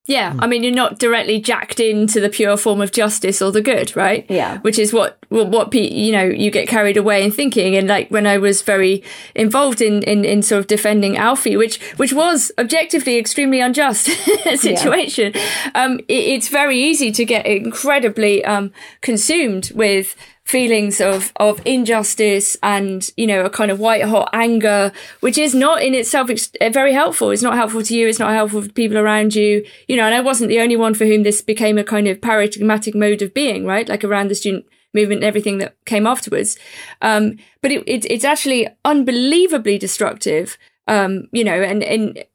Yeah, 0.06 0.36
I 0.40 0.48
mean, 0.48 0.64
you're 0.64 0.74
not 0.74 1.00
directly 1.00 1.40
jacked 1.40 1.80
into 1.80 2.20
the 2.20 2.28
pure 2.30 2.58
form 2.58 2.82
of 2.82 2.92
justice 2.92 3.42
or 3.42 3.54
the 3.54 3.62
good, 3.62 3.96
right? 3.96 4.26
Yeah. 4.30 4.60
Which 4.60 4.78
is 4.78 4.92
what 4.92 5.18
what, 5.30 5.48
what 5.48 5.72
pe- 5.72 5.94
you 5.94 6.12
know 6.12 6.26
you 6.26 6.52
get 6.52 6.68
carried 6.68 6.98
away 6.98 7.24
in 7.24 7.32
thinking. 7.32 7.78
And 7.78 7.88
like 7.88 8.10
when 8.12 8.28
I 8.28 8.38
was 8.38 8.62
very 8.62 9.02
involved 9.34 9.82
in 9.82 10.04
in, 10.04 10.26
in 10.26 10.42
sort 10.42 10.60
of 10.60 10.68
defending 10.68 11.16
Alfie, 11.16 11.56
which 11.56 11.80
which 11.96 12.12
was 12.12 12.52
objectively 12.58 13.18
extremely 13.18 13.62
unjust 13.62 14.06
situation, 14.58 15.32
um, 15.74 16.00
it, 16.10 16.24
it's 16.36 16.50
very 16.50 16.78
easy 16.84 17.10
to 17.14 17.24
get 17.24 17.46
incredibly 17.46 18.44
um, 18.44 18.74
consumed 19.02 19.72
with 19.74 20.16
feelings 20.46 21.00
of 21.00 21.32
of 21.38 21.62
injustice 21.66 22.58
and 22.62 23.10
you 23.16 23.26
know 23.26 23.46
a 23.46 23.50
kind 23.50 23.72
of 23.72 23.80
white 23.80 24.04
hot 24.04 24.30
anger 24.34 24.92
which 25.22 25.38
is 25.38 25.56
not 25.56 25.82
in 25.82 25.96
itself 25.96 26.30
ex- 26.30 26.52
uh, 26.60 26.70
very 26.70 26.94
helpful. 26.94 27.32
It's 27.32 27.42
not 27.42 27.56
helpful 27.56 27.82
to 27.82 27.96
you. 27.96 28.08
It's 28.08 28.20
not 28.20 28.34
helpful 28.34 28.62
for 28.62 28.70
people 28.70 28.98
around 28.98 29.36
you. 29.36 29.66
You 29.88 29.96
know 29.98 30.06
and 30.06 30.14
i 30.14 30.20
wasn't 30.20 30.50
the 30.50 30.60
only 30.60 30.76
one 30.76 30.94
for 30.94 31.06
whom 31.06 31.24
this 31.24 31.42
became 31.42 31.78
a 31.78 31.84
kind 31.84 32.08
of 32.08 32.22
paradigmatic 32.22 32.94
mode 32.94 33.22
of 33.22 33.34
being 33.34 33.66
right? 33.66 33.88
Like 33.88 34.04
around 34.04 34.30
the 34.30 34.36
student 34.36 34.66
movement 34.94 35.20
and 35.20 35.28
everything 35.28 35.60
that 35.60 35.76
came 35.86 36.06
afterwards. 36.06 36.58
Um 37.02 37.38
but 37.62 37.72
it, 37.72 37.84
it 37.88 38.06
it's 38.12 38.26
actually 38.26 38.68
unbelievably 38.84 39.78
destructive 39.78 40.58
um 40.88 41.30
you 41.32 41.46
know 41.46 41.62
and 41.62 41.84
and 41.84 42.26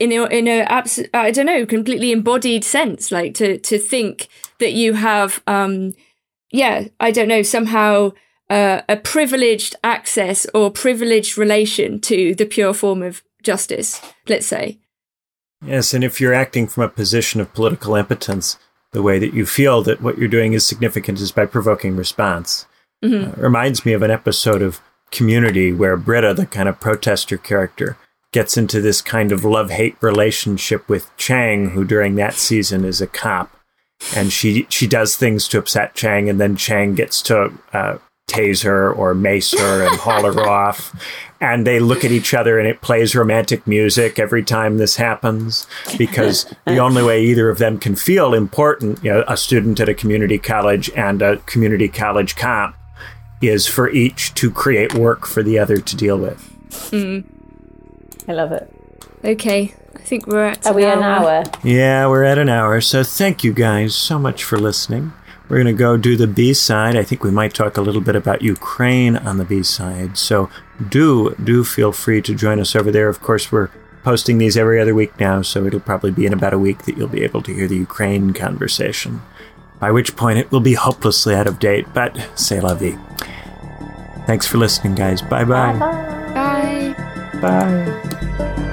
in 0.00 0.12
a, 0.12 0.24
in 0.26 0.48
a 0.48 0.60
abs- 0.62 1.00
I 1.12 1.30
don't 1.30 1.46
know 1.46 1.66
completely 1.66 2.12
embodied 2.12 2.64
sense 2.64 3.10
like 3.12 3.34
to 3.34 3.58
to 3.58 3.78
think 3.78 4.28
that 4.58 4.72
you 4.72 4.94
have 4.94 5.42
um 5.46 5.92
yeah 6.52 6.86
I 7.00 7.10
don't 7.10 7.28
know 7.28 7.42
somehow 7.42 8.12
uh, 8.48 8.82
a 8.88 8.96
privileged 8.96 9.74
access 9.82 10.46
or 10.54 10.70
privileged 10.70 11.36
relation 11.36 12.00
to 12.02 12.34
the 12.34 12.46
pure 12.46 12.74
form 12.74 13.02
of 13.02 13.22
justice 13.42 14.00
let's 14.28 14.46
say 14.46 14.78
Yes, 15.64 15.94
and 15.94 16.02
if 16.02 16.20
you're 16.20 16.34
acting 16.34 16.66
from 16.66 16.82
a 16.82 16.88
position 16.88 17.40
of 17.40 17.54
political 17.54 17.94
impotence, 17.94 18.58
the 18.90 19.02
way 19.02 19.18
that 19.18 19.32
you 19.32 19.46
feel 19.46 19.82
that 19.82 20.02
what 20.02 20.18
you're 20.18 20.28
doing 20.28 20.54
is 20.54 20.66
significant 20.66 21.20
is 21.20 21.32
by 21.32 21.46
provoking 21.46 21.96
response. 21.96 22.66
Uh, 23.22 23.32
reminds 23.36 23.84
me 23.84 23.92
of 23.92 24.02
an 24.02 24.10
episode 24.10 24.62
of 24.62 24.80
Community 25.10 25.72
where 25.72 25.96
Britta, 25.96 26.34
the 26.34 26.46
kind 26.46 26.68
of 26.68 26.80
protester 26.80 27.36
character, 27.36 27.96
gets 28.32 28.56
into 28.56 28.80
this 28.80 29.02
kind 29.02 29.30
of 29.30 29.44
love 29.44 29.70
hate 29.70 29.96
relationship 30.00 30.88
with 30.88 31.14
Chang, 31.16 31.70
who 31.70 31.84
during 31.84 32.14
that 32.16 32.34
season 32.34 32.84
is 32.84 33.00
a 33.00 33.06
cop. 33.06 33.54
And 34.14 34.32
she, 34.32 34.66
she 34.68 34.86
does 34.86 35.16
things 35.16 35.48
to 35.48 35.58
upset 35.58 35.94
Chang, 35.94 36.28
and 36.28 36.40
then 36.40 36.56
Chang 36.56 36.94
gets 36.94 37.22
to 37.22 37.52
uh, 37.72 37.98
tase 38.28 38.64
her 38.64 38.92
or 38.92 39.14
mace 39.14 39.52
her 39.58 39.86
and 39.86 39.96
haul 39.96 40.24
her 40.24 40.40
off. 40.48 40.94
And 41.40 41.66
they 41.66 41.80
look 41.80 42.04
at 42.04 42.12
each 42.12 42.34
other, 42.34 42.58
and 42.58 42.68
it 42.68 42.80
plays 42.80 43.14
romantic 43.14 43.66
music 43.66 44.18
every 44.18 44.44
time 44.44 44.78
this 44.78 44.96
happens 44.96 45.66
because 45.98 46.52
the 46.66 46.78
only 46.86 47.02
way 47.02 47.24
either 47.24 47.48
of 47.48 47.58
them 47.58 47.78
can 47.78 47.96
feel 47.96 48.32
important, 48.32 49.02
you 49.02 49.12
know, 49.12 49.24
a 49.26 49.36
student 49.36 49.80
at 49.80 49.88
a 49.88 49.94
community 49.94 50.38
college 50.38 50.90
and 50.90 51.20
a 51.20 51.38
community 51.38 51.88
college 51.88 52.36
cop, 52.36 52.74
is 53.40 53.66
for 53.66 53.90
each 53.90 54.32
to 54.34 54.50
create 54.50 54.94
work 54.94 55.26
for 55.26 55.42
the 55.42 55.58
other 55.58 55.78
to 55.78 55.96
deal 55.96 56.16
with. 56.16 56.48
I 58.28 58.32
love 58.32 58.52
it. 58.52 58.72
okay 59.24 59.74
I 59.74 59.81
think 60.12 60.26
we're 60.26 60.44
at 60.44 60.66
Are 60.66 60.74
we 60.74 60.84
an 60.84 61.02
hour? 61.02 61.42
Yeah, 61.64 62.06
we're 62.06 62.24
at 62.24 62.36
an 62.36 62.50
hour, 62.50 62.82
so 62.82 63.02
thank 63.02 63.42
you 63.42 63.54
guys 63.54 63.94
so 63.94 64.18
much 64.18 64.44
for 64.44 64.58
listening. 64.58 65.12
We're 65.48 65.56
going 65.62 65.74
to 65.74 65.84
go 65.86 65.96
do 65.96 66.16
the 66.16 66.26
B 66.26 66.52
side. 66.52 66.96
I 66.96 67.02
think 67.02 67.24
we 67.24 67.30
might 67.30 67.54
talk 67.54 67.78
a 67.78 67.80
little 67.80 68.02
bit 68.02 68.14
about 68.14 68.42
Ukraine 68.42 69.16
on 69.16 69.38
the 69.38 69.44
B 69.44 69.62
side. 69.62 70.18
So 70.18 70.50
do 70.96 71.34
do 71.42 71.64
feel 71.64 71.92
free 71.92 72.20
to 72.22 72.34
join 72.34 72.60
us 72.60 72.76
over 72.76 72.90
there. 72.90 73.08
Of 73.08 73.22
course, 73.22 73.50
we're 73.50 73.70
posting 74.04 74.36
these 74.36 74.56
every 74.56 74.78
other 74.82 74.94
week 74.94 75.18
now, 75.18 75.40
so 75.40 75.64
it'll 75.64 75.80
probably 75.80 76.10
be 76.10 76.26
in 76.26 76.34
about 76.34 76.52
a 76.52 76.58
week 76.58 76.82
that 76.84 76.96
you'll 76.98 77.08
be 77.08 77.24
able 77.24 77.40
to 77.42 77.54
hear 77.54 77.66
the 77.66 77.76
Ukraine 77.88 78.34
conversation. 78.34 79.22
by 79.80 79.90
which 79.90 80.14
point 80.14 80.38
it 80.38 80.48
will 80.52 80.60
be 80.60 80.74
hopelessly 80.74 81.34
out 81.34 81.48
of 81.48 81.58
date, 81.58 81.86
but 81.92 82.12
c'est 82.34 82.60
la 82.60 82.74
vie. 82.74 82.96
Thanks 84.28 84.46
for 84.46 84.58
listening, 84.58 84.94
guys. 84.94 85.20
Bye-bye. 85.22 85.74
Bye. 86.38 86.94
Bye. 87.42 88.68